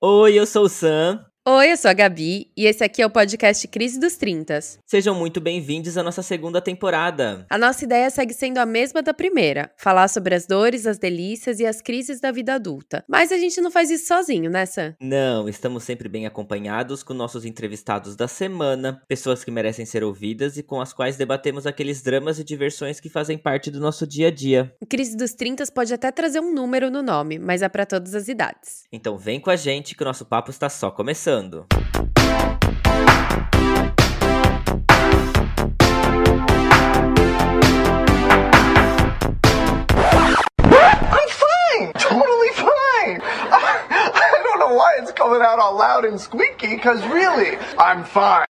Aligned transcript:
Oi, 0.00 0.34
eu 0.38 0.46
sou 0.46 0.64
o 0.64 0.68
Sam. 0.68 1.27
Oi, 1.50 1.72
eu 1.72 1.78
sou 1.78 1.90
a 1.90 1.94
Gabi 1.94 2.50
e 2.54 2.66
esse 2.66 2.84
aqui 2.84 3.00
é 3.00 3.06
o 3.06 3.10
podcast 3.10 3.66
Crise 3.68 3.98
dos 3.98 4.18
Trintas. 4.18 4.78
Sejam 4.84 5.14
muito 5.14 5.40
bem-vindos 5.40 5.96
à 5.96 6.02
nossa 6.02 6.22
segunda 6.22 6.60
temporada. 6.60 7.46
A 7.48 7.56
nossa 7.56 7.86
ideia 7.86 8.10
segue 8.10 8.34
sendo 8.34 8.58
a 8.58 8.66
mesma 8.66 9.00
da 9.00 9.14
primeira: 9.14 9.70
falar 9.78 10.08
sobre 10.08 10.34
as 10.34 10.46
dores, 10.46 10.86
as 10.86 10.98
delícias 10.98 11.58
e 11.58 11.64
as 11.64 11.80
crises 11.80 12.20
da 12.20 12.30
vida 12.30 12.52
adulta. 12.52 13.02
Mas 13.08 13.32
a 13.32 13.38
gente 13.38 13.62
não 13.62 13.70
faz 13.70 13.90
isso 13.90 14.08
sozinho, 14.08 14.50
né, 14.50 14.66
Sam? 14.66 14.94
Não, 15.00 15.48
estamos 15.48 15.84
sempre 15.84 16.06
bem 16.06 16.26
acompanhados 16.26 17.02
com 17.02 17.14
nossos 17.14 17.46
entrevistados 17.46 18.14
da 18.14 18.28
semana, 18.28 19.00
pessoas 19.08 19.42
que 19.42 19.50
merecem 19.50 19.86
ser 19.86 20.04
ouvidas 20.04 20.58
e 20.58 20.62
com 20.62 20.82
as 20.82 20.92
quais 20.92 21.16
debatemos 21.16 21.66
aqueles 21.66 22.02
dramas 22.02 22.38
e 22.38 22.44
diversões 22.44 23.00
que 23.00 23.08
fazem 23.08 23.38
parte 23.38 23.70
do 23.70 23.80
nosso 23.80 24.06
dia 24.06 24.28
a 24.28 24.30
dia. 24.30 24.70
Crise 24.86 25.16
dos 25.16 25.32
Trintas 25.32 25.70
pode 25.70 25.94
até 25.94 26.12
trazer 26.12 26.40
um 26.40 26.52
número 26.52 26.90
no 26.90 27.02
nome, 27.02 27.38
mas 27.38 27.62
é 27.62 27.70
para 27.70 27.86
todas 27.86 28.14
as 28.14 28.28
idades. 28.28 28.84
Então 28.92 29.16
vem 29.16 29.40
com 29.40 29.48
a 29.48 29.56
gente 29.56 29.94
que 29.94 30.02
o 30.02 30.06
nosso 30.06 30.26
papo 30.26 30.50
está 30.50 30.68
só 30.68 30.90
começando. 30.90 31.37
I'm 31.38 31.52
fine! 41.28 41.92
Totally 41.92 42.48
fine! 42.54 43.20
I, 43.22 43.86
I 44.14 44.40
don't 44.42 44.58
know 44.58 44.74
why 44.74 44.96
it's 44.98 45.12
coming 45.12 45.40
out 45.40 45.60
all 45.60 45.78
loud 45.78 46.04
and 46.04 46.20
squeaky, 46.20 46.74
because 46.74 47.06
really, 47.06 47.56
I'm 47.78 48.02
fine. 48.02 48.46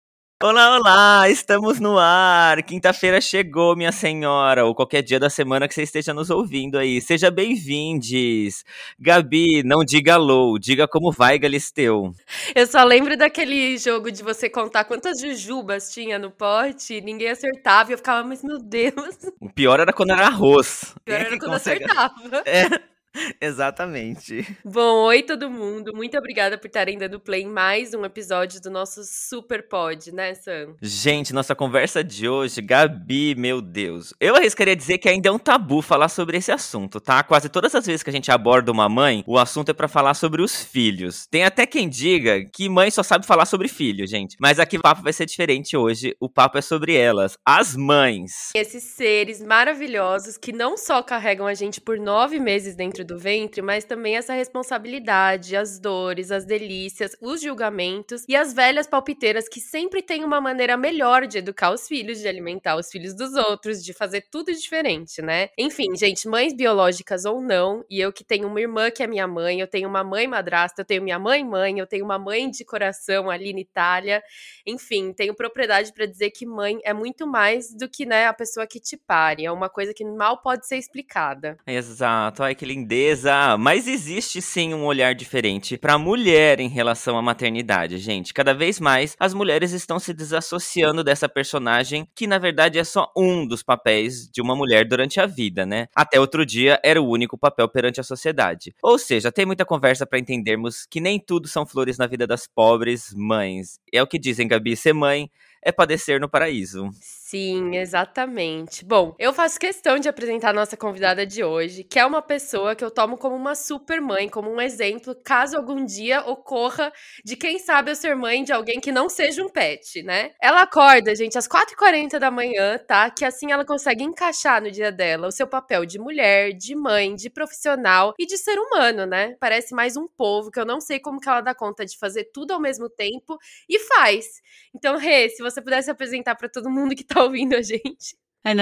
Olá, 0.43 0.75
olá! 0.75 1.29
Estamos 1.29 1.79
no 1.79 1.97
ar! 1.97 2.61
Quinta-feira 2.61 3.21
chegou, 3.21 3.73
minha 3.73 3.93
senhora, 3.93 4.65
ou 4.65 4.75
qualquer 4.75 5.01
dia 5.01 5.17
da 5.17 5.29
semana 5.29 5.65
que 5.65 5.73
você 5.73 5.83
esteja 5.83 6.13
nos 6.13 6.29
ouvindo 6.29 6.77
aí. 6.77 6.99
Seja 6.99 7.31
bem-vindes! 7.31 8.65
Gabi, 8.99 9.63
não 9.63 9.79
diga 9.79 10.17
low, 10.17 10.59
diga 10.59 10.89
como 10.89 11.09
vai, 11.09 11.39
Galisteu. 11.39 12.11
Eu 12.53 12.67
só 12.67 12.83
lembro 12.83 13.15
daquele 13.15 13.77
jogo 13.77 14.11
de 14.11 14.21
você 14.21 14.49
contar 14.49 14.83
quantas 14.83 15.21
jujubas 15.21 15.89
tinha 15.93 16.19
no 16.19 16.29
pote, 16.29 16.99
ninguém 16.99 17.29
acertava 17.29 17.91
e 17.91 17.93
eu 17.93 17.97
ficava, 17.97 18.27
mas 18.27 18.43
meu 18.43 18.59
Deus. 18.59 19.15
O 19.39 19.49
pior 19.49 19.79
era 19.79 19.93
quando 19.93 20.11
era 20.11 20.27
arroz. 20.27 20.93
O 20.97 20.99
pior 21.05 21.21
era 21.21 21.29
quando 21.29 21.53
consegue... 21.53 21.85
acertava. 21.85 22.43
É. 22.45 22.94
Exatamente. 23.39 24.45
Bom, 24.63 25.05
oi 25.05 25.23
todo 25.23 25.49
mundo. 25.49 25.93
Muito 25.95 26.17
obrigada 26.17 26.57
por 26.57 26.67
estarem 26.67 26.97
dando 26.97 27.19
play 27.19 27.43
em 27.43 27.47
mais 27.47 27.93
um 27.93 28.03
episódio 28.05 28.61
do 28.61 28.69
nosso 28.69 29.01
Super 29.03 29.67
Pod, 29.67 30.11
né, 30.11 30.33
Sam? 30.33 30.75
Gente, 30.81 31.33
nossa 31.33 31.55
conversa 31.55 32.03
de 32.03 32.27
hoje, 32.27 32.61
Gabi, 32.61 33.35
meu 33.35 33.61
Deus. 33.61 34.13
Eu 34.19 34.35
arriscaria 34.35 34.75
dizer 34.75 34.97
que 34.97 35.09
ainda 35.09 35.29
é 35.29 35.31
um 35.31 35.39
tabu 35.39 35.81
falar 35.81 36.09
sobre 36.09 36.37
esse 36.37 36.51
assunto, 36.51 36.99
tá? 36.99 37.23
Quase 37.23 37.49
todas 37.49 37.73
as 37.75 37.85
vezes 37.85 38.03
que 38.03 38.09
a 38.09 38.13
gente 38.13 38.31
aborda 38.31 38.71
uma 38.71 38.89
mãe, 38.89 39.23
o 39.25 39.37
assunto 39.37 39.69
é 39.69 39.73
para 39.73 39.87
falar 39.87 40.13
sobre 40.13 40.41
os 40.41 40.63
filhos. 40.63 41.27
Tem 41.27 41.43
até 41.43 41.65
quem 41.65 41.87
diga 41.87 42.43
que 42.45 42.69
mãe 42.69 42.91
só 42.91 43.03
sabe 43.03 43.25
falar 43.25 43.45
sobre 43.45 43.67
filho, 43.67 44.05
gente. 44.07 44.35
Mas 44.39 44.59
aqui 44.59 44.77
o 44.77 44.81
papo 44.81 45.01
vai 45.01 45.13
ser 45.13 45.25
diferente 45.25 45.77
hoje. 45.77 46.15
O 46.19 46.29
papo 46.29 46.57
é 46.57 46.61
sobre 46.61 46.95
elas, 46.95 47.37
as 47.45 47.75
mães. 47.75 48.51
Esses 48.55 48.83
seres 48.83 49.41
maravilhosos 49.41 50.37
que 50.37 50.51
não 50.51 50.77
só 50.77 51.01
carregam 51.01 51.47
a 51.47 51.53
gente 51.53 51.79
por 51.79 51.97
nove 51.97 52.39
meses 52.39 52.75
dentro 52.75 53.04
do 53.05 53.17
ventre, 53.17 53.61
mas 53.61 53.85
também 53.85 54.17
essa 54.17 54.33
responsabilidade, 54.33 55.55
as 55.55 55.79
dores, 55.79 56.31
as 56.31 56.45
delícias, 56.45 57.15
os 57.21 57.41
julgamentos 57.41 58.25
e 58.27 58.35
as 58.35 58.53
velhas 58.53 58.87
palpiteiras 58.87 59.47
que 59.47 59.59
sempre 59.59 60.01
têm 60.01 60.23
uma 60.23 60.41
maneira 60.41 60.75
melhor 60.75 61.27
de 61.27 61.37
educar 61.37 61.71
os 61.71 61.87
filhos, 61.87 62.19
de 62.19 62.27
alimentar 62.27 62.75
os 62.75 62.89
filhos 62.89 63.13
dos 63.13 63.33
outros, 63.35 63.83
de 63.83 63.93
fazer 63.93 64.25
tudo 64.31 64.51
diferente, 64.51 65.21
né? 65.21 65.49
Enfim, 65.57 65.95
gente, 65.95 66.27
mães 66.27 66.53
biológicas 66.53 67.25
ou 67.25 67.39
não, 67.39 67.85
e 67.89 67.99
eu 67.99 68.11
que 68.11 68.23
tenho 68.23 68.47
uma 68.47 68.59
irmã 68.59 68.89
que 68.89 69.03
é 69.03 69.07
minha 69.07 69.27
mãe, 69.27 69.59
eu 69.59 69.67
tenho 69.67 69.87
uma 69.87 70.03
mãe 70.03 70.27
madrasta, 70.27 70.81
eu 70.81 70.85
tenho 70.85 71.03
minha 71.03 71.19
mãe 71.19 71.43
mãe, 71.43 71.79
eu 71.79 71.87
tenho 71.87 72.03
uma 72.03 72.17
mãe 72.17 72.49
de 72.49 72.65
coração 72.65 73.29
ali 73.29 73.53
na 73.53 73.59
Itália. 73.59 74.23
Enfim, 74.65 75.13
tenho 75.13 75.35
propriedade 75.35 75.93
para 75.93 76.05
dizer 76.05 76.31
que 76.31 76.45
mãe 76.45 76.79
é 76.83 76.93
muito 76.93 77.27
mais 77.27 77.73
do 77.73 77.87
que, 77.87 78.05
né, 78.05 78.25
a 78.25 78.33
pessoa 78.33 78.65
que 78.67 78.79
te 78.79 78.97
pare, 78.97 79.45
é 79.45 79.51
uma 79.51 79.69
coisa 79.69 79.93
que 79.93 80.03
mal 80.03 80.41
pode 80.41 80.67
ser 80.67 80.77
explicada. 80.77 81.57
Exato. 81.67 82.43
Ai, 82.43 82.55
que 82.55 82.65
lindeza 82.65 82.94
beleza, 82.95 83.57
mas 83.57 83.89
existe 83.89 84.41
sim 84.41 84.73
um 84.73 84.85
olhar 84.85 85.13
diferente 85.13 85.77
para 85.77 85.95
a 85.95 85.99
mulher 85.99 86.61
em 86.61 86.69
relação 86.69 87.17
à 87.17 87.21
maternidade, 87.21 87.97
gente. 87.97 88.33
Cada 88.33 88.53
vez 88.53 88.79
mais 88.79 89.17
as 89.19 89.33
mulheres 89.33 89.73
estão 89.73 89.99
se 89.99 90.13
desassociando 90.13 91.03
dessa 91.03 91.27
personagem 91.27 92.07
que 92.15 92.25
na 92.25 92.37
verdade 92.37 92.79
é 92.79 92.85
só 92.85 93.11
um 93.15 93.45
dos 93.45 93.61
papéis 93.61 94.29
de 94.31 94.41
uma 94.41 94.55
mulher 94.55 94.87
durante 94.87 95.19
a 95.19 95.25
vida, 95.25 95.65
né? 95.65 95.87
Até 95.93 96.21
outro 96.21 96.45
dia 96.45 96.79
era 96.85 97.01
o 97.01 97.09
único 97.09 97.37
papel 97.37 97.67
perante 97.67 97.99
a 97.99 98.03
sociedade. 98.03 98.73
Ou 98.81 98.97
seja, 98.97 99.29
tem 99.29 99.45
muita 99.45 99.65
conversa 99.65 100.05
para 100.05 100.17
entendermos 100.17 100.87
que 100.89 101.01
nem 101.01 101.19
tudo 101.19 101.49
são 101.49 101.65
flores 101.65 101.97
na 101.97 102.07
vida 102.07 102.25
das 102.25 102.47
pobres 102.47 103.13
mães. 103.13 103.77
É 103.91 104.01
o 104.01 104.07
que 104.07 104.17
dizem, 104.17 104.47
Gabi, 104.47 104.73
ser 104.77 104.93
mãe 104.93 105.29
é 105.65 105.71
padecer 105.71 106.21
no 106.21 106.29
paraíso. 106.29 106.91
Sim, 107.35 107.75
exatamente. 107.75 108.85
Bom, 108.85 109.13
eu 109.19 109.33
faço 109.33 109.59
questão 109.59 109.99
de 109.99 110.07
apresentar 110.07 110.51
a 110.51 110.53
nossa 110.53 110.77
convidada 110.77 111.25
de 111.25 111.43
hoje, 111.43 111.83
que 111.83 111.99
é 111.99 112.05
uma 112.05 112.21
pessoa 112.21 112.73
que 112.77 112.83
eu 112.83 112.89
tomo 112.89 113.17
como 113.17 113.35
uma 113.35 113.55
super 113.55 113.99
mãe, 113.99 114.29
como 114.29 114.49
um 114.49 114.61
exemplo, 114.61 115.13
caso 115.21 115.57
algum 115.57 115.83
dia 115.83 116.21
ocorra 116.21 116.93
de 117.25 117.35
quem 117.35 117.59
sabe 117.59 117.91
eu 117.91 117.95
ser 117.95 118.15
mãe 118.15 118.41
de 118.41 118.53
alguém 118.53 118.79
que 118.79 118.89
não 118.89 119.09
seja 119.09 119.43
um 119.43 119.49
pet, 119.49 120.01
né? 120.01 120.31
Ela 120.41 120.61
acorda, 120.61 121.13
gente, 121.13 121.37
às 121.37 121.45
4h40 121.45 122.17
da 122.19 122.31
manhã, 122.31 122.77
tá? 122.77 123.09
Que 123.09 123.25
assim 123.25 123.51
ela 123.51 123.65
consegue 123.65 124.01
encaixar 124.05 124.61
no 124.61 124.71
dia 124.71 124.89
dela 124.89 125.27
o 125.27 125.31
seu 125.31 125.45
papel 125.45 125.85
de 125.85 125.99
mulher, 125.99 126.53
de 126.53 126.73
mãe, 126.73 127.13
de 127.15 127.29
profissional 127.29 128.13
e 128.17 128.25
de 128.25 128.37
ser 128.37 128.57
humano, 128.57 129.05
né? 129.05 129.35
Parece 129.41 129.75
mais 129.75 129.97
um 129.97 130.07
povo 130.07 130.49
que 130.49 130.59
eu 130.59 130.65
não 130.65 130.79
sei 130.79 131.01
como 131.01 131.19
que 131.19 131.27
ela 131.27 131.41
dá 131.41 131.53
conta 131.53 131.85
de 131.85 131.97
fazer 131.97 132.29
tudo 132.33 132.51
ao 132.53 132.61
mesmo 132.61 132.89
tempo 132.89 133.37
e 133.67 133.77
faz. 133.79 134.25
Então, 134.73 134.97
Rê, 134.97 135.27
se 135.29 135.43
você 135.43 135.61
pudesse 135.61 135.91
apresentar 135.91 136.35
para 136.35 136.47
todo 136.47 136.69
mundo 136.69 136.95
que 136.95 137.03
tá 137.03 137.24
ouvindo 137.25 137.55
a 137.55 137.61
gente. 137.61 138.15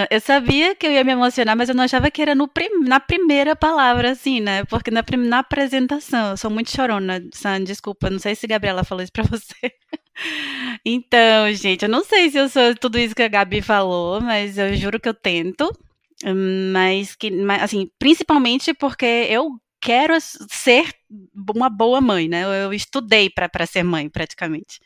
Eu 0.10 0.22
sabia 0.22 0.74
que 0.76 0.88
eu 0.88 0.92
ia 0.94 1.04
me 1.04 1.12
emocionar, 1.12 1.58
mas 1.58 1.68
eu 1.68 1.76
não 1.76 1.84
achava 1.84 2.10
que 2.10 2.22
era 2.22 2.34
prim 2.48 2.70
na 2.86 3.02
primeira 3.02 3.54
palavra, 3.54 4.12
assim, 4.12 4.40
né? 4.40 4.64
Porque 4.66 4.90
na, 4.90 5.04
na 5.18 5.40
apresentação, 5.40 6.32
eu 6.32 6.38
sou 6.38 6.50
muito 6.50 6.72
chorona, 6.72 7.22
San, 7.34 7.62
desculpa, 7.66 8.10
não 8.10 8.18
sei 8.18 8.34
se 8.34 8.46
a 8.46 8.50
Gabriela 8.50 8.86
falou 8.86 9.04
isso 9.04 9.12
pra 9.12 9.24
você. 9.30 9.74
então, 10.86 11.52
gente, 11.54 11.84
eu 11.84 11.90
não 11.90 12.02
sei 12.06 12.30
se 12.30 12.38
eu 12.38 12.48
sou 12.48 12.74
tudo 12.76 12.98
isso 12.98 13.14
que 13.14 13.24
a 13.24 13.28
Gabi 13.28 13.62
falou, 13.62 14.22
mas 14.22 14.58
eu 14.58 14.74
juro 14.76 15.02
que 15.02 15.10
eu 15.10 15.14
tento. 15.14 15.70
Mas 16.72 17.16
que, 17.16 17.30
assim, 17.62 17.90
principalmente 18.00 18.74
porque 18.74 19.28
eu 19.30 19.60
quero 19.84 20.16
ser 20.20 20.94
uma 21.54 21.70
boa 21.70 22.00
mãe, 22.00 22.28
né? 22.28 22.44
Eu 22.64 22.74
estudei 22.74 23.30
para 23.30 23.66
ser 23.66 23.84
mãe, 23.84 24.10
praticamente 24.10 24.80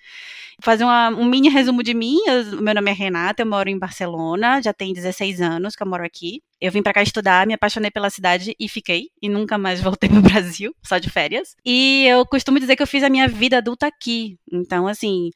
fazer 0.62 0.84
uma, 0.84 1.10
um 1.10 1.26
mini 1.26 1.50
resumo 1.50 1.84
de 1.84 1.94
mim. 1.94 2.18
Eu, 2.26 2.62
meu 2.62 2.74
nome 2.74 2.92
é 2.92 2.94
Renata, 2.94 3.42
eu 3.42 3.46
moro 3.46 3.70
em 3.70 3.78
Barcelona, 3.78 4.62
já 4.62 4.74
tem 4.74 4.94
16 4.94 5.42
anos 5.42 5.76
que 5.76 5.84
eu 5.84 5.88
moro 5.88 6.04
aqui. 6.04 6.42
Eu 6.60 6.72
vim 6.72 6.82
para 6.82 6.94
cá 6.94 7.04
estudar, 7.04 7.46
me 7.46 7.54
apaixonei 7.54 7.92
pela 7.92 8.10
cidade 8.10 8.56
e 8.60 8.68
fiquei. 8.68 9.10
E 9.22 9.30
nunca 9.30 9.58
mais 9.58 9.80
voltei 9.82 10.10
pro 10.10 10.22
Brasil, 10.22 10.74
só 10.84 10.98
de 10.98 11.10
férias. 11.10 11.56
E 11.66 12.06
eu 12.08 12.26
costumo 12.26 12.60
dizer 12.60 12.76
que 12.76 12.84
eu 12.84 12.88
fiz 12.88 13.04
a 13.04 13.10
minha 13.10 13.28
vida 13.28 13.58
adulta 13.58 13.88
aqui. 13.88 14.38
Então, 14.52 14.88
assim, 14.88 15.30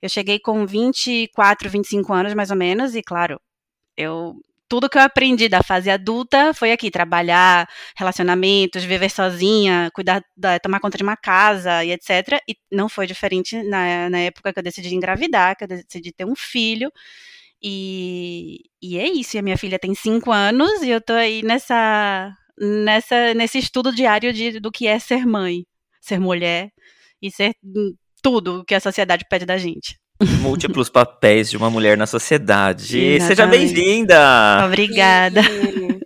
eu 0.00 0.08
cheguei 0.08 0.38
com 0.38 0.66
24, 0.66 1.68
25 1.68 2.12
anos 2.12 2.34
mais 2.34 2.50
ou 2.50 2.56
menos, 2.56 2.94
e 2.94 3.02
claro, 3.02 3.40
eu 3.96 4.34
tudo 4.72 4.88
que 4.88 4.96
eu 4.96 5.02
aprendi 5.02 5.50
da 5.50 5.62
fase 5.62 5.90
adulta 5.90 6.54
foi 6.54 6.72
aqui, 6.72 6.90
trabalhar, 6.90 7.68
relacionamentos, 7.94 8.82
viver 8.82 9.10
sozinha, 9.10 9.90
cuidar, 9.92 10.24
da, 10.34 10.58
tomar 10.58 10.80
conta 10.80 10.96
de 10.96 11.02
uma 11.02 11.14
casa 11.14 11.84
e 11.84 11.92
etc. 11.92 12.40
E 12.48 12.56
não 12.70 12.88
foi 12.88 13.06
diferente 13.06 13.62
na, 13.64 14.08
na 14.08 14.18
época 14.20 14.50
que 14.50 14.58
eu 14.58 14.62
decidi 14.62 14.94
engravidar, 14.94 15.56
que 15.58 15.64
eu 15.64 15.68
decidi 15.68 16.10
ter 16.10 16.24
um 16.24 16.34
filho. 16.34 16.90
E, 17.62 18.60
e 18.80 18.98
é 18.98 19.06
isso, 19.06 19.36
e 19.36 19.38
a 19.38 19.42
minha 19.42 19.58
filha 19.58 19.78
tem 19.78 19.94
cinco 19.94 20.32
anos 20.32 20.82
e 20.82 20.88
eu 20.88 21.02
tô 21.02 21.12
aí 21.12 21.42
nessa, 21.42 22.34
nessa, 22.58 23.34
nesse 23.34 23.58
estudo 23.58 23.94
diário 23.94 24.32
de, 24.32 24.58
do 24.58 24.72
que 24.72 24.86
é 24.86 24.98
ser 24.98 25.26
mãe, 25.26 25.66
ser 26.00 26.18
mulher 26.18 26.70
e 27.20 27.30
ser 27.30 27.52
tudo 28.22 28.64
que 28.64 28.74
a 28.74 28.80
sociedade 28.80 29.26
pede 29.28 29.44
da 29.44 29.58
gente. 29.58 30.01
Múltiplos 30.40 30.88
papéis 30.88 31.50
de 31.50 31.56
uma 31.56 31.70
mulher 31.70 31.96
na 31.96 32.06
sociedade. 32.06 32.98
Exatamente. 32.98 33.26
Seja 33.26 33.46
bem-vinda! 33.46 34.64
Obrigada. 34.66 35.42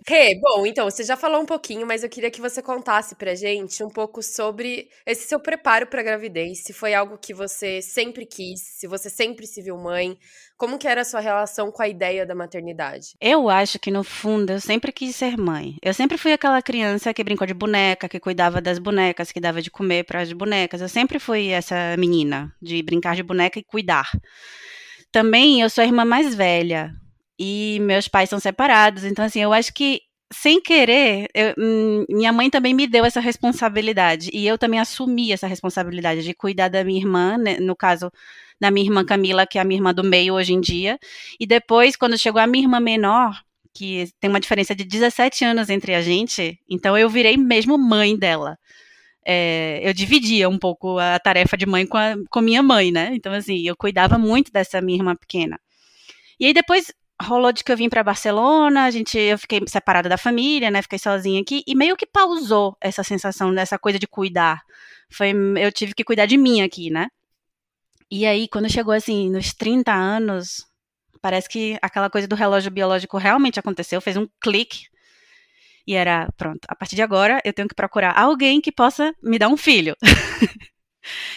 Rê, 0.09 0.39
bom, 0.39 0.65
então, 0.65 0.89
você 0.89 1.03
já 1.03 1.17
falou 1.17 1.41
um 1.41 1.45
pouquinho, 1.45 1.85
mas 1.85 2.01
eu 2.01 2.07
queria 2.07 2.31
que 2.31 2.39
você 2.39 2.61
contasse 2.61 3.13
pra 3.13 3.35
gente 3.35 3.83
um 3.83 3.89
pouco 3.89 4.23
sobre 4.23 4.87
esse 5.05 5.27
seu 5.27 5.37
preparo 5.37 5.85
pra 5.85 6.01
gravidez, 6.01 6.63
se 6.63 6.71
foi 6.71 6.93
algo 6.93 7.17
que 7.17 7.33
você 7.33 7.81
sempre 7.81 8.25
quis, 8.25 8.61
se 8.61 8.87
você 8.87 9.09
sempre 9.09 9.45
se 9.45 9.61
viu 9.61 9.75
mãe, 9.75 10.17
como 10.55 10.77
que 10.77 10.87
era 10.87 11.01
a 11.01 11.03
sua 11.05 11.19
relação 11.19 11.69
com 11.73 11.83
a 11.83 11.89
ideia 11.89 12.25
da 12.25 12.33
maternidade? 12.33 13.15
Eu 13.19 13.49
acho 13.49 13.77
que 13.79 13.91
no 13.91 14.01
fundo 14.01 14.53
eu 14.53 14.61
sempre 14.61 14.93
quis 14.93 15.13
ser 15.13 15.37
mãe. 15.37 15.75
Eu 15.83 15.93
sempre 15.93 16.17
fui 16.17 16.31
aquela 16.31 16.61
criança 16.61 17.13
que 17.13 17.21
brincou 17.21 17.45
de 17.45 17.53
boneca, 17.53 18.07
que 18.07 18.17
cuidava 18.19 18.61
das 18.61 18.79
bonecas, 18.79 19.33
que 19.33 19.41
dava 19.41 19.61
de 19.61 19.69
comer 19.69 20.05
para 20.05 20.21
as 20.21 20.31
bonecas. 20.31 20.79
Eu 20.79 20.87
sempre 20.87 21.19
fui 21.19 21.49
essa 21.49 21.97
menina 21.97 22.55
de 22.61 22.81
brincar 22.81 23.13
de 23.13 23.23
boneca 23.23 23.59
e 23.59 23.63
cuidar. 23.63 24.09
Também 25.11 25.59
eu 25.59 25.69
sou 25.69 25.81
a 25.81 25.85
irmã 25.85 26.05
mais 26.05 26.33
velha 26.33 26.93
e 27.39 27.79
meus 27.81 28.07
pais 28.07 28.29
são 28.29 28.39
separados, 28.39 29.03
então 29.03 29.25
assim, 29.25 29.41
eu 29.41 29.53
acho 29.53 29.73
que 29.73 30.01
sem 30.31 30.61
querer, 30.61 31.29
eu, 31.33 31.53
hum, 31.57 32.05
minha 32.09 32.33
mãe 32.33 32.49
também 32.49 32.73
me 32.73 32.85
deu 32.85 33.05
essa 33.05 33.19
responsabilidade. 33.19 34.29
E 34.33 34.45
eu 34.45 34.57
também 34.57 34.79
assumi 34.79 35.31
essa 35.31 35.47
responsabilidade 35.47 36.23
de 36.23 36.33
cuidar 36.33 36.67
da 36.67 36.83
minha 36.83 36.99
irmã, 36.99 37.37
né, 37.37 37.59
no 37.59 37.75
caso 37.75 38.11
da 38.59 38.69
minha 38.71 38.85
irmã 38.85 39.05
Camila, 39.05 39.47
que 39.47 39.57
é 39.57 39.61
a 39.61 39.63
minha 39.63 39.77
irmã 39.77 39.93
do 39.93 40.03
meio 40.03 40.33
hoje 40.33 40.53
em 40.53 40.59
dia. 40.59 40.99
E 41.39 41.45
depois, 41.45 41.95
quando 41.95 42.17
chegou 42.17 42.41
a 42.41 42.47
minha 42.47 42.65
irmã 42.65 42.79
menor, 42.79 43.41
que 43.73 44.09
tem 44.19 44.29
uma 44.29 44.39
diferença 44.39 44.75
de 44.75 44.83
17 44.83 45.45
anos 45.45 45.69
entre 45.69 45.93
a 45.93 46.01
gente, 46.01 46.59
então 46.69 46.97
eu 46.97 47.09
virei 47.09 47.37
mesmo 47.37 47.77
mãe 47.77 48.17
dela. 48.17 48.57
É, 49.25 49.79
eu 49.83 49.93
dividia 49.93 50.49
um 50.49 50.57
pouco 50.57 50.97
a 50.99 51.19
tarefa 51.19 51.57
de 51.57 51.65
mãe 51.65 51.85
com, 51.85 51.97
a, 51.97 52.15
com 52.29 52.41
minha 52.41 52.63
mãe, 52.63 52.91
né? 52.91 53.11
Então, 53.13 53.33
assim, 53.33 53.61
eu 53.67 53.75
cuidava 53.77 54.17
muito 54.17 54.51
dessa 54.51 54.81
minha 54.81 54.97
irmã 54.97 55.15
pequena. 55.15 55.59
E 56.39 56.45
aí 56.47 56.53
depois 56.53 56.93
rolou 57.21 57.51
de 57.51 57.63
que 57.63 57.71
eu 57.71 57.77
vim 57.77 57.89
para 57.89 58.03
Barcelona, 58.03 58.85
a 58.85 58.91
gente, 58.91 59.17
eu 59.17 59.37
fiquei 59.37 59.61
separada 59.67 60.07
da 60.07 60.17
família, 60.17 60.69
né? 60.69 60.81
Fiquei 60.81 60.99
sozinha 60.99 61.41
aqui 61.41 61.63
e 61.65 61.75
meio 61.75 61.97
que 61.97 62.05
pausou 62.05 62.77
essa 62.79 63.03
sensação 63.03 63.53
dessa 63.53 63.79
coisa 63.79 63.97
de 63.97 64.07
cuidar. 64.07 64.61
Foi, 65.09 65.33
eu 65.59 65.71
tive 65.71 65.93
que 65.93 66.03
cuidar 66.03 66.25
de 66.25 66.37
mim 66.37 66.61
aqui, 66.61 66.89
né? 66.89 67.07
E 68.09 68.25
aí, 68.25 68.47
quando 68.47 68.71
chegou 68.71 68.93
assim, 68.93 69.29
nos 69.29 69.53
30 69.53 69.93
anos, 69.93 70.65
parece 71.21 71.49
que 71.49 71.77
aquela 71.81 72.09
coisa 72.09 72.27
do 72.27 72.35
relógio 72.35 72.71
biológico 72.71 73.17
realmente 73.17 73.59
aconteceu, 73.59 73.99
fez 73.99 74.15
um 74.15 74.27
clique. 74.39 74.87
E 75.85 75.93
era, 75.93 76.29
pronto, 76.37 76.59
a 76.67 76.75
partir 76.75 76.95
de 76.95 77.01
agora 77.01 77.41
eu 77.43 77.53
tenho 77.53 77.67
que 77.67 77.75
procurar 77.75 78.17
alguém 78.17 78.61
que 78.61 78.71
possa 78.71 79.13
me 79.21 79.39
dar 79.39 79.47
um 79.47 79.57
filho. 79.57 79.95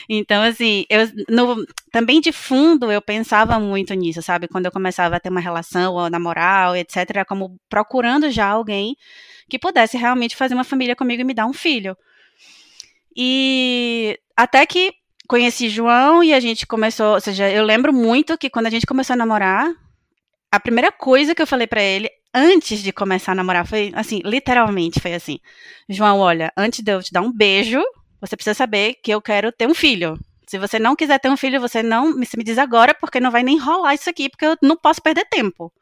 então, 0.09 0.43
assim, 0.43 0.85
eu 0.89 1.09
no, 1.29 1.65
também 1.93 2.21
de 2.21 2.33
fundo 2.33 2.91
eu 2.91 3.01
pensava 3.01 3.59
muito 3.59 3.95
nisso, 3.95 4.23
sabe? 4.23 4.49
Quando 4.49 4.67
eu 4.67 4.73
começava 4.73 5.17
a 5.17 5.21
ter 5.21 5.29
uma 5.29 5.41
relação, 5.41 5.95
ou 5.95 6.11
namorar, 6.11 6.77
etc., 6.77 7.25
como 7.27 7.59
procurando 7.69 8.31
já 8.31 8.47
alguém 8.47 8.97
que 9.49 9.59
pudesse 9.59 9.97
realmente 9.97 10.37
fazer 10.37 10.55
uma 10.55 10.65
família 10.65 10.97
comigo 10.97 11.23
e 11.23 11.25
me 11.25 11.35
dar 11.35 11.47
um 11.47 11.53
filho. 11.53 11.97
E 13.17 14.19
até 14.37 14.65
que 14.67 14.93
conheci 15.29 15.69
João 15.69 16.25
e 16.25 16.33
a 16.33 16.41
gente 16.41 16.67
começou, 16.67 17.15
ou 17.15 17.21
seja, 17.21 17.51
eu 17.51 17.65
lembro 17.65 17.93
muito 17.93 18.39
que 18.39 18.51
quando 18.51 18.67
a 18.67 18.71
gente 18.71 18.87
começou 18.87 19.15
a 19.15 19.17
namorar, 19.17 19.71
a 20.51 20.59
primeira 20.59 20.91
coisa 20.91 21.35
que 21.35 21.43
eu 21.43 21.47
falei 21.47 21.67
para 21.67 21.83
ele 21.83 22.11
antes 22.35 22.83
de 22.83 22.93
começar 22.93 23.33
a 23.33 23.35
namorar 23.35 23.67
foi 23.67 23.93
assim, 23.95 24.21
literalmente 24.25 25.01
foi 25.01 25.15
assim: 25.15 25.39
João, 25.89 26.19
olha, 26.19 26.53
antes 26.57 26.83
de 26.83 26.93
eu 26.93 27.03
te 27.03 27.13
dar 27.13 27.21
um 27.21 27.33
beijo, 27.33 27.83
você 28.21 28.37
precisa 28.37 28.55
saber 28.55 28.95
que 29.03 29.11
eu 29.13 29.21
quero 29.21 29.51
ter 29.51 29.67
um 29.67 29.75
filho. 29.75 30.19
Se 30.47 30.59
você 30.59 30.79
não 30.79 30.97
quiser 30.97 31.19
ter 31.21 31.31
um 31.31 31.37
filho, 31.37 31.61
você 31.61 31.83
não 31.83 32.15
me, 32.15 32.27
me 32.37 32.45
diz 32.45 32.59
agora, 32.59 32.95
porque 32.95 33.21
não 33.21 33.31
vai 33.31 33.43
nem 33.43 33.59
rolar 33.59 33.95
isso 33.95 34.11
aqui, 34.11 34.29
porque 34.29 34.47
eu 34.47 34.57
não 34.63 34.77
posso 34.77 35.01
perder 35.01 35.25
tempo. 35.27 35.73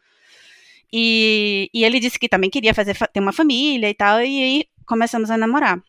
E, 0.92 1.70
e 1.72 1.84
ele 1.84 2.00
disse 2.00 2.18
que 2.18 2.28
também 2.28 2.50
queria 2.50 2.74
fazer 2.74 2.94
ter 2.94 3.20
uma 3.20 3.32
família 3.32 3.88
e 3.88 3.94
tal, 3.94 4.20
e 4.20 4.42
aí 4.42 4.64
começamos 4.86 5.30
a 5.30 5.36
namorar. 5.36 5.82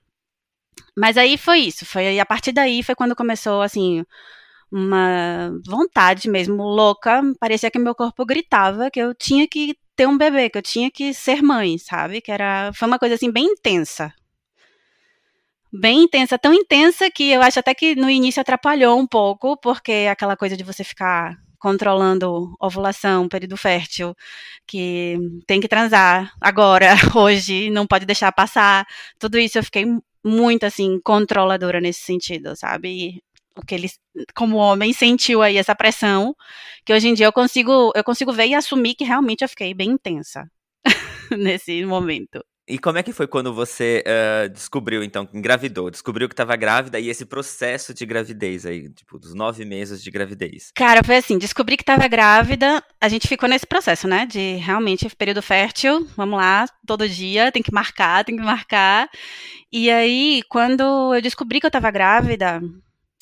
Mas 0.97 1.17
aí 1.17 1.37
foi 1.37 1.59
isso, 1.59 1.85
foi 1.85 2.19
a 2.19 2.25
partir 2.25 2.51
daí 2.51 2.83
foi 2.83 2.95
quando 2.95 3.15
começou 3.15 3.61
assim 3.61 4.03
uma 4.71 5.51
vontade 5.65 6.29
mesmo 6.29 6.63
louca, 6.63 7.21
parecia 7.39 7.71
que 7.71 7.79
meu 7.79 7.95
corpo 7.95 8.25
gritava 8.25 8.91
que 8.91 8.99
eu 8.99 9.13
tinha 9.15 9.47
que 9.47 9.75
ter 9.95 10.07
um 10.07 10.17
bebê, 10.17 10.49
que 10.49 10.57
eu 10.57 10.61
tinha 10.61 10.91
que 10.91 11.13
ser 11.13 11.41
mãe, 11.41 11.77
sabe? 11.77 12.21
Que 12.21 12.31
era 12.31 12.71
foi 12.73 12.87
uma 12.87 12.99
coisa 12.99 13.15
assim 13.15 13.31
bem 13.31 13.45
intensa. 13.45 14.13
Bem 15.71 16.03
intensa, 16.03 16.37
tão 16.39 16.53
intensa 16.53 17.11
que 17.11 17.29
eu 17.31 17.41
acho 17.41 17.59
até 17.59 17.75
que 17.75 17.95
no 17.95 18.09
início 18.09 18.41
atrapalhou 18.41 18.97
um 18.99 19.05
pouco, 19.05 19.55
porque 19.57 20.07
aquela 20.09 20.35
coisa 20.35 20.57
de 20.57 20.63
você 20.63 20.83
ficar 20.83 21.37
controlando 21.59 22.55
ovulação, 22.59 23.27
período 23.29 23.55
fértil, 23.57 24.15
que 24.65 25.17
tem 25.45 25.59
que 25.61 25.67
transar 25.67 26.33
agora, 26.41 26.93
hoje, 27.15 27.69
não 27.69 27.85
pode 27.85 28.05
deixar 28.05 28.31
passar. 28.31 28.87
Tudo 29.19 29.37
isso 29.37 29.59
eu 29.59 29.63
fiquei 29.63 29.85
muito 30.23 30.65
assim 30.65 30.99
controladora 31.03 31.79
nesse 31.81 32.01
sentido, 32.01 32.55
sabe? 32.55 33.21
o 33.55 33.65
que 33.65 33.75
ele, 33.75 33.89
como 34.35 34.57
homem, 34.57 34.93
sentiu 34.93 35.41
aí 35.41 35.57
essa 35.57 35.75
pressão, 35.75 36.35
que 36.85 36.93
hoje 36.93 37.09
em 37.09 37.13
dia 37.13 37.25
eu 37.25 37.33
consigo, 37.33 37.91
eu 37.95 38.03
consigo 38.03 38.31
ver 38.31 38.47
e 38.47 38.55
assumir 38.55 38.95
que 38.95 39.03
realmente 39.03 39.43
eu 39.43 39.49
fiquei 39.49 39.73
bem 39.73 39.91
intensa 39.91 40.49
nesse 41.37 41.85
momento. 41.85 42.43
E 42.69 42.77
como 42.77 42.99
é 42.99 43.03
que 43.03 43.11
foi 43.11 43.25
quando 43.25 43.51
você 43.51 44.03
uh, 44.05 44.47
descobriu, 44.47 45.03
então, 45.03 45.25
que 45.25 45.35
engravidou? 45.35 45.89
Descobriu 45.89 46.29
que 46.29 46.33
estava 46.33 46.55
grávida 46.55 46.99
e 46.99 47.09
esse 47.09 47.25
processo 47.25 47.95
de 47.95 48.05
gravidez 48.05 48.63
aí, 48.63 48.87
tipo, 48.89 49.17
dos 49.17 49.33
nove 49.33 49.65
meses 49.65 50.03
de 50.03 50.11
gravidez? 50.11 50.71
Cara, 50.75 51.03
foi 51.03 51.17
assim, 51.17 51.39
descobri 51.39 51.75
que 51.75 51.81
estava 51.81 52.07
grávida, 52.07 52.83
a 53.01 53.09
gente 53.09 53.27
ficou 53.27 53.49
nesse 53.49 53.65
processo, 53.65 54.07
né, 54.07 54.27
de 54.27 54.57
realmente 54.57 55.09
período 55.15 55.41
fértil, 55.41 56.07
vamos 56.15 56.37
lá, 56.37 56.67
todo 56.85 57.09
dia, 57.09 57.51
tem 57.51 57.63
que 57.63 57.73
marcar, 57.73 58.23
tem 58.23 58.37
que 58.37 58.43
marcar. 58.43 59.09
E 59.71 59.89
aí, 59.89 60.43
quando 60.47 61.15
eu 61.15 61.21
descobri 61.23 61.59
que 61.59 61.65
eu 61.65 61.69
estava 61.69 61.89
grávida, 61.89 62.61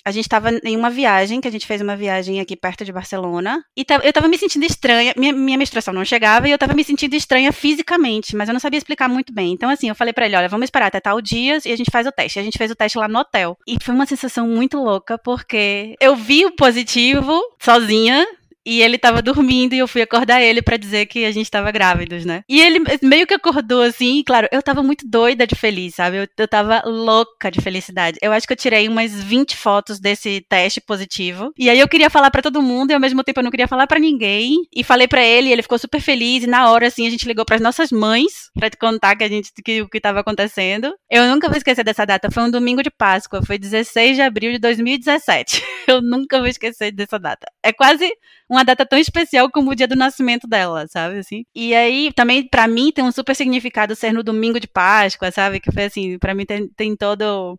a 0.07 0.11
gente 0.11 0.23
estava 0.23 0.51
em 0.63 0.77
uma 0.77 0.89
viagem, 0.89 1.41
que 1.41 1.49
a 1.49 1.51
gente 1.51 1.67
fez 1.67 1.81
uma 1.81 1.93
viagem 1.93 2.39
aqui 2.39 2.55
perto 2.55 2.85
de 2.85 2.93
Barcelona, 2.93 3.61
e 3.75 3.85
eu 3.89 4.07
estava 4.09 4.29
me 4.29 4.37
sentindo 4.37 4.65
estranha, 4.65 5.13
minha, 5.17 5.33
minha 5.33 5.57
menstruação 5.57 5.93
não 5.93 6.05
chegava, 6.05 6.47
e 6.47 6.51
eu 6.51 6.55
estava 6.55 6.73
me 6.73 6.81
sentindo 6.81 7.13
estranha 7.13 7.51
fisicamente, 7.51 8.33
mas 8.33 8.47
eu 8.47 8.53
não 8.53 8.59
sabia 8.61 8.77
explicar 8.77 9.09
muito 9.09 9.33
bem. 9.33 9.51
Então, 9.51 9.69
assim, 9.69 9.89
eu 9.89 9.95
falei 9.95 10.13
para 10.13 10.25
ele, 10.25 10.37
olha, 10.37 10.47
vamos 10.47 10.63
esperar 10.63 10.85
até 10.85 11.01
tal 11.01 11.21
dia 11.21 11.59
e 11.65 11.73
a 11.73 11.75
gente 11.75 11.91
faz 11.91 12.07
o 12.07 12.11
teste. 12.13 12.39
E 12.39 12.41
a 12.41 12.43
gente 12.43 12.57
fez 12.57 12.71
o 12.71 12.75
teste 12.75 12.97
lá 12.97 13.09
no 13.09 13.19
hotel. 13.19 13.57
E 13.67 13.75
foi 13.83 13.93
uma 13.93 14.05
sensação 14.05 14.47
muito 14.47 14.77
louca, 14.77 15.17
porque 15.17 15.97
eu 15.99 16.15
vi 16.15 16.45
o 16.45 16.55
positivo 16.55 17.37
sozinha, 17.61 18.25
e 18.67 18.81
ele 18.81 18.97
tava 18.97 19.21
dormindo 19.21 19.73
e 19.73 19.77
eu 19.77 19.87
fui 19.87 20.01
acordar 20.01 20.41
ele 20.41 20.61
para 20.61 20.75
dizer 20.75 21.05
que 21.05 21.23
a 21.23 21.31
gente 21.31 21.49
tava 21.49 21.71
grávidos, 21.71 22.25
né? 22.25 22.43
E 22.49 22.59
ele 22.59 22.81
meio 23.01 23.25
que 23.25 23.33
acordou 23.33 23.81
assim, 23.81 24.19
e 24.19 24.23
claro, 24.25 24.45
eu 24.51 24.61
tava 24.61 24.83
muito 24.83 25.07
doida 25.07 25.47
de 25.47 25.55
feliz, 25.55 25.95
sabe? 25.95 26.17
Eu, 26.17 26.27
eu 26.37 26.47
tava 26.49 26.83
louca 26.85 27.49
de 27.49 27.61
felicidade. 27.61 28.17
Eu 28.21 28.33
acho 28.33 28.45
que 28.45 28.51
eu 28.51 28.57
tirei 28.57 28.89
umas 28.89 29.13
20 29.23 29.55
fotos 29.55 30.01
desse 30.01 30.45
teste 30.49 30.81
positivo. 30.81 31.53
E 31.57 31.69
aí 31.69 31.79
eu 31.79 31.87
queria 31.87 32.09
falar 32.09 32.29
para 32.29 32.41
todo 32.41 32.61
mundo 32.61 32.91
e 32.91 32.93
ao 32.93 32.99
mesmo 32.99 33.23
tempo 33.23 33.39
eu 33.39 33.43
não 33.45 33.51
queria 33.51 33.69
falar 33.69 33.87
para 33.87 34.01
ninguém. 34.01 34.57
E 34.75 34.83
falei 34.83 35.07
para 35.07 35.23
ele, 35.23 35.47
e 35.47 35.53
ele 35.53 35.61
ficou 35.61 35.79
super 35.79 36.01
feliz 36.01 36.43
e 36.43 36.47
na 36.47 36.69
hora 36.69 36.87
assim 36.87 37.07
a 37.07 37.09
gente 37.09 37.25
ligou 37.25 37.45
para 37.45 37.55
as 37.55 37.61
nossas 37.61 37.89
mães 37.89 38.51
para 38.53 38.69
contar 38.77 39.15
que 39.15 39.23
a 39.23 39.29
gente 39.29 39.49
que 39.63 39.81
o 39.81 39.87
que 39.87 40.01
tava 40.01 40.19
acontecendo. 40.19 40.93
Eu 41.09 41.25
nunca 41.27 41.47
vou 41.47 41.57
esquecer 41.57 41.85
dessa 41.85 42.05
data, 42.05 42.29
foi 42.29 42.43
um 42.43 42.51
domingo 42.51 42.83
de 42.83 42.89
Páscoa, 42.89 43.41
foi 43.45 43.57
16 43.57 44.17
de 44.17 44.21
abril 44.21 44.51
de 44.51 44.59
2017. 44.59 45.63
Eu 45.87 46.01
nunca 46.01 46.39
vou 46.39 46.47
esquecer 46.47 46.91
dessa 46.91 47.17
data. 47.17 47.47
É 47.63 47.71
quase 47.71 48.11
uma 48.57 48.65
data 48.65 48.85
tão 48.85 48.97
especial 48.99 49.49
como 49.49 49.71
o 49.71 49.75
dia 49.75 49.87
do 49.87 49.95
nascimento 49.95 50.47
dela, 50.47 50.85
sabe, 50.87 51.19
assim. 51.19 51.45
E 51.55 51.73
aí, 51.73 52.11
também, 52.13 52.47
para 52.47 52.67
mim, 52.67 52.91
tem 52.91 53.03
um 53.03 53.11
super 53.11 53.35
significado 53.35 53.95
ser 53.95 54.11
no 54.11 54.23
domingo 54.23 54.59
de 54.59 54.67
Páscoa, 54.67 55.31
sabe, 55.31 55.59
que 55.59 55.71
foi 55.71 55.85
assim, 55.85 56.17
para 56.17 56.33
mim 56.33 56.45
tem, 56.45 56.67
tem 56.69 56.95
todo 56.95 57.57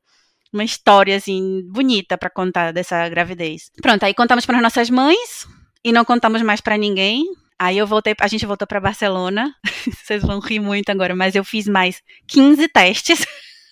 uma 0.53 0.65
história, 0.65 1.17
assim, 1.17 1.63
bonita 1.71 2.17
para 2.19 2.31
contar 2.31 2.73
dessa 2.73 3.09
gravidez. 3.09 3.71
Pronto, 3.81 4.05
aí 4.05 4.15
contamos 4.15 4.45
para 4.47 4.61
nossas 4.61 4.91
mães 4.91 5.47
e 5.85 5.93
não 5.93 6.05
contamos 6.05 6.43
mais 6.43 6.61
para 6.61 6.77
ninguém. 6.77 7.25
Aí 7.59 7.77
eu 7.77 7.87
voltei, 7.87 8.15
a 8.19 8.29
gente 8.29 8.47
voltou 8.47 8.67
para 8.67 8.81
Barcelona. 8.81 9.55
Vocês 10.05 10.23
vão 10.23 10.39
rir 10.41 10.61
muito 10.61 10.91
agora, 10.91 11.15
mas 11.15 11.35
eu 11.35 11.45
fiz 11.45 11.67
mais 11.67 12.01
15 12.29 12.69
testes. 12.69 13.27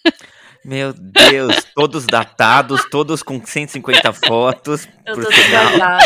Meu 0.66 0.92
Deus, 0.92 1.64
todos 1.76 2.04
datados, 2.06 2.84
todos 2.90 3.22
com 3.22 3.40
150 3.44 4.12
fotos. 4.12 4.88
Eu 5.06 5.14
tô 5.14 5.30
sinal. 5.30 5.98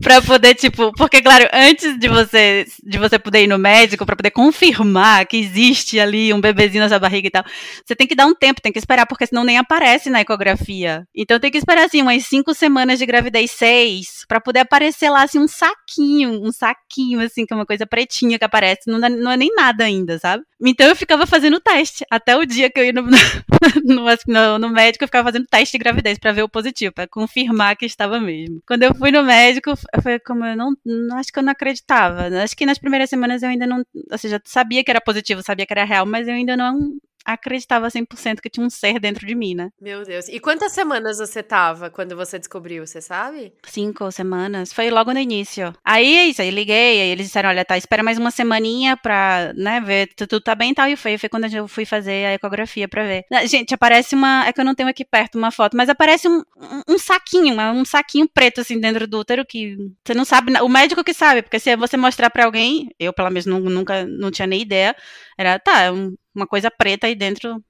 Pra 0.00 0.20
poder, 0.22 0.54
tipo, 0.54 0.92
porque, 0.92 1.22
claro, 1.22 1.48
antes 1.52 1.98
de 1.98 2.08
você, 2.08 2.66
de 2.82 2.98
você 2.98 3.18
poder 3.18 3.44
ir 3.44 3.46
no 3.46 3.58
médico, 3.58 4.06
pra 4.06 4.16
poder 4.16 4.30
confirmar 4.30 5.26
que 5.26 5.36
existe 5.36 5.98
ali 5.98 6.32
um 6.32 6.40
bebezinho 6.40 6.82
na 6.82 6.88
sua 6.88 6.98
barriga 6.98 7.28
e 7.28 7.30
tal, 7.30 7.44
você 7.84 7.94
tem 7.94 8.06
que 8.06 8.14
dar 8.14 8.26
um 8.26 8.34
tempo, 8.34 8.60
tem 8.60 8.72
que 8.72 8.78
esperar, 8.78 9.06
porque 9.06 9.26
senão 9.26 9.44
nem 9.44 9.58
aparece 9.58 10.10
na 10.10 10.20
ecografia. 10.20 11.06
Então 11.14 11.38
tem 11.38 11.50
que 11.50 11.58
esperar, 11.58 11.84
assim, 11.84 12.02
umas 12.02 12.24
cinco 12.26 12.54
semanas 12.54 12.98
de 12.98 13.06
gravidez, 13.06 13.50
seis, 13.50 14.24
pra 14.28 14.40
poder 14.40 14.60
aparecer 14.60 15.10
lá, 15.10 15.22
assim, 15.22 15.38
um 15.38 15.48
saquinho, 15.48 16.42
um 16.42 16.52
saquinho, 16.52 17.20
assim, 17.20 17.46
que 17.46 17.52
é 17.52 17.56
uma 17.56 17.66
coisa 17.66 17.86
pretinha 17.86 18.38
que 18.38 18.44
aparece, 18.44 18.90
não, 18.90 18.98
não 18.98 19.30
é 19.30 19.36
nem 19.36 19.54
nada 19.54 19.84
ainda, 19.84 20.18
sabe? 20.18 20.44
Então 20.64 20.86
eu 20.86 20.96
ficava 20.96 21.26
fazendo 21.26 21.60
teste, 21.60 22.04
até 22.10 22.36
o 22.36 22.46
dia 22.46 22.70
que 22.70 22.80
eu 22.80 22.84
ia 22.84 22.92
no, 22.94 23.02
no, 23.02 24.04
no, 24.26 24.58
no 24.58 24.68
médico, 24.70 25.04
eu 25.04 25.08
ficava 25.08 25.28
fazendo 25.28 25.46
teste 25.46 25.76
de 25.76 25.82
gravidez 25.82 26.18
pra 26.18 26.32
ver 26.32 26.42
o 26.42 26.48
positivo, 26.48 26.94
pra 26.94 27.06
confirmar 27.06 27.76
que 27.76 27.84
estava 27.84 28.20
mesmo. 28.20 28.60
Quando 28.66 28.82
eu 28.82 28.94
fui 28.94 29.10
no 29.10 29.22
médico, 29.22 29.74
foi 30.02 30.18
como 30.18 30.44
eu 30.44 30.56
não, 30.56 30.74
acho 31.18 31.32
que 31.32 31.38
eu 31.38 31.42
não 31.42 31.52
acreditava. 31.52 32.28
Acho 32.42 32.56
que 32.56 32.66
nas 32.66 32.78
primeiras 32.78 33.10
semanas 33.10 33.42
eu 33.42 33.48
ainda 33.48 33.66
não, 33.66 33.84
ou 34.10 34.18
seja, 34.18 34.40
sabia 34.44 34.84
que 34.84 34.90
era 34.90 35.00
positivo, 35.00 35.42
sabia 35.42 35.66
que 35.66 35.72
era 35.72 35.84
real, 35.84 36.06
mas 36.06 36.28
eu 36.28 36.34
ainda 36.34 36.56
não 36.56 36.98
acreditava 37.26 37.88
100% 37.88 38.40
que 38.40 38.48
tinha 38.48 38.64
um 38.64 38.70
ser 38.70 38.98
dentro 39.00 39.26
de 39.26 39.34
mim, 39.34 39.54
né? 39.54 39.70
Meu 39.80 40.04
Deus. 40.04 40.28
E 40.28 40.38
quantas 40.38 40.72
semanas 40.72 41.18
você 41.18 41.42
tava 41.42 41.90
quando 41.90 42.16
você 42.16 42.38
descobriu, 42.38 42.86
você 42.86 43.00
sabe? 43.00 43.52
Cinco 43.64 44.10
semanas. 44.10 44.72
Foi 44.72 44.90
logo 44.90 45.12
no 45.12 45.18
início. 45.18 45.72
Aí 45.84 46.16
é 46.16 46.26
isso, 46.26 46.40
aí 46.40 46.50
liguei, 46.50 47.00
aí 47.02 47.08
eles 47.08 47.26
disseram, 47.26 47.48
olha, 47.48 47.64
tá, 47.64 47.76
espera 47.76 48.02
mais 48.02 48.18
uma 48.18 48.30
semaninha 48.30 48.96
pra, 48.96 49.52
né, 49.54 49.80
ver 49.80 50.08
se 50.16 50.26
tudo 50.26 50.40
tá 50.40 50.54
bem 50.54 50.70
e 50.70 50.74
tal. 50.74 50.88
E 50.88 50.96
foi, 50.96 51.18
foi 51.18 51.28
quando 51.28 51.52
eu 51.52 51.66
fui 51.66 51.84
fazer 51.84 52.26
a 52.26 52.34
ecografia 52.34 52.88
pra 52.88 53.04
ver. 53.04 53.24
Gente, 53.46 53.74
aparece 53.74 54.14
uma, 54.14 54.46
é 54.46 54.52
que 54.52 54.60
eu 54.60 54.64
não 54.64 54.74
tenho 54.74 54.88
aqui 54.88 55.04
perto 55.04 55.36
uma 55.36 55.50
foto, 55.50 55.76
mas 55.76 55.88
aparece 55.88 56.28
um, 56.28 56.42
um, 56.56 56.94
um 56.94 56.98
saquinho, 56.98 57.56
um 57.72 57.84
saquinho 57.84 58.28
preto 58.28 58.60
assim 58.60 58.78
dentro 58.78 59.06
do 59.06 59.18
útero 59.18 59.44
que 59.44 59.76
você 60.04 60.14
não 60.14 60.24
sabe, 60.24 60.52
o 60.60 60.68
médico 60.68 61.04
que 61.04 61.14
sabe, 61.14 61.42
porque 61.42 61.58
se 61.58 61.74
você 61.76 61.96
mostrar 61.96 62.30
pra 62.30 62.44
alguém, 62.44 62.90
eu 62.98 63.12
pelo 63.12 63.30
menos 63.30 63.46
nunca, 63.46 64.04
não 64.06 64.30
tinha 64.30 64.46
nem 64.46 64.60
ideia, 64.60 64.94
era, 65.36 65.58
tá, 65.58 65.82
é 65.82 65.92
um, 65.92 66.16
uma 66.34 66.46
coisa 66.46 66.70
preta 66.70 67.06
aí 67.06 67.14
dentro 67.14 67.62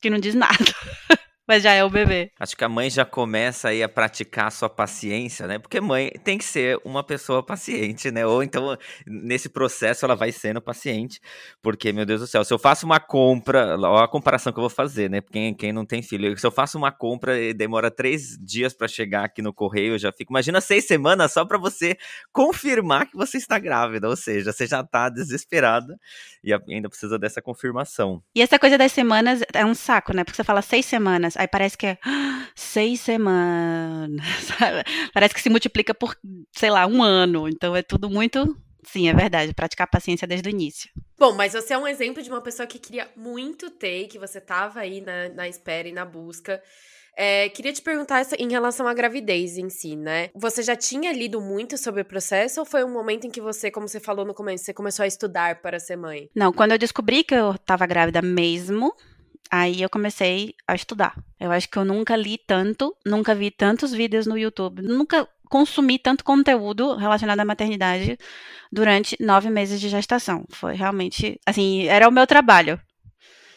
que 0.00 0.10
não 0.10 0.18
diz 0.18 0.34
nada. 0.34 0.56
Mas 1.48 1.62
já 1.62 1.72
é 1.72 1.82
o 1.82 1.88
bebê. 1.88 2.30
Acho 2.38 2.54
que 2.54 2.62
a 2.62 2.68
mãe 2.68 2.90
já 2.90 3.06
começa 3.06 3.68
aí 3.68 3.82
a 3.82 3.88
praticar 3.88 4.48
a 4.48 4.50
sua 4.50 4.68
paciência, 4.68 5.46
né? 5.46 5.58
Porque 5.58 5.80
mãe 5.80 6.10
tem 6.22 6.36
que 6.36 6.44
ser 6.44 6.78
uma 6.84 7.02
pessoa 7.02 7.42
paciente, 7.42 8.10
né? 8.10 8.26
Ou 8.26 8.42
então, 8.42 8.76
nesse 9.06 9.48
processo, 9.48 10.04
ela 10.04 10.14
vai 10.14 10.30
sendo 10.30 10.60
paciente. 10.60 11.18
Porque, 11.62 11.90
meu 11.90 12.04
Deus 12.04 12.20
do 12.20 12.26
céu, 12.26 12.44
se 12.44 12.52
eu 12.52 12.58
faço 12.58 12.84
uma 12.84 13.00
compra, 13.00 13.78
olha 13.78 14.04
a 14.04 14.08
comparação 14.08 14.52
que 14.52 14.58
eu 14.58 14.62
vou 14.62 14.68
fazer, 14.68 15.08
né? 15.08 15.22
Quem, 15.22 15.54
quem 15.54 15.72
não 15.72 15.86
tem 15.86 16.02
filho, 16.02 16.36
se 16.38 16.46
eu 16.46 16.50
faço 16.50 16.76
uma 16.76 16.92
compra 16.92 17.40
e 17.40 17.54
demora 17.54 17.90
três 17.90 18.36
dias 18.38 18.74
para 18.74 18.86
chegar 18.86 19.24
aqui 19.24 19.40
no 19.40 19.54
correio, 19.54 19.94
eu 19.94 19.98
já 19.98 20.12
fico. 20.12 20.30
Imagina 20.30 20.60
seis 20.60 20.86
semanas 20.86 21.32
só 21.32 21.46
para 21.46 21.56
você 21.56 21.96
confirmar 22.30 23.06
que 23.06 23.16
você 23.16 23.38
está 23.38 23.58
grávida. 23.58 24.06
Ou 24.06 24.16
seja, 24.16 24.52
você 24.52 24.66
já 24.66 24.84
tá 24.84 25.08
desesperada 25.08 25.98
e 26.44 26.52
ainda 26.52 26.90
precisa 26.90 27.18
dessa 27.18 27.40
confirmação. 27.40 28.22
E 28.34 28.42
essa 28.42 28.58
coisa 28.58 28.76
das 28.76 28.92
semanas 28.92 29.40
é 29.54 29.64
um 29.64 29.74
saco, 29.74 30.14
né? 30.14 30.24
Porque 30.24 30.36
você 30.36 30.44
fala 30.44 30.60
seis 30.60 30.84
semanas. 30.84 31.37
Aí 31.38 31.46
parece 31.46 31.78
que 31.78 31.86
é 31.86 31.98
seis 32.56 33.00
semanas. 33.00 34.26
Parece 35.14 35.32
que 35.32 35.40
se 35.40 35.48
multiplica 35.48 35.94
por, 35.94 36.18
sei 36.50 36.68
lá, 36.68 36.84
um 36.84 37.00
ano. 37.00 37.48
Então 37.48 37.76
é 37.76 37.82
tudo 37.82 38.10
muito. 38.10 38.56
Sim, 38.82 39.08
é 39.08 39.14
verdade. 39.14 39.54
Praticar 39.54 39.88
paciência 39.88 40.26
desde 40.26 40.48
o 40.48 40.50
início. 40.50 40.90
Bom, 41.16 41.34
mas 41.34 41.52
você 41.52 41.74
é 41.74 41.78
um 41.78 41.86
exemplo 41.86 42.20
de 42.20 42.28
uma 42.28 42.40
pessoa 42.40 42.66
que 42.66 42.80
queria 42.80 43.08
muito 43.16 43.70
ter, 43.70 44.08
que 44.08 44.18
você 44.18 44.40
tava 44.40 44.80
aí 44.80 45.00
na, 45.00 45.28
na 45.28 45.48
espera 45.48 45.86
e 45.86 45.92
na 45.92 46.04
busca. 46.04 46.60
É, 47.16 47.48
queria 47.50 47.72
te 47.72 47.82
perguntar 47.82 48.26
em 48.36 48.50
relação 48.50 48.88
à 48.88 48.94
gravidez 48.94 49.58
em 49.58 49.68
si, 49.68 49.94
né? 49.94 50.30
Você 50.34 50.62
já 50.62 50.74
tinha 50.74 51.12
lido 51.12 51.40
muito 51.40 51.78
sobre 51.78 52.00
o 52.02 52.04
processo 52.04 52.60
ou 52.60 52.66
foi 52.66 52.82
um 52.82 52.92
momento 52.92 53.28
em 53.28 53.30
que 53.30 53.40
você, 53.40 53.70
como 53.70 53.86
você 53.86 54.00
falou 54.00 54.24
no 54.24 54.34
começo, 54.34 54.64
você 54.64 54.74
começou 54.74 55.04
a 55.04 55.06
estudar 55.06 55.62
para 55.62 55.78
ser 55.78 55.96
mãe? 55.96 56.28
Não, 56.34 56.52
quando 56.52 56.72
eu 56.72 56.78
descobri 56.78 57.22
que 57.22 57.34
eu 57.34 57.52
estava 57.52 57.86
grávida 57.86 58.22
mesmo, 58.22 58.92
Aí 59.50 59.80
eu 59.82 59.88
comecei 59.88 60.54
a 60.66 60.74
estudar. 60.74 61.14
Eu 61.40 61.50
acho 61.50 61.68
que 61.68 61.78
eu 61.78 61.84
nunca 61.84 62.16
li 62.16 62.38
tanto, 62.38 62.94
nunca 63.04 63.34
vi 63.34 63.50
tantos 63.50 63.92
vídeos 63.92 64.26
no 64.26 64.36
YouTube, 64.36 64.82
nunca 64.82 65.26
consumi 65.48 65.98
tanto 65.98 66.22
conteúdo 66.22 66.94
relacionado 66.96 67.40
à 67.40 67.44
maternidade 67.44 68.18
durante 68.70 69.16
nove 69.20 69.48
meses 69.50 69.80
de 69.80 69.88
gestação. 69.88 70.44
Foi 70.50 70.74
realmente, 70.74 71.40
assim, 71.46 71.86
era 71.86 72.08
o 72.08 72.12
meu 72.12 72.26
trabalho. 72.26 72.80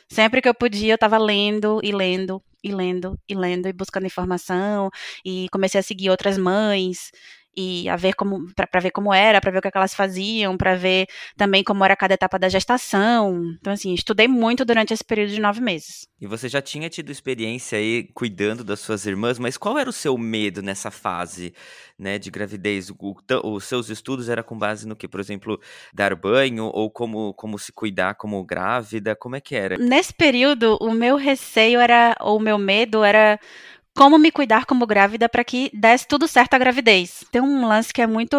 Sempre 0.08 0.42
que 0.42 0.50
eu 0.50 0.54
podia, 0.54 0.94
eu 0.94 0.96
estava 0.96 1.18
lendo 1.18 1.80
e 1.84 1.92
lendo 1.92 2.42
e 2.64 2.72
lendo 2.72 3.20
e 3.28 3.34
lendo 3.34 3.68
e 3.68 3.74
buscando 3.74 4.06
informação 4.06 4.90
e 5.26 5.48
comecei 5.52 5.80
a 5.80 5.84
seguir 5.84 6.10
outras 6.10 6.38
mães 6.38 7.12
e 7.56 7.90
a 7.90 7.96
ver 7.96 8.14
como 8.14 8.46
para 8.56 8.80
ver 8.80 8.92
como 8.92 9.14
era, 9.14 9.42
para 9.42 9.52
ver 9.52 9.60
o 9.60 9.62
que, 9.62 9.68
é 9.68 9.72
que 9.72 9.78
elas 9.78 9.94
faziam, 9.94 10.58
para 10.58 10.76
ver 10.76 11.08
também 11.36 11.64
como 11.64 11.84
era 11.84 11.96
cada 11.96 12.14
etapa 12.14 12.40
da 12.40 12.50
gestação. 12.50 13.42
Então 13.60 13.74
assim, 13.74 13.94
estudei 13.94 14.28
muito 14.28 14.64
durante 14.64 14.94
esse 14.94 15.04
período 15.04 15.32
de 15.32 15.42
nove 15.42 15.62
meses. 15.62 16.08
E 16.20 16.28
você 16.28 16.48
já 16.48 16.62
tinha 16.62 16.90
tido 16.90 17.12
experiência 17.12 17.78
aí 17.78 18.10
cuidando 18.14 18.64
das 18.64 18.80
suas 18.80 19.06
irmãs, 19.06 19.40
mas 19.40 19.58
qual 19.58 19.78
era 19.78 19.90
o 19.90 19.94
seu 19.94 20.18
medo 20.18 20.62
nessa 20.62 20.92
fase, 20.92 21.54
né, 21.98 22.20
de 22.20 22.30
gravidez? 22.30 22.92
O, 22.92 23.16
os 23.44 23.64
seus 23.66 23.90
estudos 23.90 24.30
era 24.30 24.44
com 24.44 24.58
base 24.58 24.88
no 24.88 24.96
que, 24.96 25.08
por 25.08 25.20
exemplo, 25.20 25.60
dar 25.94 26.16
banho 26.16 26.66
ou 26.66 26.90
como 26.90 27.34
como 27.34 27.58
se 27.58 27.72
cuidar 27.72 28.16
como 28.16 28.44
grávida? 28.44 29.16
Como 29.16 29.36
é 29.36 29.42
que 29.42 29.56
era? 29.56 29.78
Nesse 29.78 30.14
período, 30.14 30.78
o 30.80 30.92
meu 30.92 31.16
receio 31.16 31.80
era 31.80 32.16
ou 32.20 32.38
o 32.38 32.42
meu 32.42 32.58
medo 32.58 33.04
era 33.04 33.40
como 33.96 34.18
me 34.18 34.32
cuidar 34.32 34.66
como 34.66 34.88
grávida 34.88 35.28
para 35.28 35.44
que 35.44 35.70
desse 35.74 36.08
tudo 36.08 36.28
certo 36.28 36.54
a 36.54 36.58
gravidez. 36.58 37.24
Tem 37.32 37.42
um 37.42 37.68
lance 37.68 37.94
que 37.94 38.02
é 38.02 38.08
muito 38.08 38.38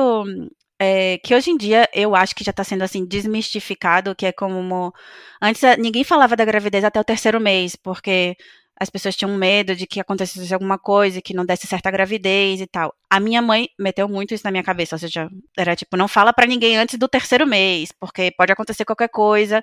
é, 0.78 1.18
que 1.18 1.34
hoje 1.34 1.50
em 1.50 1.56
dia 1.56 1.88
eu 1.94 2.14
acho 2.16 2.34
que 2.34 2.42
já 2.44 2.50
está 2.50 2.64
sendo 2.64 2.82
assim 2.82 3.04
desmistificado, 3.06 4.14
que 4.14 4.26
é 4.26 4.32
como 4.32 4.92
antes 5.40 5.62
ninguém 5.78 6.04
falava 6.04 6.34
da 6.34 6.44
gravidez 6.44 6.84
até 6.84 6.98
o 7.00 7.04
terceiro 7.04 7.40
mês, 7.40 7.76
porque 7.76 8.36
as 8.80 8.90
pessoas 8.90 9.14
tinham 9.14 9.36
medo 9.36 9.76
de 9.76 9.86
que 9.86 10.00
acontecesse 10.00 10.52
alguma 10.52 10.76
coisa, 10.76 11.22
que 11.22 11.34
não 11.34 11.44
desse 11.44 11.68
certa 11.68 11.88
gravidez 11.88 12.60
e 12.60 12.66
tal. 12.66 12.92
A 13.08 13.20
minha 13.20 13.40
mãe 13.40 13.68
meteu 13.78 14.08
muito 14.08 14.34
isso 14.34 14.44
na 14.44 14.50
minha 14.50 14.64
cabeça, 14.64 14.96
ou 14.96 14.98
seja, 14.98 15.28
era 15.56 15.76
tipo, 15.76 15.96
não 15.96 16.08
fala 16.08 16.32
para 16.32 16.46
ninguém 16.46 16.76
antes 16.76 16.98
do 16.98 17.06
terceiro 17.06 17.46
mês, 17.46 17.92
porque 17.92 18.32
pode 18.36 18.50
acontecer 18.50 18.84
qualquer 18.84 19.08
coisa. 19.08 19.62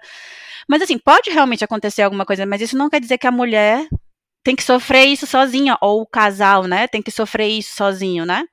Mas 0.70 0.82
assim, 0.82 0.98
pode 0.98 1.30
realmente 1.32 1.66
acontecer 1.66 2.04
alguma 2.04 2.26
coisa, 2.26 2.46
mas 2.46 2.62
isso 2.62 2.78
não 2.78 2.90
quer 2.90 3.02
dizer 3.02 3.18
que 3.18 3.28
a 3.28 3.32
mulher 3.32 3.90
tem 4.44 4.56
que 4.56 4.64
sofrer 4.64 5.06
isso 5.06 5.28
sozinha, 5.28 5.78
ou 5.82 6.02
o 6.02 6.08
casal, 6.08 6.66
né, 6.66 6.88
tem 6.88 7.02
que 7.02 7.12
sofrer 7.12 7.48
isso 7.48 7.76
sozinho, 7.76 8.26
né? 8.26 8.44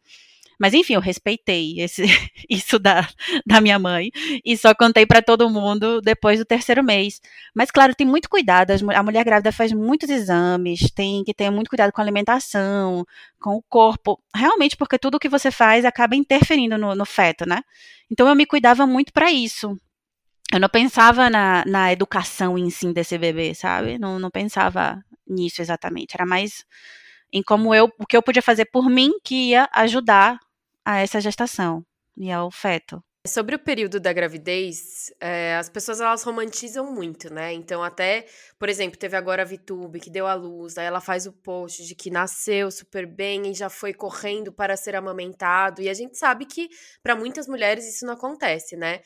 Mas 0.58 0.72
enfim, 0.72 0.94
eu 0.94 1.00
respeitei 1.00 1.80
esse, 1.80 2.02
isso 2.48 2.78
da, 2.78 3.06
da 3.46 3.60
minha 3.60 3.78
mãe 3.78 4.10
e 4.44 4.56
só 4.56 4.74
contei 4.74 5.04
para 5.04 5.22
todo 5.22 5.50
mundo 5.50 6.00
depois 6.00 6.38
do 6.38 6.44
terceiro 6.44 6.82
mês. 6.82 7.20
Mas 7.54 7.70
claro, 7.70 7.94
tem 7.94 8.06
muito 8.06 8.28
cuidado. 8.28 8.72
A 8.94 9.02
mulher 9.02 9.24
grávida 9.24 9.52
faz 9.52 9.72
muitos 9.72 10.08
exames, 10.08 10.90
tem 10.90 11.22
que 11.24 11.34
ter 11.34 11.50
muito 11.50 11.68
cuidado 11.68 11.92
com 11.92 12.00
a 12.00 12.04
alimentação, 12.04 13.04
com 13.38 13.56
o 13.56 13.62
corpo. 13.68 14.20
Realmente, 14.34 14.76
porque 14.76 14.98
tudo 14.98 15.18
que 15.18 15.28
você 15.28 15.50
faz 15.50 15.84
acaba 15.84 16.16
interferindo 16.16 16.78
no, 16.78 16.94
no 16.94 17.04
feto, 17.04 17.46
né? 17.46 17.62
Então 18.10 18.28
eu 18.28 18.34
me 18.34 18.46
cuidava 18.46 18.86
muito 18.86 19.12
para 19.12 19.30
isso. 19.30 19.76
Eu 20.56 20.60
não 20.60 20.70
pensava 20.70 21.28
na, 21.28 21.62
na 21.66 21.92
educação 21.92 22.56
em 22.56 22.70
si 22.70 22.90
desse 22.90 23.18
bebê, 23.18 23.54
sabe? 23.54 23.98
Não, 23.98 24.18
não 24.18 24.30
pensava 24.30 25.04
nisso 25.28 25.60
exatamente. 25.60 26.14
Era 26.14 26.24
mais 26.24 26.64
em 27.30 27.42
como 27.42 27.74
eu, 27.74 27.90
o 27.98 28.06
que 28.06 28.16
eu 28.16 28.22
podia 28.22 28.40
fazer 28.40 28.64
por 28.64 28.88
mim 28.88 29.12
que 29.22 29.50
ia 29.50 29.68
ajudar 29.74 30.38
a 30.82 31.00
essa 31.00 31.20
gestação 31.20 31.84
e 32.16 32.32
ao 32.32 32.50
feto. 32.50 33.04
Sobre 33.26 33.54
o 33.56 33.58
período 33.58 34.00
da 34.00 34.12
gravidez, 34.12 35.12
é, 35.20 35.56
as 35.56 35.68
pessoas 35.68 36.00
elas 36.00 36.22
romantizam 36.22 36.90
muito, 36.90 37.30
né? 37.30 37.52
Então, 37.52 37.82
até, 37.82 38.24
por 38.58 38.68
exemplo, 38.68 38.98
teve 38.98 39.16
agora 39.16 39.42
a 39.42 39.44
Vitube 39.44 40.00
que 40.00 40.08
deu 40.08 40.26
à 40.26 40.32
luz, 40.32 40.78
aí 40.78 40.86
ela 40.86 41.00
faz 41.00 41.26
o 41.26 41.32
post 41.32 41.84
de 41.84 41.94
que 41.94 42.08
nasceu 42.08 42.70
super 42.70 43.04
bem 43.04 43.50
e 43.50 43.54
já 43.54 43.68
foi 43.68 43.92
correndo 43.92 44.52
para 44.52 44.76
ser 44.76 44.94
amamentado. 44.94 45.82
E 45.82 45.88
a 45.88 45.94
gente 45.94 46.16
sabe 46.16 46.46
que 46.46 46.70
para 47.02 47.16
muitas 47.16 47.46
mulheres 47.46 47.86
isso 47.86 48.06
não 48.06 48.14
acontece, 48.14 48.76
né? 48.76 49.00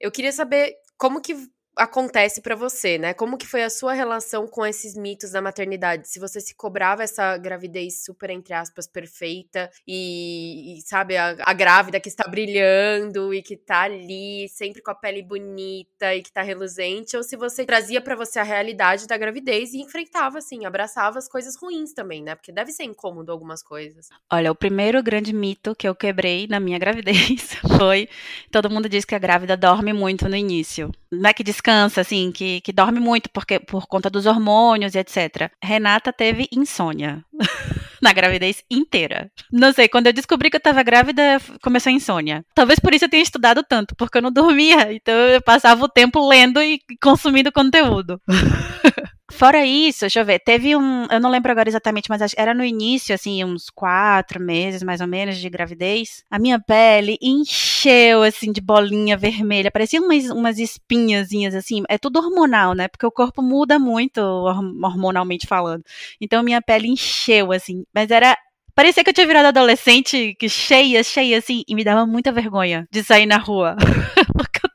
Eu 0.00 0.10
queria 0.10 0.32
saber 0.32 0.74
como 0.96 1.22
que 1.22 1.36
acontece 1.76 2.40
para 2.40 2.54
você, 2.54 2.96
né? 2.96 3.12
Como 3.12 3.36
que 3.36 3.46
foi 3.46 3.62
a 3.62 3.70
sua 3.70 3.92
relação 3.92 4.46
com 4.46 4.64
esses 4.64 4.96
mitos 4.96 5.30
da 5.30 5.42
maternidade? 5.42 6.08
Se 6.08 6.18
você 6.18 6.40
se 6.40 6.54
cobrava 6.54 7.02
essa 7.02 7.36
gravidez 7.36 8.02
super, 8.02 8.30
entre 8.30 8.54
aspas, 8.54 8.86
perfeita 8.86 9.70
e, 9.86 10.78
e 10.78 10.82
sabe, 10.82 11.16
a, 11.16 11.36
a, 11.40 11.52
grávida 11.52 12.00
que 12.00 12.08
está 12.08 12.26
brilhando 12.26 13.34
e 13.34 13.42
que 13.42 13.56
tá 13.56 13.82
ali 13.82 14.48
sempre 14.48 14.80
com 14.80 14.90
a 14.90 14.94
pele 14.94 15.22
bonita 15.22 16.14
e 16.14 16.22
que 16.22 16.32
tá 16.32 16.42
reluzente, 16.42 17.16
ou 17.16 17.22
se 17.22 17.36
você 17.36 17.64
trazia 17.66 18.00
para 18.00 18.16
você 18.16 18.38
a 18.38 18.42
realidade 18.42 19.06
da 19.06 19.18
gravidez 19.18 19.74
e 19.74 19.78
enfrentava, 19.78 20.38
assim, 20.38 20.64
abraçava 20.64 21.18
as 21.18 21.28
coisas 21.28 21.56
ruins 21.56 21.92
também, 21.92 22.22
né? 22.22 22.34
Porque 22.34 22.52
deve 22.52 22.72
ser 22.72 22.84
incômodo 22.84 23.30
algumas 23.30 23.62
coisas. 23.62 24.08
Olha, 24.32 24.50
o 24.50 24.54
primeiro 24.54 25.02
grande 25.02 25.32
mito 25.32 25.74
que 25.74 25.86
eu 25.86 25.94
quebrei 25.94 26.46
na 26.46 26.58
minha 26.58 26.78
gravidez 26.80 27.54
foi: 27.76 28.08
todo 28.50 28.70
mundo 28.70 28.88
diz 28.88 29.04
que 29.04 29.14
a 29.14 29.18
grávida 29.18 29.56
dorme 29.56 29.92
muito 29.92 30.28
no 30.28 30.36
início. 30.36 30.90
Não 31.10 31.30
é 31.30 31.32
que 31.32 31.44
descansa, 31.66 32.00
assim, 32.00 32.30
que, 32.30 32.60
que 32.60 32.72
dorme 32.72 33.00
muito 33.00 33.28
porque, 33.30 33.58
por 33.58 33.86
conta 33.86 34.08
dos 34.08 34.26
hormônios 34.26 34.94
e 34.94 34.98
etc. 34.98 35.50
Renata 35.62 36.12
teve 36.12 36.48
insônia. 36.52 37.24
na 38.02 38.12
gravidez 38.12 38.62
inteira. 38.70 39.30
Não 39.50 39.72
sei, 39.72 39.88
quando 39.88 40.06
eu 40.06 40.12
descobri 40.12 40.50
que 40.50 40.56
eu 40.56 40.60
tava 40.60 40.82
grávida, 40.82 41.40
começou 41.62 41.90
a 41.90 41.94
insônia. 41.94 42.44
Talvez 42.54 42.78
por 42.78 42.92
isso 42.94 43.06
eu 43.06 43.08
tenha 43.08 43.22
estudado 43.22 43.64
tanto, 43.66 43.96
porque 43.96 44.18
eu 44.18 44.22
não 44.22 44.30
dormia, 44.30 44.92
então 44.92 45.14
eu 45.14 45.40
passava 45.40 45.82
o 45.82 45.88
tempo 45.88 46.28
lendo 46.28 46.62
e 46.62 46.78
consumindo 47.02 47.50
conteúdo. 47.50 48.20
Fora 49.32 49.66
isso, 49.66 50.00
deixa 50.02 50.20
eu 50.20 50.24
ver, 50.24 50.38
teve 50.38 50.76
um, 50.76 51.04
eu 51.10 51.18
não 51.18 51.30
lembro 51.30 51.50
agora 51.50 51.68
exatamente, 51.68 52.08
mas 52.08 52.32
era 52.36 52.54
no 52.54 52.64
início, 52.64 53.12
assim, 53.12 53.42
uns 53.44 53.68
quatro 53.68 54.40
meses 54.40 54.84
mais 54.84 55.00
ou 55.00 55.06
menos 55.08 55.38
de 55.38 55.50
gravidez. 55.50 56.22
A 56.30 56.38
minha 56.38 56.60
pele 56.60 57.18
encheu, 57.20 58.22
assim, 58.22 58.52
de 58.52 58.60
bolinha 58.60 59.16
vermelha, 59.16 59.70
parecia 59.70 60.00
umas, 60.00 60.30
umas 60.30 60.58
espinhazinhas, 60.60 61.56
assim. 61.56 61.82
É 61.88 61.98
tudo 61.98 62.20
hormonal, 62.20 62.72
né? 62.72 62.86
Porque 62.86 63.04
o 63.04 63.10
corpo 63.10 63.42
muda 63.42 63.80
muito 63.80 64.20
hormonalmente 64.20 65.46
falando. 65.46 65.82
Então 66.20 66.42
minha 66.44 66.62
pele 66.62 66.88
encheu, 66.88 67.50
assim, 67.50 67.84
mas 67.92 68.10
era 68.10 68.36
Parecia 68.76 69.02
que 69.02 69.08
eu 69.08 69.14
tinha 69.14 69.26
virado 69.26 69.46
adolescente, 69.46 70.36
que 70.38 70.50
cheia, 70.50 71.02
cheia, 71.02 71.38
assim, 71.38 71.62
e 71.66 71.74
me 71.74 71.82
dava 71.82 72.04
muita 72.04 72.30
vergonha 72.30 72.86
de 72.92 73.02
sair 73.02 73.24
na 73.24 73.38
rua. 73.38 73.74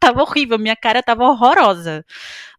Tava 0.01 0.23
horrível, 0.23 0.57
minha 0.57 0.75
cara 0.75 1.03
tava 1.03 1.25
horrorosa. 1.25 2.03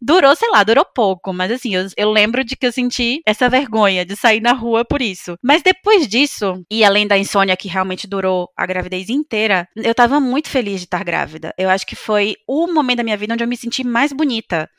Durou, 0.01 0.37
sei 0.37 0.49
lá, 0.49 0.63
durou 0.63 0.85
pouco, 0.85 1.33
mas 1.33 1.51
assim, 1.51 1.75
eu, 1.75 1.89
eu 1.97 2.09
lembro 2.13 2.45
de 2.45 2.55
que 2.55 2.65
eu 2.65 2.71
senti 2.71 3.21
essa 3.27 3.49
vergonha 3.49 4.05
de 4.05 4.15
sair 4.15 4.41
na 4.41 4.53
rua 4.53 4.85
por 4.85 5.03
isso. 5.03 5.37
Mas 5.43 5.61
depois 5.61 6.07
disso, 6.07 6.65
e 6.71 6.85
além 6.85 7.05
da 7.05 7.19
insônia 7.19 7.57
que 7.57 7.67
realmente 7.67 8.07
durou 8.07 8.49
a 8.57 8.65
gravidez 8.65 9.09
inteira, 9.09 9.69
eu 9.75 9.93
tava 9.93 10.21
muito 10.21 10.49
feliz 10.49 10.79
de 10.79 10.87
estar 10.87 11.03
grávida. 11.03 11.53
Eu 11.59 11.69
acho 11.69 11.85
que 11.85 11.97
foi 11.97 12.37
o 12.47 12.69
momento 12.69 12.99
da 12.99 13.05
minha 13.05 13.17
vida 13.17 13.35
onde 13.35 13.43
eu 13.43 13.49
me 13.49 13.57
senti 13.57 13.83
mais 13.83 14.13
bonita. 14.13 14.71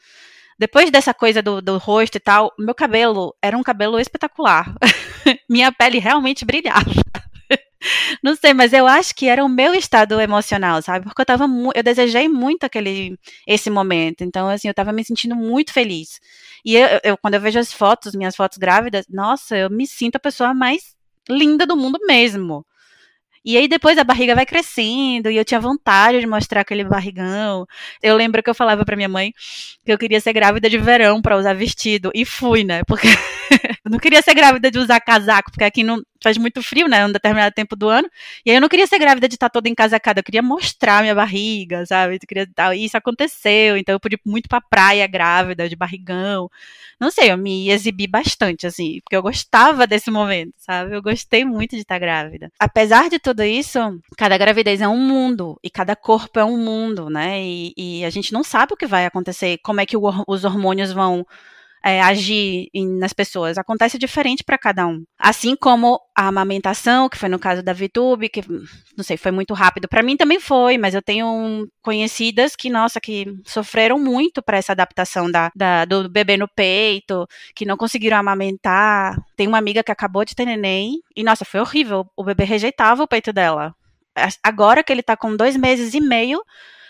Depois 0.58 0.90
dessa 0.90 1.14
coisa 1.14 1.42
do, 1.42 1.62
do 1.62 1.78
rosto 1.78 2.16
e 2.16 2.20
tal, 2.22 2.54
meu 2.58 2.74
cabelo 2.74 3.36
era 3.42 3.58
um 3.58 3.64
cabelo 3.64 4.00
espetacular. 4.00 4.74
minha 5.50 5.70
pele 5.70 6.00
realmente 6.00 6.46
brilhava. 6.46 6.92
Não 8.24 8.36
sei, 8.36 8.54
mas 8.54 8.74
eu 8.74 8.88
acho 8.88 9.14
que 9.16 9.28
era 9.28 9.44
o 9.44 9.50
meu 9.50 9.74
estado 9.74 10.20
emocional, 10.20 10.82
sabe? 10.82 11.06
Porque 11.06 11.22
eu 11.22 11.26
tava 11.26 11.46
eu 11.76 11.84
desejei 11.84 12.28
muito 12.28 12.64
aquele 12.64 13.18
esse 13.48 13.70
momento. 13.70 14.24
Então, 14.24 14.48
assim, 14.48 14.68
eu 14.68 14.74
tava 14.74 14.94
me 14.94 15.04
sentindo 15.04 15.36
muito 15.36 15.74
feliz. 15.74 16.20
E 16.66 16.76
eu, 16.76 16.88
eu, 17.04 17.18
quando 17.18 17.34
eu 17.36 17.42
vejo 17.42 17.60
as 17.60 17.74
fotos, 17.74 18.16
minhas 18.16 18.36
fotos 18.36 18.58
grávidas, 18.58 19.06
nossa, 19.10 19.58
eu 19.58 19.70
me 19.70 19.86
sinto 19.86 20.16
a 20.16 20.20
pessoa 20.20 20.54
mais 20.54 20.96
linda 21.30 21.66
do 21.66 21.76
mundo 21.76 22.00
mesmo. 22.08 22.66
E 23.46 23.58
aí 23.58 23.68
depois 23.68 23.98
a 23.98 24.06
barriga 24.06 24.34
vai 24.34 24.46
crescendo 24.46 25.30
e 25.30 25.36
eu 25.36 25.44
tinha 25.44 25.60
vontade 25.60 26.20
de 26.20 26.26
mostrar 26.26 26.62
aquele 26.62 26.84
barrigão. 26.84 27.66
Eu 28.02 28.16
lembro 28.16 28.42
que 28.42 28.50
eu 28.50 28.56
falava 28.56 28.86
para 28.86 28.96
minha 28.96 29.10
mãe 29.10 29.34
que 29.86 29.92
eu 29.92 29.98
queria 29.98 30.22
ser 30.22 30.32
grávida 30.32 30.70
de 30.70 30.78
verão 30.78 31.22
para 31.22 31.38
usar 31.38 31.54
vestido 31.54 32.10
e 32.16 32.24
fui, 32.24 32.64
né? 32.64 32.84
Porque 32.86 33.08
eu 33.86 33.92
não 33.92 34.00
queria 34.00 34.22
ser 34.22 34.34
grávida 34.34 34.70
de 34.70 34.80
usar 34.80 35.00
casaco, 35.00 35.52
porque 35.52 35.64
aqui 35.64 35.84
não 35.84 36.02
faz 36.22 36.38
muito 36.38 36.64
frio, 36.64 36.88
né? 36.88 37.06
Um 37.06 37.12
determinado 37.12 37.54
tempo 37.54 37.76
do 37.76 37.90
ano. 37.90 38.10
E 38.46 38.50
aí 38.50 38.58
eu 38.58 38.62
não 38.62 38.70
queria 38.70 38.88
ser 38.88 38.98
grávida 38.98 39.28
de 39.28 39.36
estar 39.36 39.50
toda 39.50 39.68
encasacada, 39.68 40.20
eu 40.20 40.24
queria 40.24 40.42
mostrar 40.42 41.02
minha 41.02 41.14
barriga, 41.14 41.86
sabe? 41.86 42.16
Eu 42.16 42.20
queria 42.20 42.48
e 42.76 42.86
isso 42.86 42.98
aconteceu, 42.98 43.78
então 43.78 43.94
eu 43.94 44.00
pude 44.00 44.18
muito 44.26 44.48
pra 44.48 44.62
praia 44.62 45.06
grávida, 45.06 45.68
de 45.68 45.76
barrigão. 45.76 46.50
Não 47.00 47.12
sei, 47.12 47.32
eu 47.32 47.38
me 47.38 47.70
exibi 47.70 48.08
bastante, 48.08 48.66
assim, 48.66 49.02
porque 49.04 49.16
eu 49.16 49.22
gostava 49.22 49.86
desse 49.86 50.10
momento, 50.10 50.54
sabe? 50.58 50.96
Eu 50.96 51.02
gostei 51.02 51.44
muito 51.44 51.72
de 51.76 51.82
estar 51.82 52.00
grávida. 52.00 52.50
Apesar 52.58 53.10
de 53.10 53.20
tudo 53.20 53.44
isso, 53.44 53.80
cada 54.18 54.38
gravidez 54.38 54.80
é 54.80 54.88
um 54.88 55.00
mundo, 55.00 55.60
e 55.62 55.70
cada 55.70 55.96
corpo 55.96 56.40
é 56.40 56.46
um 56.46 56.58
mundo, 56.58 57.10
né? 57.10 57.44
E, 57.44 57.74
e 57.76 58.06
a 58.06 58.10
gente 58.10 58.32
não 58.32 58.44
sabe 58.44 58.74
o 58.74 58.78
que 58.78 58.88
vai 58.88 59.06
acontecer, 59.06 59.60
como 59.62 59.82
é 59.82 59.86
que 59.86 59.98
o, 59.98 60.04
os 60.28 60.46
hormônios 60.46 60.94
vão 60.94 61.26
é, 61.84 62.02
agir 62.02 62.70
em, 62.74 62.88
nas 62.98 63.12
pessoas. 63.12 63.58
Acontece 63.58 63.98
diferente 63.98 64.44
para 64.44 64.58
cada 64.58 64.88
um. 64.88 65.04
Assim 65.20 65.56
como 65.56 66.00
a 66.16 66.28
amamentação, 66.28 67.10
que 67.10 67.18
foi 67.18 67.28
no 67.28 67.38
caso 67.38 67.62
da 67.62 67.74
VTube, 67.74 68.30
que 68.30 68.42
não 68.96 69.04
sei, 69.04 69.18
foi 69.18 69.32
muito 69.32 69.54
rápido. 69.54 69.88
Para 69.88 70.02
mim 70.02 70.16
também 70.16 70.40
foi, 70.40 70.78
mas 70.78 70.96
eu 70.96 71.02
tenho 71.02 71.68
conhecidas 71.82 72.56
que, 72.56 72.70
nossa, 72.70 73.02
que 73.02 73.26
sofreram 73.46 74.00
muito 74.00 74.42
para 74.42 74.58
essa 74.58 74.72
adaptação 74.72 75.30
da, 75.30 75.52
da, 75.54 75.84
do 75.84 76.10
bebê 76.10 76.38
no 76.38 76.48
peito, 76.48 77.28
que 77.54 77.66
não 77.66 77.76
conseguiram 77.76 78.18
amamentar. 78.18 79.18
Tem 79.36 79.48
uma 79.48 79.58
amiga 79.58 79.84
que 79.84 79.92
acabou 79.92 80.24
de 80.24 80.36
ter 80.36 80.46
neném 80.46 81.02
e, 81.16 81.24
nossa, 81.24 81.44
foi 81.44 81.60
horrível. 81.60 82.06
O 82.16 82.24
bebê 82.24 82.46
rejeitava 82.46 83.04
o 83.04 83.08
peito 83.08 83.34
dela. 83.34 83.76
Agora 84.44 84.84
que 84.84 84.94
ele 84.94 85.02
tá 85.02 85.18
com 85.18 85.36
dois 85.36 85.58
meses 85.58 85.94
e 85.94 86.00
meio, 86.00 86.40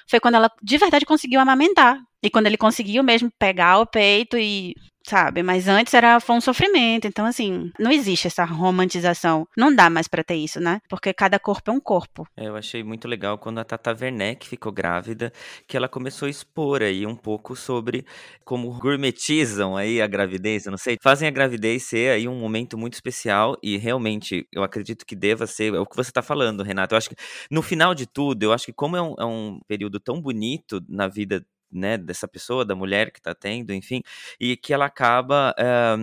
foi 0.10 0.20
quando 0.20 0.36
ela 0.36 0.50
de 0.62 0.78
verdade 0.78 1.06
conseguiu 1.06 1.40
amamentar. 1.40 1.98
E 2.22 2.30
quando 2.30 2.48
ele 2.48 2.58
conseguiu 2.58 3.04
mesmo 3.04 3.30
pegar 3.38 3.80
o 3.80 3.86
peito 3.86 4.38
e 4.38 4.74
sabe? 5.08 5.44
Mas 5.44 5.68
antes 5.68 5.94
era 5.94 6.20
foi 6.20 6.36
um 6.36 6.42
sofrimento. 6.42 7.08
Então, 7.08 7.26
assim, 7.26 7.72
não 7.80 7.92
existe 7.92 8.28
essa 8.28 8.44
romantização. 8.46 9.48
Não 9.56 9.74
dá 9.74 9.90
mais 9.90 10.08
para 10.08 10.24
ter 10.24 10.36
isso, 10.36 10.60
né? 10.60 10.80
Porque 10.90 11.14
cada 11.14 11.40
corpo 11.40 11.70
é 11.70 11.74
um 11.74 11.80
corpo. 11.80 12.28
É, 12.38 12.48
eu 12.48 12.56
achei 12.56 12.84
muito 12.84 13.08
legal 13.08 13.38
quando 13.38 13.60
a 13.60 13.64
Tata 13.64 13.96
Werneck 14.00 14.48
ficou 14.48 14.72
grávida, 14.72 15.32
que 15.68 15.76
ela 15.78 15.88
começou 15.88 16.28
a 16.28 16.30
expor 16.30 16.82
aí 16.82 17.06
um 17.06 17.16
pouco 17.16 17.56
sobre 17.56 18.06
como 18.44 18.72
gourmetizam 18.80 19.76
aí 19.76 20.02
a 20.02 20.08
gravidez, 20.08 20.66
eu 20.66 20.72
não 20.72 20.78
sei, 20.78 20.98
fazem 21.02 21.28
a 21.28 21.32
gravidez 21.32 21.84
ser 21.84 22.12
aí 22.12 22.28
um 22.28 22.38
momento 22.38 22.78
muito 22.78 22.94
especial 22.94 23.58
e 23.64 23.78
realmente 23.78 24.46
eu 24.52 24.64
acredito 24.64 25.06
que 25.06 25.16
deva 25.16 25.48
ser 25.48 25.74
é 25.74 25.80
o 25.80 25.86
que 25.86 25.96
você 25.96 26.12
tá 26.12 26.22
falando, 26.22 26.64
Renato. 26.64 26.94
Eu 26.94 26.98
acho 26.98 27.10
que 27.10 27.16
no 27.50 27.62
final 27.62 27.96
de 27.96 28.06
tudo, 28.06 28.44
eu 28.44 28.54
acho 28.54 28.66
que 28.66 28.74
como 28.74 28.98
é 28.98 29.02
um, 29.02 29.16
é 29.18 29.26
um 29.26 29.60
período 29.68 30.00
tão 30.00 30.22
bonito 30.22 30.84
na 30.88 31.08
vida 31.08 31.46
né, 31.74 31.98
dessa 31.98 32.28
pessoa, 32.28 32.66
da 32.66 32.76
mulher 32.76 33.12
que 33.12 33.20
está 33.20 33.34
tendo, 33.36 33.74
enfim, 33.74 34.02
e 34.40 34.56
que 34.58 34.74
ela 34.74 34.86
acaba 34.86 35.54
é, 35.58 35.96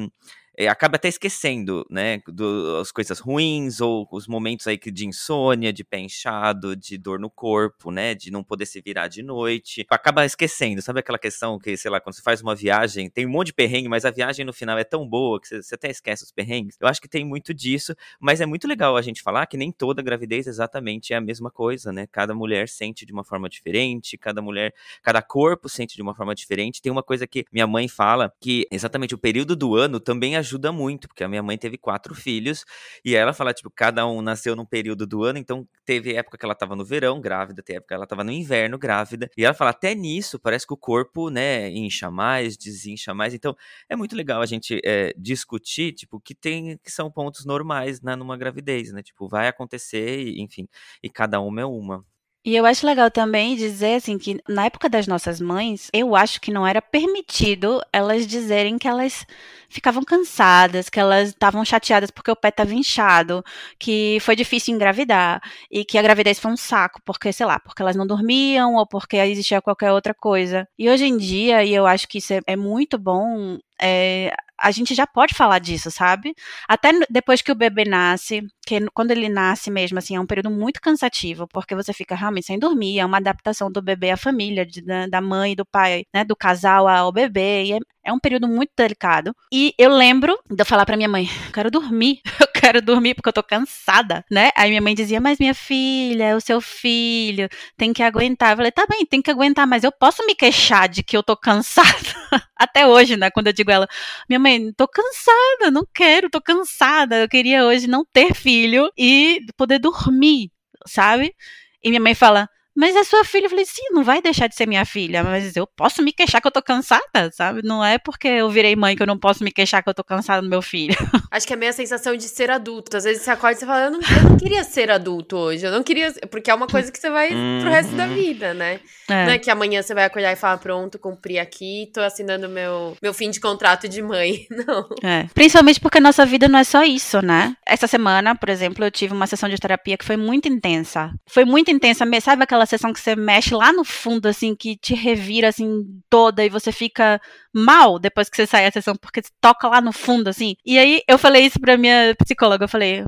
acaba 0.69 0.97
até 0.97 1.09
esquecendo, 1.09 1.87
né, 1.91 2.21
do, 2.27 2.79
as 2.81 2.91
coisas 2.93 3.19
ruins 3.19 3.81
ou 3.81 4.09
os 4.11 4.27
momentos 4.27 4.67
aí 4.67 4.79
de 4.79 5.07
insônia, 5.07 5.73
de 5.73 5.85
pé 5.85 5.99
inchado, 5.99 6.75
de 6.77 6.99
dor 6.99 7.19
no 7.19 7.31
corpo, 7.31 7.91
né, 7.91 8.15
de 8.15 8.31
não 8.31 8.43
poder 8.43 8.67
se 8.67 8.81
virar 8.81 9.09
de 9.09 9.23
noite. 9.23 9.87
Acaba 9.91 10.25
esquecendo, 10.25 10.83
sabe 10.83 11.01
aquela 11.01 11.19
questão 11.19 11.59
que, 11.59 11.77
sei 11.77 11.91
lá, 11.91 12.01
quando 12.01 12.15
você 12.15 12.23
faz 12.23 12.41
uma 12.43 12.55
viagem, 12.55 13.11
tem 13.11 13.27
um 13.27 13.31
monte 13.31 13.49
de 13.49 13.55
perrengue, 13.55 13.89
mas 13.89 14.05
a 14.05 14.11
viagem 14.11 14.45
no 14.45 14.53
final 14.53 14.79
é 14.79 14.85
tão 14.85 15.09
boa 15.09 15.41
que 15.41 15.49
você, 15.49 15.63
você 15.63 15.75
até 15.75 15.91
esquece 15.91 16.25
os 16.25 16.33
perrengues. 16.33 16.77
Eu 16.81 16.89
acho 16.89 17.01
que 17.01 17.09
tem 17.09 17.25
muito 17.25 17.55
disso, 17.55 17.95
mas 18.21 18.41
é 18.41 18.47
muito 18.47 18.67
legal 18.67 18.97
a 18.97 19.03
gente 19.03 19.23
falar 19.23 19.47
que 19.47 19.57
nem 19.57 19.73
toda 19.73 20.03
gravidez 20.03 20.47
exatamente 20.47 21.13
é 21.13 21.17
a 21.17 21.21
mesma 21.21 21.51
coisa, 21.51 21.93
né? 21.93 22.07
Cada 22.11 22.35
mulher 22.35 22.69
sente 22.69 23.05
de 23.07 23.13
uma 23.13 23.25
forma 23.25 23.49
diferente, 23.49 24.17
cada 24.19 24.43
mulher, 24.43 24.75
cada 25.03 25.23
corpo 25.23 25.69
sente 25.69 25.97
de 25.97 26.03
uma 26.03 26.15
forma 26.15 26.35
diferente. 26.35 26.83
Tem 26.83 26.91
uma 26.91 27.03
coisa 27.03 27.27
que 27.27 27.45
minha 27.53 27.67
mãe 27.67 27.89
fala 27.89 28.33
que 28.41 28.67
exatamente 28.71 29.15
o 29.15 29.19
período 29.19 29.55
do 29.57 29.75
ano 29.75 30.01
também 30.01 30.37
ajuda 30.37 30.50
ajuda 30.51 30.73
muito, 30.73 31.09
porque 31.09 31.23
a 31.23 31.29
minha 31.29 31.43
mãe 31.43 31.57
teve 31.57 31.79
quatro 31.79 32.15
filhos 32.15 32.65
e 33.05 33.15
ela 33.15 33.33
fala, 33.33 33.53
tipo, 33.55 33.71
cada 33.71 34.07
um 34.07 34.21
nasceu 34.21 34.57
num 34.57 34.65
período 34.67 35.07
do 35.07 35.23
ano, 35.25 35.39
então 35.39 35.67
teve 35.85 36.15
época 36.15 36.37
que 36.37 36.45
ela 36.45 36.55
tava 36.55 36.75
no 36.75 36.85
verão 36.85 37.21
grávida, 37.21 37.63
teve 37.63 37.79
época 37.79 37.89
que 37.89 37.95
ela 37.95 38.07
tava 38.07 38.25
no 38.25 38.33
inverno 38.33 38.79
grávida, 38.79 39.31
e 39.37 39.45
ela 39.45 39.55
fala, 39.55 39.71
até 39.71 39.95
nisso 39.95 40.39
parece 40.39 40.67
que 40.67 40.75
o 40.75 40.77
corpo, 40.77 41.31
né, 41.31 41.71
incha 41.71 42.11
mais, 42.11 42.57
desincha 42.57 43.15
mais, 43.15 43.33
então 43.35 43.55
é 43.89 43.95
muito 43.97 44.17
legal 44.17 44.43
a 44.43 44.47
gente 44.47 44.81
é, 44.85 45.13
discutir, 45.17 45.93
tipo, 45.93 46.21
que 46.21 46.35
tem, 46.35 46.79
que 46.79 46.91
são 46.91 47.11
pontos 47.11 47.45
normais, 47.45 48.01
né, 48.01 48.17
numa 48.17 48.37
gravidez, 48.37 48.93
né, 48.93 49.03
tipo, 49.03 49.29
vai 49.29 49.49
acontecer, 49.49 50.21
e, 50.21 50.41
enfim, 50.43 50.67
e 51.03 51.09
cada 51.11 51.41
uma 51.41 51.61
é 51.61 51.65
uma. 51.65 52.05
E 52.43 52.57
eu 52.57 52.65
acho 52.65 52.87
legal 52.87 53.11
também 53.11 53.55
dizer 53.55 53.97
assim 53.97 54.17
que 54.17 54.41
na 54.49 54.65
época 54.65 54.89
das 54.89 55.07
nossas 55.07 55.39
mães, 55.43 55.91
eu 55.93 56.17
acho 56.17 56.41
que 56.41 56.51
não 56.51 56.67
era 56.67 56.81
permitido 56.81 57.83
elas 57.93 58.27
dizerem 58.27 58.79
que 58.79 58.89
elas 58.89 59.27
ficavam 59.69 60.03
cansadas, 60.03 60.89
que 60.89 60.99
elas 60.99 61.29
estavam 61.29 61.63
chateadas 61.67 62.11
porque 62.11 62.31
o 62.31 62.37
pé 62.37 62.49
estava 62.49 62.73
inchado, 62.73 63.45
que 63.79 64.17
foi 64.23 64.35
difícil 64.35 64.75
engravidar 64.75 65.43
e 65.71 65.85
que 65.85 65.99
a 65.99 66.03
gravidez 66.03 66.39
foi 66.39 66.51
um 66.51 66.57
saco, 66.57 67.03
porque 67.05 67.31
sei 67.31 67.45
lá, 67.45 67.61
porque 67.61 67.83
elas 67.83 67.95
não 67.95 68.07
dormiam 68.07 68.75
ou 68.77 68.87
porque 68.87 69.19
existia 69.19 69.61
qualquer 69.61 69.93
outra 69.93 70.15
coisa. 70.15 70.67
E 70.79 70.89
hoje 70.89 71.05
em 71.05 71.19
dia, 71.19 71.63
e 71.63 71.75
eu 71.75 71.87
acho 71.87 72.09
que 72.09 72.19
isso 72.19 72.33
é, 72.33 72.41
é 72.47 72.57
muito 72.57 72.99
bom, 72.99 73.59
é, 73.81 74.35
a 74.61 74.71
gente 74.71 74.95
já 74.95 75.07
pode 75.07 75.35
falar 75.35 75.59
disso, 75.59 75.91
sabe? 75.91 76.35
Até 76.69 76.91
depois 77.09 77.41
que 77.43 77.51
o 77.51 77.55
bebê 77.55 77.85
nasce, 77.85 78.43
que 78.67 78.79
quando 78.93 79.11
ele 79.11 79.29
nasce 79.29 79.71
mesmo, 79.71 79.99
assim, 79.99 80.17
é 80.17 80.21
um 80.21 80.27
período 80.27 80.51
muito 80.51 80.81
cansativo, 80.81 81.49
porque 81.49 81.75
você 81.75 81.93
fica 81.93 82.15
realmente 82.15 82.47
sem 82.47 82.59
dormir, 82.59 82.99
é 82.99 83.07
uma 83.07 83.17
adaptação 83.19 83.71
do 83.73 83.81
bebê 83.83 84.11
à 84.11 84.17
família, 84.17 84.67
de, 84.67 84.83
da 85.09 85.21
mãe, 85.21 85.57
do 85.57 85.65
pai, 85.65 86.05
né, 86.15 86.25
do 86.25 86.37
casal 86.37 86.87
ao 86.87 87.11
bebê, 87.11 87.65
e 87.65 87.73
é, 87.73 87.79
é 88.05 88.13
um 88.13 88.19
período 88.19 88.49
muito 88.49 88.71
delicado. 88.77 89.35
E 89.53 89.75
eu 89.79 89.91
lembro 89.91 90.39
de 90.49 90.61
eu 90.61 90.67
falar 90.67 90.87
pra 90.87 90.97
minha 90.97 91.09
mãe, 91.09 91.29
quero 91.53 91.71
dormir, 91.71 92.21
eu 92.41 92.47
quero 92.49 92.83
dormir 92.83 93.15
porque 93.15 93.29
eu 93.29 93.33
tô 93.33 93.43
cansada, 93.43 94.25
né? 94.31 94.51
Aí 94.57 94.71
minha 94.71 94.81
mãe 94.81 94.95
dizia, 94.95 95.21
mas 95.21 95.39
minha 95.39 95.55
filha, 95.55 96.25
é 96.25 96.37
o 96.37 96.41
seu 96.41 96.61
filho, 96.61 97.49
tem 97.77 97.93
que 97.93 98.03
aguentar. 98.03 98.53
Eu 98.53 98.57
falei, 98.57 98.73
tá 98.73 98.87
bem, 98.89 99.05
tem 99.07 99.23
que 99.23 99.31
aguentar, 99.31 99.67
mas 99.67 99.85
eu 99.85 99.93
posso 99.93 100.25
me 100.27 100.35
queixar 100.35 100.89
de 100.89 101.03
que 101.03 101.17
eu 101.17 101.23
tô 101.23 101.37
cansada. 101.37 101.89
Até 102.57 102.87
hoje, 102.87 103.17
né? 103.17 103.31
Quando 103.31 103.49
eu 103.49 103.53
digo 103.53 103.71
a 103.71 103.75
ela, 103.75 103.89
minha 104.29 104.39
mãe, 104.39 104.73
tô 104.73 104.87
cansada, 104.89 105.71
não 105.71 105.87
quero, 105.95 106.31
tô 106.31 106.41
cansada. 106.41 107.17
Eu 107.17 107.29
queria 107.29 107.65
hoje 107.65 107.87
não 107.87 108.05
ter 108.13 108.35
filho 108.35 108.91
e 108.97 109.41
poder 109.57 109.79
dormir, 109.79 110.51
sabe? 110.87 111.35
E 111.83 111.89
minha 111.89 112.01
mãe 112.01 112.15
fala, 112.15 112.49
mas 112.77 112.97
é 112.97 113.05
sua 113.05 113.25
filha. 113.25 113.47
Eu 113.47 113.51
falei, 113.51 113.65
sim, 113.65 113.83
não 113.91 114.03
vai 114.03 114.23
deixar 114.23 114.47
de 114.47 114.55
ser 114.55 114.67
minha 114.67 114.85
filha, 114.85 115.23
mas 115.23 115.57
eu 115.57 115.67
posso 115.67 116.03
me 116.03 116.13
queixar 116.13 116.41
que 116.41 116.47
eu 116.47 116.53
tô 116.53 116.63
cansada, 116.63 117.31
sabe? 117.33 117.61
Não 117.63 117.85
é 117.85 117.99
porque 117.99 118.29
eu 118.29 118.51
virei 118.51 118.75
mãe 118.77 118.97
que 118.97 119.03
eu 119.03 119.07
não 119.07 119.19
posso 119.19 119.45
me 119.45 119.51
queixar 119.51 119.83
que 119.83 119.89
eu 119.89 119.95
tô 119.95 120.05
cansada 120.05 120.43
do 120.43 120.49
meu 120.49 120.63
filho. 120.63 120.95
Acho 121.31 121.47
que 121.47 121.53
é 121.53 121.57
meio 121.57 121.71
a 121.71 121.75
sensação 121.75 122.17
de 122.17 122.25
ser 122.25 122.51
adulto. 122.51 122.97
Às 122.97 123.05
vezes 123.05 123.23
você 123.23 123.31
acorda 123.31 123.57
e 123.57 123.61
você 123.61 123.67
fala, 123.67 123.85
eu 123.85 123.91
não, 123.91 124.01
eu 124.01 124.31
não 124.31 124.37
queria 124.37 124.65
ser 124.65 124.91
adulto 124.91 125.37
hoje, 125.37 125.67
eu 125.67 125.71
não 125.71 125.83
queria. 125.83 126.13
Porque 126.31 126.51
é 126.51 126.55
uma 126.55 126.67
coisa 126.67 126.91
que 126.91 126.99
você 126.99 127.11
vai 127.11 127.29
pro 127.29 127.71
resto 127.71 127.95
da 127.95 128.07
uhum. 128.07 128.15
vida, 128.15 128.55
né? 128.55 128.81
É. 129.09 129.27
Não 129.27 129.33
é 129.33 129.39
que 129.39 129.51
amanhã 129.51 129.83
você 129.83 129.95
vai 129.95 130.05
acordar 130.05 130.33
e 130.33 130.37
falar, 130.37 130.59
pronto, 130.59 130.99
cumpri 130.99 131.39
aqui, 131.39 131.91
tô 131.93 132.01
assinando 132.01 132.49
meu, 132.49 132.97
meu 133.03 133.13
fim 133.13 133.31
de 133.31 133.41
contrato 133.41 133.89
de 133.89 134.03
mãe. 134.03 134.47
Não. 134.51 134.89
É. 135.03 135.27
Principalmente 135.35 135.81
porque 135.81 135.99
a 135.99 136.01
nossa 136.01 136.25
vida 136.25 136.49
não 136.49 136.59
é 136.59 136.65
só 136.65 136.83
isso, 136.83 137.21
né? 137.23 137.55
Essa 137.67 137.87
semana, 137.87 138.35
por 138.35 138.49
exemplo, 138.49 138.85
eu 138.85 138.91
tive 138.91 139.13
uma 139.13 139.27
sessão 139.27 139.49
de 139.49 139.57
terapia 139.57 139.97
que 139.97 140.05
foi 140.05 140.17
muito 140.17 140.49
intensa. 140.49 141.11
Foi 141.29 141.45
muito 141.45 141.71
intensa, 141.71 142.05
sabe 142.21 142.45
aquela 142.45 142.60
sessão 142.67 142.93
que 142.93 143.01
você 143.01 143.15
mexe 143.17 143.55
lá 143.55 143.73
no 143.73 143.85
fundo, 143.85 144.27
assim, 144.27 144.55
que 144.55 144.77
te 144.77 144.95
revira, 144.95 145.49
assim, 145.49 146.01
toda, 146.09 146.45
e 146.45 146.49
você 146.49 146.73
fica 146.73 147.21
mal 147.53 147.99
depois 147.99 148.29
que 148.29 148.37
você 148.37 148.47
sai 148.47 148.65
da 148.65 148.73
sessão, 148.73 148.95
porque 148.97 149.23
toca 149.41 149.69
lá 149.69 149.81
no 149.81 149.93
fundo, 149.93 150.29
assim. 150.29 150.57
E 150.65 150.79
aí 150.79 151.03
eu 151.09 151.19
falei 151.19 151.47
isso 151.47 151.61
pra 151.61 151.77
minha 151.77 152.15
psicóloga, 152.17 152.65
eu 152.65 152.69
falei, 152.69 153.05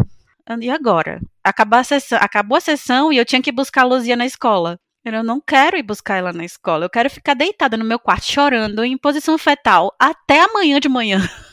e 0.61 0.71
agora? 0.71 1.21
Acabou 1.43 1.79
a 1.79 1.85
sessão, 1.85 2.19
acabou 2.21 2.59
a 2.59 2.61
sessão 2.61 3.13
e 3.13 3.17
eu 3.17 3.25
tinha 3.25 3.43
que 3.43 3.53
buscar 3.53 3.83
a 3.83 3.87
Luzia 3.87 4.17
na 4.17 4.27
escola. 4.27 4.79
Eu 5.05 5.25
não 5.25 5.41
quero 5.41 5.77
ir 5.77 5.83
buscar 5.83 6.17
ela 6.17 6.33
na 6.33 6.45
escola. 6.45 6.85
Eu 6.85 6.91
quero 6.91 7.11
ficar 7.11 7.35
deitada 7.35 7.77
no 7.77 7.85
meu 7.85 7.99
quarto 7.99 8.25
chorando 8.25 8.85
em 8.85 8.97
posição 8.97 9.37
fetal 9.37 9.93
até 9.99 10.43
amanhã 10.43 10.79
de 10.79 10.89
manhã. 10.89 11.19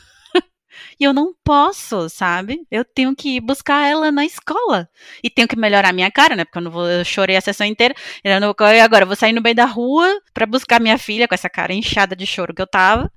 E 0.98 1.04
eu 1.04 1.12
não 1.12 1.34
posso, 1.44 2.08
sabe? 2.08 2.60
Eu 2.70 2.84
tenho 2.84 3.14
que 3.14 3.36
ir 3.36 3.40
buscar 3.40 3.86
ela 3.88 4.10
na 4.10 4.24
escola. 4.24 4.88
E 5.22 5.30
tenho 5.30 5.48
que 5.48 5.56
melhorar 5.56 5.92
minha 5.92 6.10
cara, 6.10 6.36
né? 6.36 6.44
Porque 6.44 6.58
eu 6.58 6.62
não 6.62 6.70
vou. 6.70 6.88
Eu 6.88 7.04
chorei 7.04 7.36
a 7.36 7.40
sessão 7.40 7.66
inteira. 7.66 7.94
Eu 8.22 8.40
não, 8.40 8.50
agora 8.50 9.02
eu 9.02 9.06
vou 9.06 9.16
sair 9.16 9.32
no 9.32 9.42
meio 9.42 9.54
da 9.54 9.64
rua 9.64 10.20
para 10.32 10.46
buscar 10.46 10.80
minha 10.80 10.98
filha 10.98 11.28
com 11.28 11.34
essa 11.34 11.50
cara 11.50 11.72
inchada 11.72 12.14
de 12.16 12.26
choro 12.26 12.54
que 12.54 12.62
eu 12.62 12.66
tava. 12.66 13.10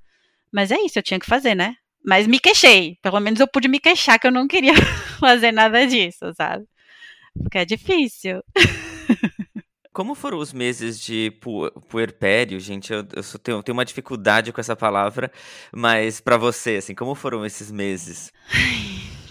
Mas 0.52 0.70
é 0.70 0.76
isso, 0.80 0.98
eu 0.98 1.02
tinha 1.02 1.18
que 1.18 1.26
fazer, 1.26 1.54
né? 1.54 1.74
Mas 2.04 2.26
me 2.26 2.38
queixei. 2.38 2.98
Pelo 3.02 3.20
menos 3.20 3.40
eu 3.40 3.48
pude 3.48 3.68
me 3.68 3.80
queixar 3.80 4.18
que 4.18 4.26
eu 4.26 4.32
não 4.32 4.46
queria 4.46 4.74
fazer 5.18 5.52
nada 5.52 5.86
disso, 5.86 6.32
sabe? 6.36 6.64
Porque 7.42 7.58
é 7.58 7.64
difícil. 7.64 8.42
Como 9.94 10.16
foram 10.16 10.38
os 10.38 10.52
meses 10.52 10.98
de 10.98 11.30
pu 11.40 11.70
puerpério, 11.88 12.58
gente? 12.58 12.92
Eu, 12.92 13.06
eu 13.14 13.38
tenho, 13.38 13.62
tenho, 13.62 13.76
uma 13.76 13.84
dificuldade 13.84 14.52
com 14.52 14.60
essa 14.60 14.74
palavra, 14.74 15.30
mas 15.72 16.20
para 16.20 16.36
você, 16.36 16.76
assim, 16.78 16.96
como 16.96 17.14
foram 17.14 17.46
esses 17.46 17.70
meses? 17.70 18.32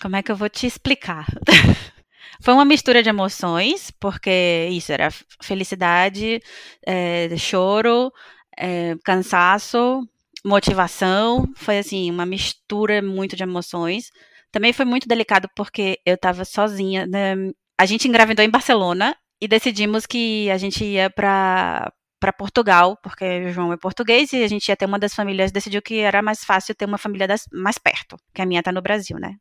Como 0.02 0.16
é 0.16 0.24
que 0.24 0.32
eu 0.32 0.38
vou 0.38 0.48
te 0.48 0.66
explicar? 0.66 1.26
Foi 2.42 2.54
uma 2.54 2.64
mistura 2.64 3.04
de 3.04 3.10
emoções, 3.10 3.92
porque 3.92 4.70
isso 4.72 4.92
era 4.94 5.10
felicidade, 5.42 6.42
é, 6.86 7.36
choro, 7.38 8.10
é, 8.58 8.96
cansaço, 9.04 10.08
motivação. 10.46 11.46
Foi 11.58 11.78
assim, 11.78 12.10
uma 12.10 12.26
mistura 12.26 13.02
muito 13.02 13.36
de 13.36 13.44
emoções. 13.44 14.12
Também 14.52 14.72
foi 14.72 14.86
muito 14.86 15.08
delicado 15.10 15.50
porque 15.56 16.00
eu 16.06 16.16
estava 16.16 16.46
sozinha. 16.46 17.06
Né? 17.06 17.36
A 17.78 17.86
gente 17.86 18.08
engravidou 18.08 18.44
em 18.44 18.50
Barcelona 18.50 19.16
e 19.44 19.48
decidimos 19.48 20.06
que 20.06 20.50
a 20.50 20.58
gente 20.58 20.86
ia 20.86 21.10
para 21.10 21.92
para 22.18 22.32
Portugal, 22.32 22.98
porque 23.04 23.48
o 23.48 23.52
João 23.52 23.74
é 23.74 23.76
português 23.76 24.32
e 24.32 24.42
a 24.42 24.48
gente 24.48 24.70
ia 24.70 24.78
ter 24.78 24.86
uma 24.86 24.98
das 24.98 25.14
famílias, 25.14 25.52
decidiu 25.52 25.82
que 25.82 26.00
era 26.00 26.22
mais 26.22 26.42
fácil 26.46 26.74
ter 26.74 26.86
uma 26.86 26.98
família 26.98 27.28
das, 27.28 27.44
mais 27.52 27.78
perto, 27.78 28.16
que 28.34 28.42
a 28.42 28.46
minha 28.46 28.62
está 28.62 28.72
no 28.72 28.82
Brasil, 28.82 29.20
né? 29.20 29.36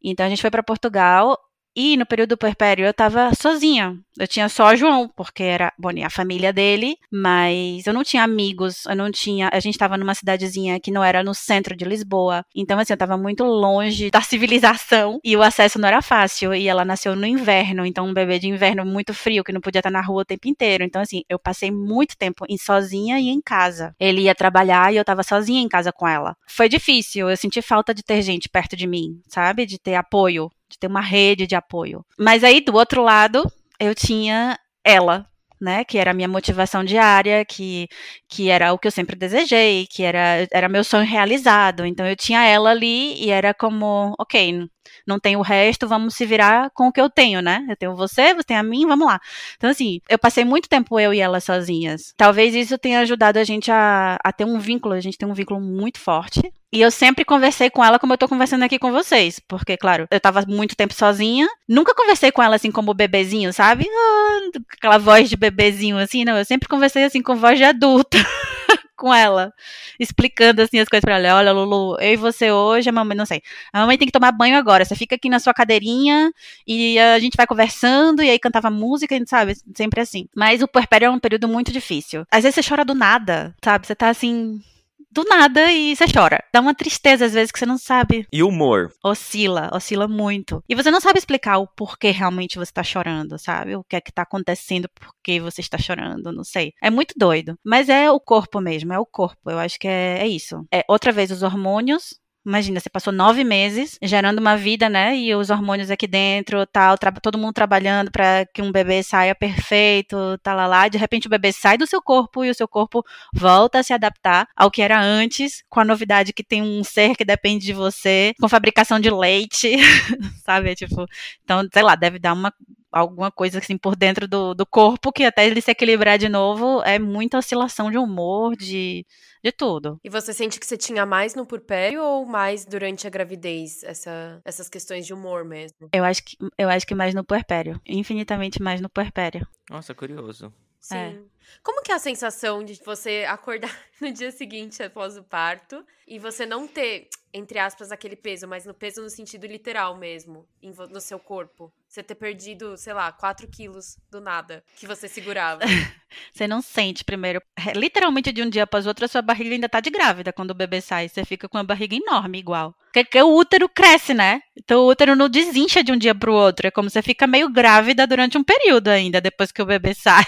Então 0.00 0.24
a 0.24 0.28
gente 0.28 0.40
foi 0.40 0.48
para 0.48 0.62
Portugal 0.62 1.36
e 1.78 1.96
no 1.96 2.04
período 2.04 2.36
puerpério 2.36 2.84
eu 2.84 2.92
tava 2.92 3.32
sozinha. 3.40 3.96
Eu 4.18 4.26
tinha 4.26 4.48
só 4.48 4.74
João, 4.74 5.08
porque 5.14 5.44
era, 5.44 5.72
bom, 5.78 5.90
a 6.04 6.10
família 6.10 6.52
dele, 6.52 6.96
mas 7.08 7.86
eu 7.86 7.94
não 7.94 8.02
tinha 8.02 8.24
amigos, 8.24 8.84
eu 8.86 8.96
não 8.96 9.12
tinha, 9.12 9.48
a 9.52 9.60
gente 9.60 9.78
tava 9.78 9.96
numa 9.96 10.12
cidadezinha 10.12 10.80
que 10.80 10.90
não 10.90 11.04
era 11.04 11.22
no 11.22 11.32
centro 11.32 11.76
de 11.76 11.84
Lisboa. 11.84 12.44
Então 12.52 12.80
assim, 12.80 12.92
eu 12.92 12.96
tava 12.96 13.16
muito 13.16 13.44
longe 13.44 14.10
da 14.10 14.20
civilização 14.26 15.20
e 15.22 15.36
o 15.36 15.42
acesso 15.42 15.78
não 15.78 15.86
era 15.86 16.02
fácil. 16.02 16.52
E 16.52 16.66
ela 16.66 16.84
nasceu 16.84 17.14
no 17.14 17.24
inverno, 17.24 17.86
então 17.86 18.08
um 18.08 18.12
bebê 18.12 18.40
de 18.40 18.48
inverno 18.48 18.84
muito 18.84 19.14
frio 19.14 19.44
que 19.44 19.52
não 19.52 19.60
podia 19.60 19.78
estar 19.78 19.90
na 19.90 20.00
rua 20.00 20.22
o 20.22 20.24
tempo 20.24 20.48
inteiro. 20.48 20.82
Então 20.82 21.00
assim, 21.00 21.22
eu 21.28 21.38
passei 21.38 21.70
muito 21.70 22.16
tempo 22.18 22.44
em 22.48 22.58
sozinha 22.58 23.20
e 23.20 23.28
em 23.28 23.40
casa. 23.40 23.94
Ele 24.00 24.22
ia 24.22 24.34
trabalhar 24.34 24.92
e 24.92 24.96
eu 24.96 25.04
tava 25.04 25.22
sozinha 25.22 25.62
em 25.62 25.68
casa 25.68 25.92
com 25.92 26.08
ela. 26.08 26.34
Foi 26.48 26.68
difícil, 26.68 27.30
eu 27.30 27.36
senti 27.36 27.62
falta 27.62 27.94
de 27.94 28.02
ter 28.02 28.20
gente 28.22 28.48
perto 28.48 28.74
de 28.74 28.88
mim, 28.88 29.20
sabe? 29.28 29.64
De 29.64 29.78
ter 29.78 29.94
apoio 29.94 30.50
de 30.70 30.78
ter 30.78 30.86
uma 30.86 31.00
rede 31.00 31.46
de 31.46 31.54
apoio. 31.54 32.04
Mas 32.18 32.44
aí, 32.44 32.60
do 32.60 32.74
outro 32.74 33.02
lado, 33.02 33.50
eu 33.80 33.94
tinha 33.94 34.58
ela, 34.84 35.26
né, 35.60 35.84
que 35.84 35.98
era 35.98 36.12
a 36.12 36.14
minha 36.14 36.28
motivação 36.28 36.84
diária, 36.84 37.44
que, 37.44 37.88
que 38.28 38.48
era 38.48 38.72
o 38.72 38.78
que 38.78 38.86
eu 38.86 38.92
sempre 38.92 39.16
desejei, 39.16 39.86
que 39.86 40.02
era, 40.02 40.46
era 40.52 40.68
meu 40.68 40.84
sonho 40.84 41.04
realizado. 41.06 41.84
Então 41.84 42.06
eu 42.06 42.16
tinha 42.16 42.44
ela 42.44 42.70
ali 42.70 43.14
e 43.22 43.30
era 43.30 43.52
como, 43.52 44.14
ok, 44.18 44.68
não 45.06 45.18
tem 45.18 45.36
o 45.36 45.42
resto, 45.42 45.88
vamos 45.88 46.14
se 46.14 46.26
virar 46.26 46.70
com 46.70 46.88
o 46.88 46.92
que 46.92 47.00
eu 47.00 47.10
tenho, 47.10 47.40
né? 47.40 47.64
Eu 47.68 47.76
tenho 47.76 47.96
você, 47.96 48.34
você 48.34 48.44
tem 48.44 48.56
a 48.56 48.62
mim, 48.62 48.86
vamos 48.86 49.06
lá. 49.06 49.20
Então, 49.56 49.70
assim, 49.70 50.00
eu 50.08 50.18
passei 50.18 50.44
muito 50.44 50.68
tempo 50.68 50.98
eu 50.98 51.12
e 51.12 51.20
ela 51.20 51.40
sozinhas. 51.40 52.14
Talvez 52.16 52.54
isso 52.54 52.78
tenha 52.78 53.00
ajudado 53.00 53.38
a 53.38 53.44
gente 53.44 53.70
a, 53.70 54.18
a 54.22 54.32
ter 54.32 54.44
um 54.44 54.58
vínculo, 54.58 54.94
a 54.94 55.00
gente 55.00 55.18
tem 55.18 55.28
um 55.28 55.34
vínculo 55.34 55.60
muito 55.60 55.98
forte. 55.98 56.52
E 56.70 56.82
eu 56.82 56.90
sempre 56.90 57.24
conversei 57.24 57.70
com 57.70 57.82
ela 57.82 57.98
como 57.98 58.12
eu 58.12 58.18
tô 58.18 58.28
conversando 58.28 58.62
aqui 58.62 58.78
com 58.78 58.92
vocês. 58.92 59.40
Porque, 59.40 59.76
claro, 59.76 60.06
eu 60.10 60.20
tava 60.20 60.44
muito 60.46 60.76
tempo 60.76 60.92
sozinha. 60.92 61.48
Nunca 61.66 61.94
conversei 61.94 62.30
com 62.30 62.42
ela 62.42 62.56
assim 62.56 62.70
como 62.70 62.92
bebezinho, 62.92 63.52
sabe? 63.54 63.86
Ah, 63.90 64.58
aquela 64.76 64.98
voz 64.98 65.30
de 65.30 65.36
bebezinho 65.36 65.96
assim, 65.96 66.24
não. 66.24 66.36
Eu 66.36 66.44
sempre 66.44 66.68
conversei 66.68 67.04
assim 67.04 67.22
com 67.22 67.36
voz 67.36 67.58
de 67.58 67.64
adulta. 67.64 68.18
com 68.98 69.14
ela, 69.14 69.52
explicando 69.98 70.60
assim 70.60 70.78
as 70.78 70.88
coisas 70.88 71.02
para 71.02 71.16
ela. 71.16 71.38
Olha, 71.38 71.52
Lulu, 71.52 71.96
eu 72.00 72.12
e 72.12 72.16
você 72.16 72.50
hoje, 72.50 72.90
a 72.90 72.92
mamãe, 72.92 73.16
não 73.16 73.24
sei. 73.24 73.40
A 73.72 73.80
mamãe 73.80 73.96
tem 73.96 74.06
que 74.06 74.12
tomar 74.12 74.32
banho 74.32 74.56
agora. 74.56 74.84
Você 74.84 74.94
fica 74.94 75.14
aqui 75.14 75.30
na 75.30 75.38
sua 75.38 75.54
cadeirinha 75.54 76.32
e 76.66 76.98
a 76.98 77.18
gente 77.18 77.36
vai 77.36 77.46
conversando 77.46 78.22
e 78.22 78.28
aí 78.28 78.38
cantava 78.38 78.70
música, 78.70 79.18
sabe? 79.26 79.56
Sempre 79.74 80.00
assim. 80.00 80.28
Mas 80.34 80.62
o 80.62 80.68
puerpério 80.68 81.06
é 81.06 81.10
um 81.10 81.18
período 81.18 81.48
muito 81.48 81.72
difícil. 81.72 82.26
Às 82.30 82.42
vezes 82.42 82.56
você 82.56 82.68
chora 82.68 82.84
do 82.84 82.94
nada, 82.94 83.54
sabe? 83.64 83.86
Você 83.86 83.94
tá 83.94 84.08
assim, 84.08 84.60
do 85.10 85.24
nada 85.24 85.70
e 85.72 85.94
você 85.94 86.04
chora. 86.06 86.42
Dá 86.52 86.60
uma 86.60 86.74
tristeza 86.74 87.24
às 87.24 87.32
vezes 87.32 87.50
que 87.50 87.58
você 87.58 87.66
não 87.66 87.78
sabe. 87.78 88.26
E 88.32 88.42
humor? 88.42 88.92
Oscila, 89.02 89.70
oscila 89.72 90.06
muito. 90.06 90.62
E 90.68 90.74
você 90.74 90.90
não 90.90 91.00
sabe 91.00 91.18
explicar 91.18 91.58
o 91.58 91.66
porquê 91.66 92.10
realmente 92.10 92.58
você 92.58 92.72
tá 92.72 92.82
chorando, 92.82 93.38
sabe? 93.38 93.76
O 93.76 93.84
que 93.84 93.96
é 93.96 94.00
que 94.00 94.12
tá 94.12 94.22
acontecendo, 94.22 94.88
por 94.94 95.10
que 95.22 95.40
você 95.40 95.60
está 95.60 95.78
chorando, 95.78 96.32
não 96.32 96.44
sei. 96.44 96.72
É 96.82 96.90
muito 96.90 97.14
doido. 97.16 97.58
Mas 97.64 97.88
é 97.88 98.10
o 98.10 98.20
corpo 98.20 98.60
mesmo, 98.60 98.92
é 98.92 98.98
o 98.98 99.06
corpo. 99.06 99.50
Eu 99.50 99.58
acho 99.58 99.78
que 99.78 99.88
é, 99.88 100.18
é 100.20 100.28
isso. 100.28 100.64
É 100.72 100.84
outra 100.88 101.12
vez 101.12 101.30
os 101.30 101.42
hormônios, 101.42 102.14
Imagina, 102.48 102.80
você 102.80 102.88
passou 102.88 103.12
nove 103.12 103.44
meses 103.44 103.98
gerando 104.02 104.38
uma 104.38 104.56
vida, 104.56 104.88
né? 104.88 105.14
E 105.14 105.34
os 105.34 105.50
hormônios 105.50 105.90
aqui 105.90 106.06
dentro, 106.06 106.64
tal, 106.64 106.96
todo 107.22 107.36
mundo 107.36 107.52
trabalhando 107.52 108.10
para 108.10 108.46
que 108.54 108.62
um 108.62 108.72
bebê 108.72 109.02
saia 109.02 109.34
perfeito, 109.34 110.16
tal, 110.42 110.56
lá, 110.56 110.66
lá. 110.66 110.88
De 110.88 110.96
repente 110.96 111.26
o 111.26 111.30
bebê 111.30 111.52
sai 111.52 111.76
do 111.76 111.86
seu 111.86 112.00
corpo 112.00 112.42
e 112.42 112.48
o 112.48 112.54
seu 112.54 112.66
corpo 112.66 113.04
volta 113.34 113.80
a 113.80 113.82
se 113.82 113.92
adaptar 113.92 114.48
ao 114.56 114.70
que 114.70 114.80
era 114.80 114.98
antes, 114.98 115.62
com 115.68 115.80
a 115.80 115.84
novidade 115.84 116.32
que 116.32 116.42
tem 116.42 116.62
um 116.62 116.82
ser 116.82 117.14
que 117.16 117.24
depende 117.24 117.66
de 117.66 117.74
você, 117.74 118.32
com 118.40 118.48
fabricação 118.48 118.98
de 118.98 119.10
leite, 119.10 119.76
sabe? 120.42 120.74
Tipo, 120.74 121.04
então, 121.44 121.68
sei 121.70 121.82
lá, 121.82 121.96
deve 121.96 122.18
dar 122.18 122.32
uma 122.32 122.50
alguma 122.90 123.30
coisa 123.30 123.58
assim 123.58 123.76
por 123.76 123.94
dentro 123.94 124.26
do, 124.26 124.54
do 124.54 124.64
corpo 124.64 125.12
que 125.12 125.24
até 125.24 125.46
ele 125.46 125.60
se 125.60 125.70
equilibrar 125.70 126.18
de 126.18 126.28
novo 126.28 126.82
é 126.82 126.98
muita 126.98 127.36
oscilação 127.36 127.90
de 127.90 127.98
humor, 127.98 128.56
de, 128.56 129.04
de 129.42 129.52
tudo. 129.52 129.98
E 130.02 130.10
você 130.10 130.32
sente 130.32 130.58
que 130.58 130.66
você 130.66 130.76
tinha 130.76 131.04
mais 131.06 131.34
no 131.34 131.46
purpério 131.46 132.02
ou 132.02 132.26
mais 132.26 132.64
durante 132.64 133.06
a 133.06 133.10
gravidez, 133.10 133.82
essa, 133.84 134.40
essas 134.44 134.68
questões 134.68 135.06
de 135.06 135.14
humor 135.14 135.44
mesmo? 135.44 135.88
Eu 135.92 136.04
acho 136.04 136.22
que 136.24 136.36
eu 136.56 136.68
acho 136.68 136.86
que 136.86 136.94
mais 136.94 137.14
no 137.14 137.24
puerpério, 137.24 137.80
infinitamente 137.86 138.62
mais 138.62 138.80
no 138.80 138.88
puerpério. 138.88 139.46
Nossa, 139.70 139.94
curioso. 139.94 140.52
É. 140.80 141.10
Sim. 141.10 141.24
É. 141.34 141.38
Como 141.62 141.82
que 141.82 141.92
é 141.92 141.94
a 141.94 141.98
sensação 141.98 142.64
de 142.64 142.80
você 142.84 143.24
acordar 143.28 143.74
no 144.00 144.12
dia 144.12 144.30
seguinte 144.30 144.82
após 144.82 145.16
o 145.16 145.22
parto 145.22 145.84
e 146.06 146.18
você 146.18 146.46
não 146.46 146.66
ter, 146.66 147.08
entre 147.32 147.58
aspas, 147.58 147.90
aquele 147.90 148.16
peso, 148.16 148.46
mas 148.46 148.64
no 148.64 148.74
peso 148.74 149.02
no 149.02 149.10
sentido 149.10 149.46
literal 149.46 149.96
mesmo, 149.96 150.46
no 150.62 151.00
seu 151.00 151.18
corpo? 151.18 151.72
Você 151.86 152.02
ter 152.02 152.14
perdido, 152.14 152.76
sei 152.76 152.92
lá, 152.92 153.10
4 153.10 153.48
quilos 153.48 153.96
do 154.10 154.20
nada 154.20 154.62
que 154.76 154.86
você 154.86 155.08
segurava. 155.08 155.62
você 156.32 156.46
não 156.46 156.60
sente 156.60 157.04
primeiro. 157.04 157.40
É, 157.56 157.72
literalmente 157.72 158.30
de 158.30 158.42
um 158.42 158.50
dia 158.50 158.64
após 158.64 158.84
o 158.84 158.88
outro, 158.88 159.06
a 159.06 159.08
sua 159.08 159.22
barriga 159.22 159.54
ainda 159.54 159.68
tá 159.68 159.80
de 159.80 159.90
grávida 159.90 160.32
quando 160.32 160.50
o 160.50 160.54
bebê 160.54 160.80
sai. 160.80 161.08
Você 161.08 161.24
fica 161.24 161.48
com 161.48 161.56
uma 161.56 161.64
barriga 161.64 161.96
enorme, 161.96 162.38
igual. 162.38 162.74
Porque 162.92 163.22
o 163.22 163.34
útero 163.34 163.68
cresce, 163.68 164.12
né? 164.12 164.42
Então 164.56 164.82
o 164.82 164.88
útero 164.88 165.16
não 165.16 165.28
desincha 165.28 165.82
de 165.82 165.92
um 165.92 165.96
dia 165.96 166.14
pro 166.14 166.34
outro. 166.34 166.66
É 166.66 166.70
como 166.70 166.90
você 166.90 167.00
fica 167.00 167.26
meio 167.26 167.50
grávida 167.50 168.06
durante 168.06 168.36
um 168.36 168.44
período 168.44 168.88
ainda, 168.88 169.20
depois 169.20 169.50
que 169.50 169.62
o 169.62 169.66
bebê 169.66 169.92
sai. 169.96 170.24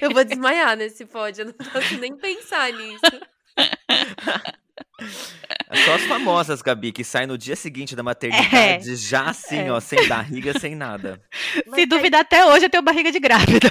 Eu 0.00 0.10
vou 0.10 0.24
desmaiar 0.24 0.76
nesse 0.76 1.04
pódio, 1.04 1.42
eu 1.42 1.46
não 1.46 1.52
posso 1.52 1.98
nem 1.98 2.16
pensar 2.16 2.72
nisso. 2.72 3.00
Só 5.84 5.94
as 5.94 6.02
famosas, 6.02 6.62
Gabi, 6.62 6.92
que 6.92 7.04
saem 7.04 7.26
no 7.26 7.36
dia 7.36 7.56
seguinte 7.56 7.96
da 7.96 8.02
maternidade, 8.02 8.92
é. 8.92 8.96
já 8.96 9.24
assim, 9.24 9.58
é. 9.58 9.72
ó, 9.72 9.80
sem 9.80 10.06
barriga, 10.06 10.58
sem 10.58 10.74
nada. 10.74 11.20
Mas 11.66 11.80
Se 11.80 11.86
duvidar, 11.86 12.20
até 12.20 12.44
hoje 12.46 12.66
eu 12.66 12.70
tenho 12.70 12.82
barriga 12.82 13.10
de 13.10 13.18
grávida. 13.18 13.68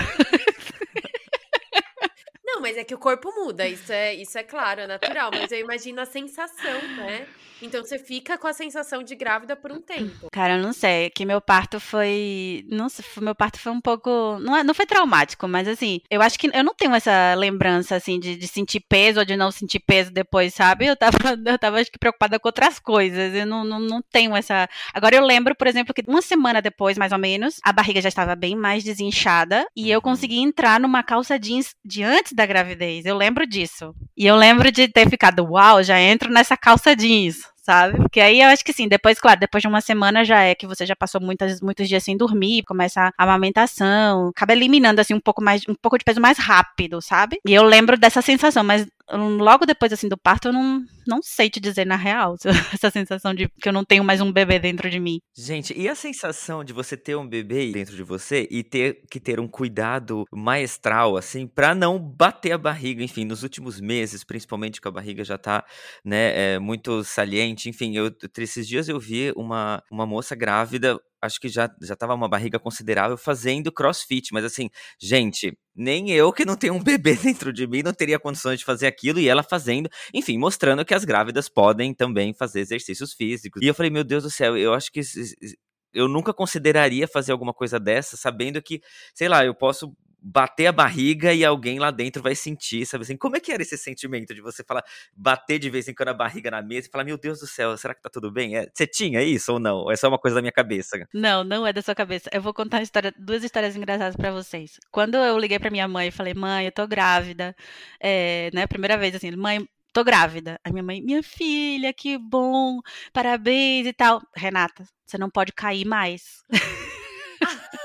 Mas 2.63 2.77
é 2.77 2.83
que 2.85 2.95
o 2.95 2.97
corpo 2.97 3.29
muda, 3.35 3.67
isso 3.67 3.91
é, 3.91 4.15
isso 4.15 4.37
é 4.37 4.43
claro, 4.43 4.79
é 4.79 4.87
natural. 4.87 5.29
Mas 5.33 5.51
eu 5.51 5.59
imagino 5.59 5.99
a 5.99 6.05
sensação, 6.05 6.81
né? 6.95 7.27
Então 7.63 7.81
você 7.83 7.97
fica 7.97 8.37
com 8.37 8.47
a 8.47 8.53
sensação 8.53 9.01
de 9.01 9.15
grávida 9.15 9.55
por 9.55 9.71
um 9.71 9.79
tempo. 9.79 10.27
Cara, 10.31 10.57
eu 10.57 10.61
não 10.61 10.73
sei, 10.73 11.09
que 11.09 11.25
meu 11.25 11.39
parto 11.39 11.79
foi, 11.79 12.65
não 12.69 12.89
sei, 12.89 13.05
meu 13.21 13.33
parto 13.33 13.57
foi 13.57 13.71
um 13.71 13.79
pouco, 13.79 14.37
não, 14.41 14.57
é, 14.57 14.63
não 14.63 14.73
foi 14.73 14.85
traumático, 14.85 15.47
mas 15.47 15.67
assim, 15.67 16.01
eu 16.09 16.21
acho 16.21 16.37
que 16.37 16.49
eu 16.53 16.63
não 16.63 16.73
tenho 16.73 16.93
essa 16.93 17.33
lembrança 17.35 17.95
assim 17.95 18.19
de, 18.19 18.35
de 18.35 18.47
sentir 18.47 18.81
peso 18.81 19.19
ou 19.19 19.25
de 19.25 19.37
não 19.37 19.49
sentir 19.49 19.79
peso 19.79 20.11
depois, 20.11 20.53
sabe? 20.53 20.87
Eu 20.87 20.95
tava, 20.95 21.17
eu 21.45 21.57
tava 21.57 21.79
acho 21.79 21.91
que 21.91 21.97
preocupada 21.97 22.37
com 22.37 22.49
outras 22.49 22.79
coisas. 22.79 23.33
Eu 23.33 23.45
não, 23.45 23.63
não, 23.63 23.79
não 23.79 24.01
tenho 24.01 24.35
essa. 24.35 24.67
Agora 24.93 25.15
eu 25.15 25.23
lembro, 25.23 25.55
por 25.55 25.67
exemplo, 25.67 25.93
que 25.93 26.03
uma 26.05 26.21
semana 26.21 26.61
depois, 26.61 26.97
mais 26.97 27.13
ou 27.13 27.17
menos, 27.17 27.59
a 27.63 27.71
barriga 27.71 28.01
já 28.01 28.09
estava 28.09 28.35
bem 28.35 28.55
mais 28.55 28.83
desinchada 28.83 29.65
e 29.75 29.89
eu 29.89 29.99
uhum. 29.99 30.03
consegui 30.03 30.39
entrar 30.39 30.79
numa 30.79 31.01
calça 31.01 31.39
jeans 31.39 31.75
de 31.83 32.03
antes 32.03 32.33
da 32.33 32.45
gravidez. 32.53 33.05
Eu 33.05 33.17
lembro 33.17 33.47
disso. 33.47 33.95
E 34.15 34.27
eu 34.27 34.35
lembro 34.35 34.71
de 34.71 34.87
ter 34.87 35.09
ficado, 35.09 35.43
uau, 35.43 35.81
já 35.81 35.99
entro 35.99 36.31
nessa 36.31 36.55
calça 36.55 36.95
jeans 36.95 37.52
sabe? 37.63 37.97
Porque 37.97 38.19
aí 38.19 38.41
eu 38.41 38.49
acho 38.49 38.63
que 38.63 38.73
sim, 38.73 38.87
depois, 38.87 39.19
claro, 39.19 39.39
depois 39.39 39.61
de 39.61 39.67
uma 39.67 39.81
semana 39.81 40.23
já 40.23 40.41
é 40.43 40.53
que 40.53 40.67
você 40.67 40.85
já 40.85 40.95
passou 40.95 41.21
muitas, 41.21 41.61
muitos 41.61 41.87
dias 41.87 42.03
sem 42.03 42.17
dormir, 42.17 42.63
começa 42.63 43.11
a 43.17 43.23
amamentação, 43.23 44.27
acaba 44.27 44.51
eliminando 44.51 44.99
assim 44.99 45.13
um 45.13 45.19
pouco 45.19 45.41
mais, 45.41 45.63
um 45.67 45.75
pouco 45.75 45.97
de 45.97 46.03
peso 46.03 46.19
mais 46.19 46.37
rápido, 46.37 47.01
sabe? 47.01 47.39
E 47.47 47.53
eu 47.53 47.63
lembro 47.63 47.97
dessa 47.97 48.21
sensação, 48.21 48.63
mas 48.63 48.85
logo 49.11 49.65
depois 49.65 49.91
assim 49.91 50.07
do 50.07 50.17
parto 50.17 50.47
eu 50.47 50.53
não, 50.53 50.83
não 51.05 51.21
sei 51.21 51.49
te 51.49 51.59
dizer 51.59 51.85
na 51.85 51.95
real 51.95 52.35
essa 52.73 52.89
sensação 52.89 53.33
de 53.33 53.49
que 53.61 53.67
eu 53.67 53.73
não 53.73 53.83
tenho 53.83 54.03
mais 54.03 54.21
um 54.21 54.31
bebê 54.31 54.59
dentro 54.59 54.89
de 54.89 54.99
mim. 54.99 55.19
Gente, 55.35 55.77
e 55.77 55.89
a 55.89 55.95
sensação 55.95 56.63
de 56.63 56.73
você 56.73 56.95
ter 56.95 57.15
um 57.15 57.27
bebê 57.27 57.71
dentro 57.71 57.95
de 57.95 58.03
você 58.03 58.47
e 58.49 58.63
ter 58.63 59.01
que 59.09 59.19
ter 59.19 59.39
um 59.39 59.47
cuidado 59.47 60.23
maestral 60.31 61.17
assim 61.17 61.47
para 61.47 61.75
não 61.75 61.99
bater 61.99 62.53
a 62.53 62.57
barriga, 62.57 63.03
enfim, 63.03 63.25
nos 63.25 63.43
últimos 63.43 63.79
meses, 63.79 64.23
principalmente 64.23 64.79
que 64.79 64.87
a 64.87 64.91
barriga 64.91 65.23
já 65.23 65.37
tá, 65.37 65.65
né, 66.03 66.55
é, 66.55 66.59
muito 66.59 67.03
saliente, 67.03 67.52
enfim, 67.69 67.95
eu 67.95 68.11
esses 68.37 68.67
dias 68.67 68.89
eu 68.89 68.99
vi 68.99 69.31
uma 69.35 69.81
uma 69.91 70.05
moça 70.05 70.35
grávida 70.35 70.99
acho 71.23 71.39
que 71.39 71.47
já, 71.47 71.73
já 71.81 71.95
tava 71.95 72.13
uma 72.13 72.27
barriga 72.27 72.59
considerável 72.59 73.17
fazendo 73.17 73.71
crossfit, 73.71 74.33
mas 74.33 74.43
assim, 74.43 74.69
gente, 74.99 75.57
nem 75.73 76.11
eu 76.11 76.33
que 76.33 76.43
não 76.43 76.57
tenho 76.57 76.73
um 76.73 76.83
bebê 76.83 77.15
dentro 77.15 77.53
de 77.53 77.65
mim 77.65 77.81
não 77.81 77.93
teria 77.93 78.19
condições 78.19 78.59
de 78.59 78.65
fazer 78.65 78.87
aquilo 78.87 79.19
e 79.19 79.29
ela 79.29 79.41
fazendo, 79.41 79.89
enfim, 80.13 80.37
mostrando 80.37 80.83
que 80.83 80.93
as 80.93 81.05
grávidas 81.05 81.47
podem 81.47 81.93
também 81.93 82.33
fazer 82.33 82.59
exercícios 82.59 83.13
físicos. 83.13 83.61
E 83.61 83.67
eu 83.67 83.73
falei, 83.73 83.89
meu 83.89 84.03
Deus 84.03 84.23
do 84.23 84.29
céu, 84.29 84.57
eu 84.57 84.73
acho 84.73 84.91
que 84.91 84.99
eu 85.93 86.07
nunca 86.07 86.33
consideraria 86.33 87.07
fazer 87.07 87.31
alguma 87.31 87.53
coisa 87.53 87.79
dessa, 87.79 88.17
sabendo 88.17 88.61
que, 88.61 88.81
sei 89.13 89.29
lá, 89.29 89.45
eu 89.45 89.55
posso 89.55 89.95
bater 90.23 90.67
a 90.67 90.71
barriga 90.71 91.33
e 91.33 91.43
alguém 91.43 91.77
lá 91.79 91.91
dentro 91.91 92.23
vai 92.23 92.33
sentir, 92.33 92.85
sabe 92.85 93.03
assim? 93.03 93.17
Como 93.17 93.35
é 93.35 93.39
que 93.41 93.51
era 93.51 93.61
esse 93.61 93.77
sentimento 93.77 94.33
de 94.33 94.41
você 94.41 94.63
falar, 94.63 94.83
bater 95.15 95.59
de 95.59 95.69
vez 95.69 95.87
em 95.87 95.93
quando 95.93 96.09
a 96.09 96.13
barriga 96.13 96.49
na 96.49 96.61
mesa 96.61 96.87
e 96.87 96.91
falar, 96.91 97.03
meu 97.03 97.17
Deus 97.17 97.41
do 97.41 97.47
céu, 97.47 97.75
será 97.75 97.93
que 97.93 98.01
tá 98.01 98.09
tudo 98.09 98.31
bem? 98.31 98.55
É, 98.55 98.69
você 98.73 98.87
tinha 98.87 99.21
isso 99.21 99.51
ou 99.51 99.59
não? 99.59 99.77
Ou 99.79 99.91
é 99.91 99.95
só 99.97 100.07
uma 100.07 100.17
coisa 100.17 100.35
da 100.35 100.41
minha 100.41 100.51
cabeça? 100.51 100.97
Não, 101.13 101.43
não 101.43 101.67
é 101.67 101.73
da 101.73 101.81
sua 101.81 101.93
cabeça. 101.93 102.29
Eu 102.31 102.41
vou 102.41 102.53
contar 102.53 102.81
história, 102.81 103.13
duas 103.17 103.43
histórias 103.43 103.75
engraçadas 103.75 104.15
para 104.15 104.31
vocês. 104.31 104.79
Quando 104.89 105.15
eu 105.15 105.37
liguei 105.37 105.59
para 105.59 105.69
minha 105.69 105.87
mãe 105.87 106.07
e 106.07 106.11
falei, 106.11 106.33
mãe, 106.33 106.65
eu 106.65 106.71
tô 106.71 106.87
grávida, 106.87 107.53
é, 107.99 108.49
né, 108.53 108.65
primeira 108.65 108.97
vez 108.97 109.15
assim, 109.15 109.31
mãe, 109.35 109.67
tô 109.91 110.03
grávida. 110.05 110.57
A 110.63 110.69
minha 110.71 110.83
mãe, 110.83 111.01
minha 111.01 111.21
filha, 111.21 111.93
que 111.93 112.17
bom, 112.17 112.79
parabéns 113.11 113.87
e 113.87 113.93
tal. 113.93 114.21
Renata, 114.35 114.85
você 115.05 115.17
não 115.17 115.29
pode 115.29 115.51
cair 115.51 115.85
mais. 115.85 116.43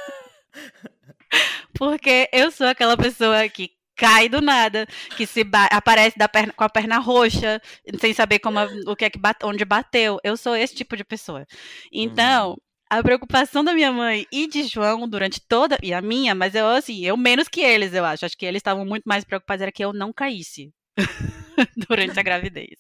Porque 1.78 2.28
eu 2.32 2.50
sou 2.50 2.66
aquela 2.66 2.96
pessoa 2.96 3.48
que 3.48 3.70
cai 3.96 4.28
do 4.28 4.40
nada, 4.40 4.84
que 5.16 5.24
se 5.24 5.44
aparece 5.70 6.16
perna, 6.32 6.52
com 6.52 6.64
a 6.64 6.68
perna 6.68 6.98
roxa, 6.98 7.62
sem 8.00 8.12
saber 8.12 8.40
como 8.40 8.58
o 8.86 8.96
que 8.96 9.04
é 9.04 9.10
que 9.10 9.18
bate, 9.18 9.46
onde 9.46 9.64
bateu. 9.64 10.18
Eu 10.24 10.36
sou 10.36 10.56
esse 10.56 10.74
tipo 10.74 10.96
de 10.96 11.04
pessoa. 11.04 11.46
Então, 11.92 12.50
uhum. 12.50 12.56
a 12.90 13.00
preocupação 13.00 13.62
da 13.62 13.72
minha 13.72 13.92
mãe 13.92 14.26
e 14.32 14.48
de 14.48 14.64
João 14.64 15.08
durante 15.08 15.40
toda 15.40 15.78
e 15.80 15.94
a 15.94 16.02
minha, 16.02 16.34
mas 16.34 16.56
eu 16.56 16.66
assim, 16.66 17.04
eu 17.04 17.16
menos 17.16 17.46
que 17.46 17.60
eles, 17.60 17.94
eu 17.94 18.04
acho. 18.04 18.26
Acho 18.26 18.36
que 18.36 18.46
eles 18.46 18.58
estavam 18.58 18.84
muito 18.84 19.04
mais 19.04 19.24
preocupados 19.24 19.62
era 19.62 19.70
que 19.70 19.84
eu 19.84 19.92
não 19.92 20.12
caísse 20.12 20.72
durante 21.88 22.18
a 22.18 22.22
gravidez. 22.24 22.76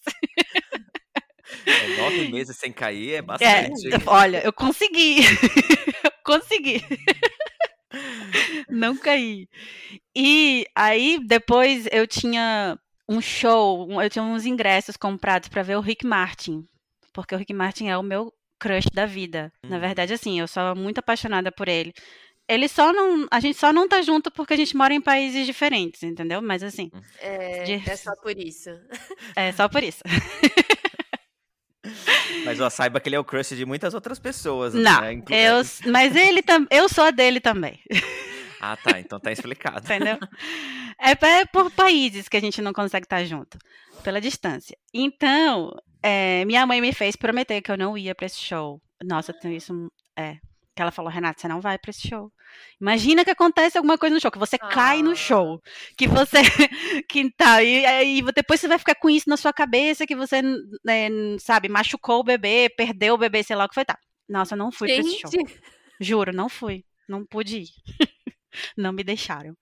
É, 1.64 1.96
nove 1.96 2.28
meses 2.32 2.56
sem 2.56 2.72
cair 2.72 3.12
é, 3.12 3.16
é 3.16 3.22
bastante. 3.22 3.94
É, 3.94 3.98
olha, 4.06 4.44
eu 4.44 4.52
consegui. 4.52 5.20
eu 6.02 6.12
consegui 6.24 6.82
não 8.68 8.96
caí. 8.96 9.48
E 10.14 10.66
aí, 10.74 11.20
depois 11.24 11.86
eu 11.90 12.06
tinha 12.06 12.78
um 13.08 13.20
show, 13.20 13.88
eu 14.02 14.10
tinha 14.10 14.22
uns 14.22 14.44
ingressos 14.44 14.96
comprados 14.96 15.48
para 15.48 15.62
ver 15.62 15.76
o 15.76 15.80
Rick 15.80 16.06
Martin. 16.06 16.66
Porque 17.12 17.34
o 17.34 17.38
Rick 17.38 17.52
Martin 17.54 17.88
é 17.88 17.96
o 17.96 18.02
meu 18.02 18.32
crush 18.58 18.88
da 18.92 19.06
vida. 19.06 19.52
Na 19.62 19.76
uhum. 19.76 19.80
verdade, 19.80 20.12
assim, 20.12 20.38
eu 20.38 20.48
sou 20.48 20.74
muito 20.74 20.98
apaixonada 20.98 21.50
por 21.50 21.68
ele. 21.68 21.92
Ele 22.48 22.66
só 22.66 22.92
não. 22.92 23.26
A 23.30 23.40
gente 23.40 23.58
só 23.58 23.72
não 23.72 23.86
tá 23.86 24.00
junto 24.00 24.30
porque 24.30 24.54
a 24.54 24.56
gente 24.56 24.74
mora 24.76 24.94
em 24.94 25.00
países 25.00 25.44
diferentes, 25.46 26.02
entendeu? 26.02 26.40
Mas 26.40 26.62
assim. 26.62 26.90
É, 27.20 27.62
de... 27.64 27.90
é 27.90 27.96
só 27.96 28.14
por 28.16 28.38
isso. 28.38 28.70
É 29.36 29.52
só 29.52 29.68
por 29.68 29.82
isso. 29.82 30.02
Mas 32.44 32.60
ó, 32.60 32.68
saiba 32.70 33.00
que 33.00 33.08
ele 33.08 33.16
é 33.16 33.20
o 33.20 33.24
crush 33.24 33.56
de 33.56 33.64
muitas 33.64 33.94
outras 33.94 34.18
pessoas. 34.18 34.74
Não, 34.74 35.00
né? 35.00 35.22
eu, 35.30 35.62
mas 35.90 36.14
ele 36.14 36.42
tam, 36.42 36.66
eu 36.70 36.88
sou 36.88 37.04
a 37.04 37.10
dele 37.10 37.40
também. 37.40 37.78
Ah, 38.60 38.76
tá. 38.76 38.98
Então 38.98 39.20
tá 39.20 39.30
explicado. 39.30 39.78
Entendeu? 39.84 40.18
É, 41.00 41.12
é 41.12 41.44
por 41.46 41.70
países 41.70 42.28
que 42.28 42.36
a 42.36 42.40
gente 42.40 42.60
não 42.60 42.72
consegue 42.72 43.06
estar 43.06 43.24
junto, 43.24 43.56
pela 44.02 44.20
distância. 44.20 44.76
Então, 44.92 45.70
é, 46.02 46.44
minha 46.44 46.66
mãe 46.66 46.80
me 46.80 46.92
fez 46.92 47.14
prometer 47.14 47.62
que 47.62 47.70
eu 47.70 47.76
não 47.76 47.96
ia 47.96 48.16
para 48.16 48.26
esse 48.26 48.38
show. 48.38 48.82
Nossa, 49.04 49.32
tenho 49.32 49.54
isso. 49.54 49.72
É, 50.16 50.38
que 50.74 50.82
ela 50.82 50.90
falou, 50.90 51.10
Renata, 51.10 51.40
você 51.40 51.46
não 51.46 51.60
vai 51.60 51.78
para 51.78 51.90
esse 51.90 52.08
show. 52.08 52.32
Imagina 52.80 53.24
que 53.24 53.30
acontece 53.30 53.76
alguma 53.76 53.98
coisa 53.98 54.14
no 54.14 54.20
show, 54.20 54.30
que 54.30 54.38
você 54.38 54.56
ah. 54.60 54.68
cai 54.68 55.02
no 55.02 55.16
show, 55.16 55.60
que 55.96 56.06
você 56.06 56.40
que 57.08 57.30
tá 57.32 57.62
e, 57.62 58.18
e 58.18 58.22
depois 58.32 58.60
você 58.60 58.68
vai 58.68 58.78
ficar 58.78 58.94
com 58.94 59.10
isso 59.10 59.28
na 59.28 59.36
sua 59.36 59.52
cabeça, 59.52 60.06
que 60.06 60.16
você 60.16 60.42
né, 60.84 61.08
sabe 61.38 61.68
machucou 61.68 62.20
o 62.20 62.24
bebê, 62.24 62.68
perdeu 62.76 63.14
o 63.14 63.18
bebê, 63.18 63.42
sei 63.42 63.56
lá 63.56 63.64
o 63.64 63.68
que 63.68 63.74
foi, 63.74 63.84
tá? 63.84 63.98
Nossa, 64.28 64.54
eu 64.54 64.58
não 64.58 64.70
fui 64.70 64.88
para 64.88 65.00
esse 65.00 65.20
show. 65.20 65.30
Juro, 66.00 66.32
não 66.32 66.48
fui, 66.48 66.84
não 67.08 67.24
pude 67.24 67.58
ir. 67.58 67.68
Não 68.76 68.92
me 68.92 69.04
deixaram. 69.04 69.56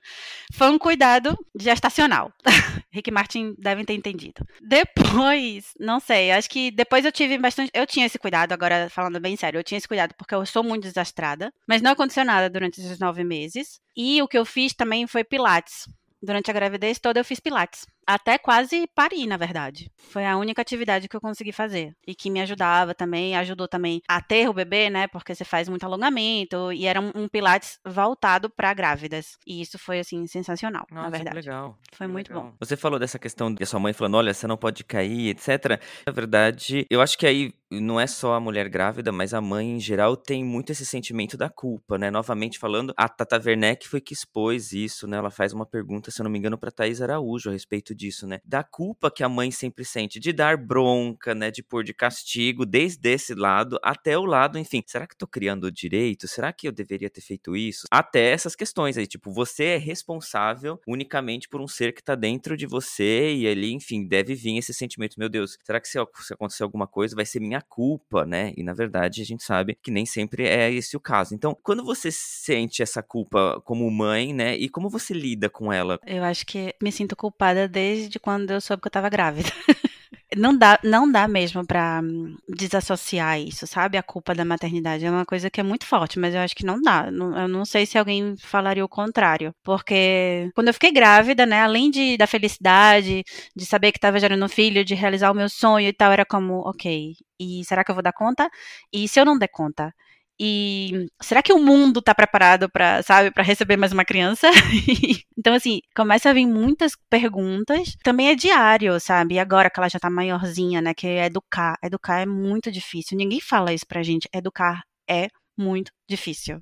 Foi 0.52 0.68
um 0.68 0.78
cuidado 0.78 1.36
gestacional. 1.58 2.32
Rick 2.92 3.10
Martin 3.10 3.54
devem 3.58 3.84
ter 3.84 3.94
entendido. 3.94 4.46
Depois, 4.60 5.72
não 5.78 6.00
sei, 6.00 6.32
acho 6.32 6.48
que 6.48 6.70
depois 6.70 7.04
eu 7.04 7.12
tive 7.12 7.38
bastante. 7.38 7.70
Eu 7.74 7.86
tinha 7.86 8.06
esse 8.06 8.18
cuidado, 8.18 8.52
agora 8.52 8.88
falando 8.90 9.20
bem 9.20 9.36
sério, 9.36 9.58
eu 9.58 9.64
tinha 9.64 9.78
esse 9.78 9.88
cuidado 9.88 10.14
porque 10.16 10.34
eu 10.34 10.44
sou 10.46 10.62
muito 10.62 10.84
desastrada, 10.84 11.52
mas 11.66 11.82
não 11.82 11.92
aconteceu 11.92 12.24
nada 12.24 12.48
durante 12.48 12.80
esses 12.80 12.98
nove 12.98 13.24
meses. 13.24 13.80
E 13.96 14.22
o 14.22 14.28
que 14.28 14.38
eu 14.38 14.44
fiz 14.44 14.72
também 14.74 15.06
foi 15.06 15.24
Pilates. 15.24 15.88
Durante 16.22 16.50
a 16.50 16.54
gravidez 16.54 16.98
toda 16.98 17.20
eu 17.20 17.24
fiz 17.24 17.40
Pilates 17.40 17.86
até 18.06 18.38
quase 18.38 18.86
parir, 18.94 19.26
na 19.26 19.36
verdade. 19.36 19.90
Foi 19.96 20.24
a 20.24 20.36
única 20.36 20.62
atividade 20.62 21.08
que 21.08 21.16
eu 21.16 21.20
consegui 21.20 21.52
fazer. 21.52 21.94
E 22.06 22.14
que 22.14 22.30
me 22.30 22.40
ajudava 22.40 22.94
também, 22.94 23.36
ajudou 23.36 23.66
também 23.66 24.00
a 24.08 24.20
ter 24.20 24.48
o 24.48 24.54
bebê, 24.54 24.88
né? 24.88 25.06
Porque 25.08 25.34
você 25.34 25.44
faz 25.44 25.68
muito 25.68 25.84
alongamento. 25.84 26.72
E 26.72 26.86
era 26.86 27.00
um, 27.00 27.10
um 27.14 27.28
pilates 27.28 27.78
voltado 27.84 28.48
para 28.48 28.72
grávidas. 28.72 29.36
E 29.46 29.60
isso 29.60 29.78
foi, 29.78 29.98
assim, 29.98 30.26
sensacional, 30.26 30.86
Nossa, 30.90 31.02
na 31.02 31.10
verdade. 31.10 31.36
legal. 31.36 31.78
Foi 31.92 32.06
que 32.06 32.12
muito 32.12 32.28
legal. 32.28 32.44
bom. 32.50 32.54
Você 32.60 32.76
falou 32.76 32.98
dessa 32.98 33.18
questão 33.18 33.52
de 33.52 33.66
sua 33.66 33.80
mãe 33.80 33.92
falando: 33.92 34.16
olha, 34.16 34.32
você 34.32 34.46
não 34.46 34.56
pode 34.56 34.84
cair, 34.84 35.30
etc. 35.30 35.80
Na 36.06 36.12
verdade, 36.12 36.86
eu 36.90 37.00
acho 37.00 37.18
que 37.18 37.26
aí 37.26 37.52
não 37.70 37.98
é 37.98 38.06
só 38.06 38.34
a 38.34 38.40
mulher 38.40 38.68
grávida, 38.68 39.10
mas 39.10 39.34
a 39.34 39.40
mãe 39.40 39.72
em 39.72 39.80
geral 39.80 40.16
tem 40.16 40.44
muito 40.44 40.70
esse 40.70 40.86
sentimento 40.86 41.36
da 41.36 41.50
culpa, 41.50 41.98
né? 41.98 42.10
Novamente 42.10 42.58
falando, 42.58 42.94
a 42.96 43.08
Tata 43.08 43.40
Werneck 43.44 43.88
foi 43.88 44.00
que 44.00 44.14
expôs 44.14 44.72
isso, 44.72 45.06
né? 45.06 45.16
Ela 45.16 45.30
faz 45.30 45.52
uma 45.52 45.66
pergunta, 45.66 46.10
se 46.10 46.20
eu 46.20 46.24
não 46.24 46.30
me 46.30 46.38
engano, 46.38 46.56
para 46.56 46.70
Thaís 46.70 47.02
Araújo 47.02 47.50
a 47.50 47.52
respeito 47.52 47.94
disso, 47.96 48.26
né? 48.26 48.40
Da 48.44 48.62
culpa 48.62 49.10
que 49.10 49.24
a 49.24 49.28
mãe 49.28 49.50
sempre 49.50 49.84
sente, 49.84 50.20
de 50.20 50.32
dar 50.32 50.56
bronca, 50.56 51.34
né? 51.34 51.50
De 51.50 51.62
pôr 51.62 51.82
de 51.82 51.94
castigo, 51.94 52.66
desde 52.66 53.10
esse 53.10 53.34
lado 53.34 53.78
até 53.82 54.16
o 54.18 54.24
lado, 54.24 54.58
enfim, 54.58 54.82
será 54.86 55.06
que 55.06 55.16
tô 55.16 55.26
criando 55.26 55.70
direito? 55.70 56.28
Será 56.28 56.52
que 56.52 56.68
eu 56.68 56.72
deveria 56.72 57.10
ter 57.10 57.20
feito 57.20 57.56
isso? 57.56 57.86
Até 57.90 58.30
essas 58.30 58.54
questões 58.54 58.96
aí, 58.96 59.06
tipo, 59.06 59.32
você 59.32 59.64
é 59.64 59.76
responsável 59.76 60.80
unicamente 60.86 61.48
por 61.48 61.60
um 61.60 61.68
ser 61.68 61.92
que 61.92 62.02
tá 62.02 62.14
dentro 62.14 62.56
de 62.56 62.66
você 62.66 63.34
e 63.34 63.48
ali, 63.48 63.72
enfim, 63.72 64.06
deve 64.06 64.34
vir 64.34 64.58
esse 64.58 64.74
sentimento, 64.74 65.18
meu 65.18 65.28
Deus, 65.28 65.58
será 65.64 65.80
que 65.80 65.88
se, 65.88 65.98
se 66.20 66.34
acontecer 66.34 66.62
alguma 66.62 66.86
coisa 66.86 67.16
vai 67.16 67.24
ser 67.24 67.40
minha 67.40 67.62
culpa, 67.62 68.26
né? 68.26 68.52
E 68.56 68.62
na 68.62 68.72
verdade 68.72 69.22
a 69.22 69.24
gente 69.24 69.42
sabe 69.42 69.76
que 69.82 69.90
nem 69.90 70.04
sempre 70.04 70.44
é 70.44 70.70
esse 70.70 70.96
o 70.96 71.00
caso. 71.00 71.34
Então, 71.34 71.56
quando 71.62 71.84
você 71.84 72.10
sente 72.10 72.82
essa 72.82 73.02
culpa 73.02 73.60
como 73.64 73.90
mãe, 73.90 74.32
né? 74.32 74.56
E 74.56 74.68
como 74.68 74.90
você 74.90 75.14
lida 75.14 75.48
com 75.48 75.72
ela? 75.72 75.98
Eu 76.06 76.24
acho 76.24 76.44
que 76.46 76.74
me 76.82 76.92
sinto 76.92 77.16
culpada 77.16 77.68
desde 77.86 78.18
quando 78.18 78.50
eu 78.50 78.60
soube 78.60 78.82
que 78.82 78.88
eu 78.88 78.92
tava 78.92 79.08
grávida. 79.08 79.48
não 80.36 80.56
dá, 80.56 80.78
não 80.82 81.10
dá 81.10 81.28
mesmo 81.28 81.64
para 81.64 82.00
hum, 82.02 82.36
desassociar 82.48 83.40
isso, 83.40 83.66
sabe? 83.66 83.96
A 83.96 84.02
culpa 84.02 84.34
da 84.34 84.44
maternidade 84.44 85.04
é 85.04 85.10
uma 85.10 85.24
coisa 85.24 85.48
que 85.48 85.60
é 85.60 85.62
muito 85.62 85.86
forte, 85.86 86.18
mas 86.18 86.34
eu 86.34 86.40
acho 86.40 86.54
que 86.54 86.66
não 86.66 86.80
dá. 86.80 87.06
eu 87.08 87.48
não 87.48 87.64
sei 87.64 87.86
se 87.86 87.96
alguém 87.96 88.34
falaria 88.38 88.84
o 88.84 88.88
contrário, 88.88 89.54
porque 89.62 90.50
quando 90.54 90.68
eu 90.68 90.74
fiquei 90.74 90.92
grávida, 90.92 91.46
né, 91.46 91.60
além 91.62 91.90
de 91.90 92.16
da 92.16 92.26
felicidade, 92.26 93.22
de 93.54 93.66
saber 93.66 93.92
que 93.92 93.98
estava 93.98 94.18
gerando 94.18 94.44
um 94.44 94.48
filho, 94.48 94.84
de 94.84 94.94
realizar 94.94 95.30
o 95.30 95.34
meu 95.34 95.48
sonho 95.48 95.88
e 95.88 95.92
tal, 95.92 96.12
era 96.12 96.24
como, 96.24 96.60
ok, 96.68 97.14
e 97.38 97.64
será 97.64 97.84
que 97.84 97.90
eu 97.90 97.94
vou 97.94 98.02
dar 98.02 98.12
conta? 98.12 98.48
E 98.92 99.08
se 99.08 99.20
eu 99.20 99.24
não 99.24 99.38
der 99.38 99.48
conta? 99.48 99.92
E 100.38 101.06
será 101.22 101.42
que 101.42 101.52
o 101.52 101.58
mundo 101.58 102.02
tá 102.02 102.14
preparado 102.14 102.68
para, 102.68 103.02
sabe, 103.02 103.30
para 103.30 103.42
receber 103.42 103.76
mais 103.76 103.92
uma 103.92 104.04
criança? 104.04 104.48
então 105.36 105.54
assim, 105.54 105.80
começa 105.94 106.28
a 106.28 106.32
vir 106.32 106.46
muitas 106.46 106.92
perguntas. 107.08 107.96
Também 108.02 108.28
é 108.28 108.34
diário, 108.34 109.00
sabe? 109.00 109.34
E 109.34 109.38
agora 109.38 109.70
que 109.70 109.80
ela 109.80 109.88
já 109.88 109.98
tá 109.98 110.10
maiorzinha, 110.10 110.82
né, 110.82 110.92
que 110.92 111.06
é 111.06 111.26
educar, 111.26 111.76
educar 111.82 112.20
é 112.20 112.26
muito 112.26 112.70
difícil. 112.70 113.16
Ninguém 113.16 113.40
fala 113.40 113.72
isso 113.72 113.86
pra 113.86 114.02
gente. 114.02 114.28
Educar 114.32 114.82
é 115.08 115.28
muito 115.56 115.90
difícil. 116.08 116.60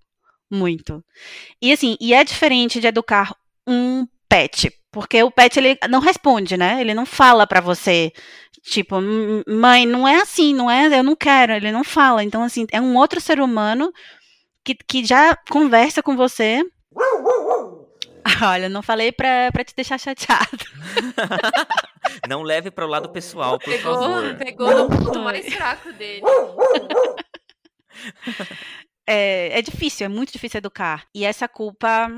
Muito. 0.50 1.04
E 1.60 1.72
assim, 1.72 1.96
e 2.00 2.14
é 2.14 2.22
diferente 2.22 2.80
de 2.80 2.86
educar 2.86 3.34
um 3.66 4.06
pet, 4.28 4.70
porque 4.92 5.22
o 5.22 5.30
pet 5.30 5.58
ele 5.58 5.76
não 5.88 6.00
responde, 6.00 6.56
né? 6.56 6.80
Ele 6.80 6.94
não 6.94 7.06
fala 7.06 7.46
para 7.46 7.60
você 7.60 8.12
Tipo, 8.64 8.96
mãe, 9.46 9.84
não 9.84 10.08
é 10.08 10.22
assim, 10.22 10.54
não 10.54 10.70
é, 10.70 10.86
eu 10.98 11.02
não 11.02 11.14
quero, 11.14 11.52
ele 11.52 11.70
não 11.70 11.84
fala. 11.84 12.24
Então, 12.24 12.42
assim, 12.42 12.66
é 12.72 12.80
um 12.80 12.96
outro 12.96 13.20
ser 13.20 13.38
humano 13.38 13.92
que, 14.64 14.74
que 14.74 15.04
já 15.04 15.36
conversa 15.50 16.02
com 16.02 16.16
você. 16.16 16.64
Olha, 18.42 18.70
não 18.70 18.82
falei 18.82 19.12
pra, 19.12 19.52
pra 19.52 19.62
te 19.62 19.74
deixar 19.76 20.00
chateado. 20.00 20.64
não 22.26 22.42
leve 22.42 22.70
para 22.70 22.86
o 22.86 22.88
lado 22.88 23.10
pessoal, 23.10 23.58
por 23.58 23.70
pegou, 23.70 23.94
favor. 23.94 24.34
Pegou 24.36 24.74
no 24.74 24.88
ponto 24.88 25.20
mais 25.20 25.52
fraco 25.52 25.92
dele. 25.92 26.22
É, 29.06 29.58
é 29.58 29.62
difícil, 29.62 30.06
é 30.06 30.08
muito 30.08 30.32
difícil 30.32 30.56
educar. 30.56 31.04
E 31.14 31.26
essa 31.26 31.46
culpa 31.46 32.10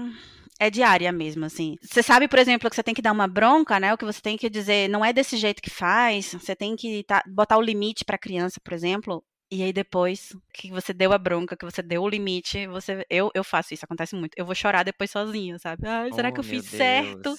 é 0.59 0.71
diária 0.71 1.12
mesmo, 1.12 1.45
assim. 1.45 1.77
Você 1.83 2.03
sabe, 2.03 2.29
por 2.29 2.38
exemplo, 2.38 2.69
que 2.71 2.77
você 2.77 2.83
tem 2.83 2.95
que 2.95 3.03
dar 3.03 3.12
uma 3.12 3.29
bronca, 3.29 3.79
né? 3.79 3.92
O 3.92 3.99
que 3.99 4.05
você 4.05 4.21
tem 4.21 4.37
que 4.37 4.49
dizer, 4.49 4.88
não 4.88 5.05
é 5.05 5.12
desse 5.12 5.37
jeito 5.37 5.62
que 5.62 5.71
faz. 5.71 6.33
Você 6.33 6.57
tem 6.57 6.75
que 6.77 7.05
tá, 7.05 7.23
botar 7.27 7.59
o 7.59 7.62
limite 7.62 8.05
para 8.05 8.16
a 8.16 8.19
criança, 8.19 8.61
por 8.62 8.73
exemplo. 8.73 9.23
E 9.51 9.62
aí 9.62 9.73
depois 9.73 10.37
que 10.53 10.71
você 10.71 10.92
deu 10.92 11.12
a 11.12 11.19
bronca, 11.19 11.57
que 11.57 11.64
você 11.64 11.81
deu 11.81 12.03
o 12.03 12.09
limite, 12.09 12.66
você 12.66 13.07
eu, 13.09 13.31
eu 13.33 13.45
faço 13.45 13.73
isso, 13.73 13.85
acontece 13.85 14.16
muito. 14.16 14.33
Eu 14.37 14.45
vou 14.45 14.55
chorar 14.55 14.83
depois 14.83 15.11
sozinha, 15.11 15.59
sabe? 15.59 15.87
Ai, 15.87 16.12
será 16.12 16.31
oh, 16.31 16.33
que 16.33 16.40
eu 16.40 16.45
fiz 16.45 16.64
Deus. 16.64 16.77
certo? 16.77 17.38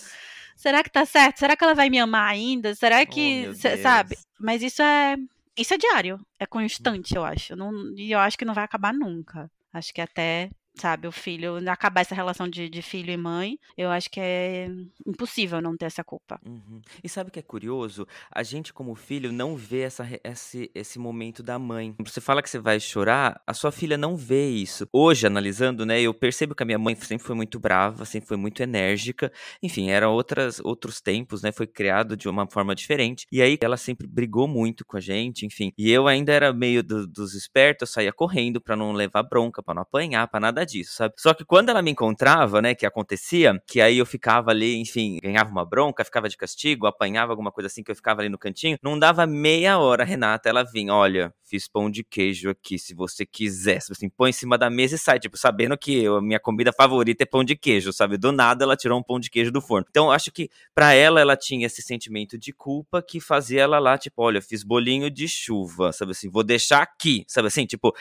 Será 0.56 0.84
que 0.84 0.90
tá 0.90 1.06
certo? 1.06 1.38
Será 1.40 1.58
que 1.58 1.64
ela 1.64 1.76
vai 1.76 1.90
me 1.90 2.00
amar 2.00 2.30
ainda? 2.32 2.74
Será 2.76 3.06
que, 3.06 3.50
oh, 3.50 3.82
sabe? 3.82 4.18
Mas 4.40 4.64
isso 4.64 4.82
é 4.82 5.18
isso 5.58 5.74
é 5.74 5.78
diário, 5.78 6.20
é 6.40 6.46
constante, 6.46 7.16
eu 7.16 7.26
acho. 7.26 7.56
Não, 7.56 7.72
e 7.98 8.12
eu 8.12 8.20
acho 8.20 8.38
que 8.38 8.46
não 8.46 8.54
vai 8.54 8.64
acabar 8.64 8.94
nunca. 8.94 9.50
Acho 9.74 9.92
que 9.94 10.00
até 10.00 10.50
sabe? 10.80 11.08
O 11.08 11.12
filho, 11.12 11.58
acabar 11.70 12.02
essa 12.02 12.16
relação 12.16 12.48
de, 12.48 12.70
de, 12.70 12.82
filho 12.82 13.12
e 13.12 13.18
mãe, 13.18 13.60
eu 13.78 13.90
acho 13.90 14.10
que 14.10 14.20
é 14.20 14.70
impossível 15.06 15.62
não 15.62 15.76
ter 15.76 15.86
essa 15.86 16.04
culpa. 16.04 16.40
Uhum. 16.46 16.82
E 17.04 17.10
sabe 17.10 17.30
o 17.30 17.34
que 17.34 17.40
é 17.40 17.44
curioso? 17.44 18.08
A 18.32 18.44
gente, 18.44 18.74
como 18.74 18.96
filho, 18.96 19.32
não 19.32 19.56
vê 19.56 19.82
essa, 19.82 20.08
esse, 20.24 20.72
esse 20.74 21.00
momento 21.00 21.42
da 21.44 21.58
mãe. 21.60 21.96
Você 22.00 22.22
fala 22.22 22.42
que 22.42 22.50
você 22.50 22.60
vai 22.60 22.80
chorar, 22.80 23.42
a 23.46 23.54
sua 23.54 23.72
filha 23.72 23.98
não 23.98 24.16
vê 24.16 24.50
isso. 24.50 24.88
Hoje, 24.92 25.26
analisando, 25.26 25.86
né, 25.86 26.00
eu 26.02 26.14
percebo 26.14 26.56
que 26.56 26.64
a 26.64 26.66
minha 26.66 26.80
mãe 26.80 26.96
sempre 26.96 27.26
foi 27.26 27.36
muito 27.36 27.60
brava, 27.60 28.06
sempre 28.06 28.28
foi 28.28 28.38
muito 28.38 28.62
enérgica. 28.62 29.32
Enfim, 29.62 29.90
eram 29.90 30.12
outras, 30.14 30.60
outros 30.60 31.02
tempos, 31.02 31.42
né? 31.42 31.52
Foi 31.52 31.68
criado 31.68 32.16
de 32.16 32.30
uma 32.30 32.48
forma 32.50 32.76
diferente. 32.76 33.26
E 33.32 33.42
aí 33.42 33.58
ela 33.62 33.78
sempre 33.78 34.08
brigou 34.08 34.48
muito 34.48 34.86
com 34.86 34.98
a 34.98 35.00
gente, 35.02 35.46
enfim. 35.46 35.72
E 35.78 35.92
eu 35.92 36.08
ainda 36.08 36.32
era 36.32 36.54
meio 36.54 36.84
do, 36.84 37.08
dos 37.08 37.34
espertos, 37.34 37.90
eu 37.90 37.94
saía 37.94 38.14
correndo 38.14 38.62
para 38.62 38.76
não 38.76 38.92
levar 38.92 39.24
bronca, 39.24 39.64
para 39.64 39.76
não 39.76 39.82
apanhar, 39.82 40.28
para 40.28 40.40
nada 40.40 40.66
disso, 40.68 40.96
sabe? 40.96 41.14
Só 41.18 41.34
que 41.34 41.46
quando 41.46 41.70
ela 41.70 41.82
me 41.82 41.92
encontrava, 41.92 42.62
né, 42.62 42.76
que 42.76 42.86
acontecia, 42.86 43.60
que 43.66 43.80
aí 43.82 43.98
eu 43.98 44.06
ficava 44.06 44.52
ali, 44.52 44.78
enfim, 44.78 45.18
ganhava 45.24 45.50
uma 45.50 45.66
bronca, 45.66 46.04
ficava 46.04 46.28
de 46.30 46.38
castigo, 46.38 46.86
apanhava 46.86 47.32
alguma 47.32 47.52
coisa 47.52 47.68
assim, 47.68 47.84
que 47.84 47.92
eu 47.92 47.96
ficava 47.96 48.22
ali 48.22 48.30
no 48.30 48.38
cantinho, 48.38 48.78
não 48.84 49.00
dava 49.00 49.26
meia 49.26 49.78
hora, 49.80 50.04
Renata, 50.04 50.50
ela 50.50 50.64
vinha, 50.64 50.94
olha, 50.94 51.34
fiz 51.44 51.68
pão 51.68 51.90
de 51.90 52.04
queijo 52.04 52.50
aqui, 52.50 52.78
se 52.78 52.94
você 52.94 53.26
quiser, 53.26 53.78
assim, 53.78 54.10
põe 54.10 54.30
em 54.30 54.34
cima 54.34 54.58
da 54.58 54.70
mesa 54.70 54.96
e 54.96 54.98
sai, 54.98 55.20
tipo, 55.20 55.38
sabendo 55.38 55.78
que 55.78 56.04
eu, 56.04 56.18
a 56.18 56.22
minha 56.22 56.40
comida 56.40 56.72
favorita 56.74 57.24
é 57.24 57.26
pão 57.26 57.44
de 57.44 57.56
queijo, 57.56 57.94
sabe? 57.94 58.18
Do 58.18 58.32
nada 58.32 58.66
ela 58.66 58.76
tirou 58.76 59.00
um 59.00 59.04
pão 59.04 59.20
de 59.20 59.30
queijo 59.30 59.52
do 59.52 59.62
forno. 59.62 59.88
Então, 59.90 60.12
acho 60.12 60.32
que 60.32 60.50
para 60.76 60.94
ela, 60.94 61.22
ela 61.22 61.38
tinha 61.38 61.66
esse 61.66 61.82
sentimento 61.82 62.38
de 62.38 62.52
culpa 62.52 63.02
que 63.02 63.20
fazia 63.20 63.62
ela 63.62 63.80
lá, 63.80 63.98
tipo, 63.98 64.22
olha, 64.22 64.42
fiz 64.42 64.64
bolinho 64.64 65.10
de 65.10 65.28
chuva, 65.28 65.92
sabe 65.92 66.12
assim, 66.12 66.30
vou 66.30 66.44
deixar 66.44 66.82
aqui, 66.82 67.24
sabe 67.28 67.48
assim, 67.48 67.66
tipo, 67.66 67.96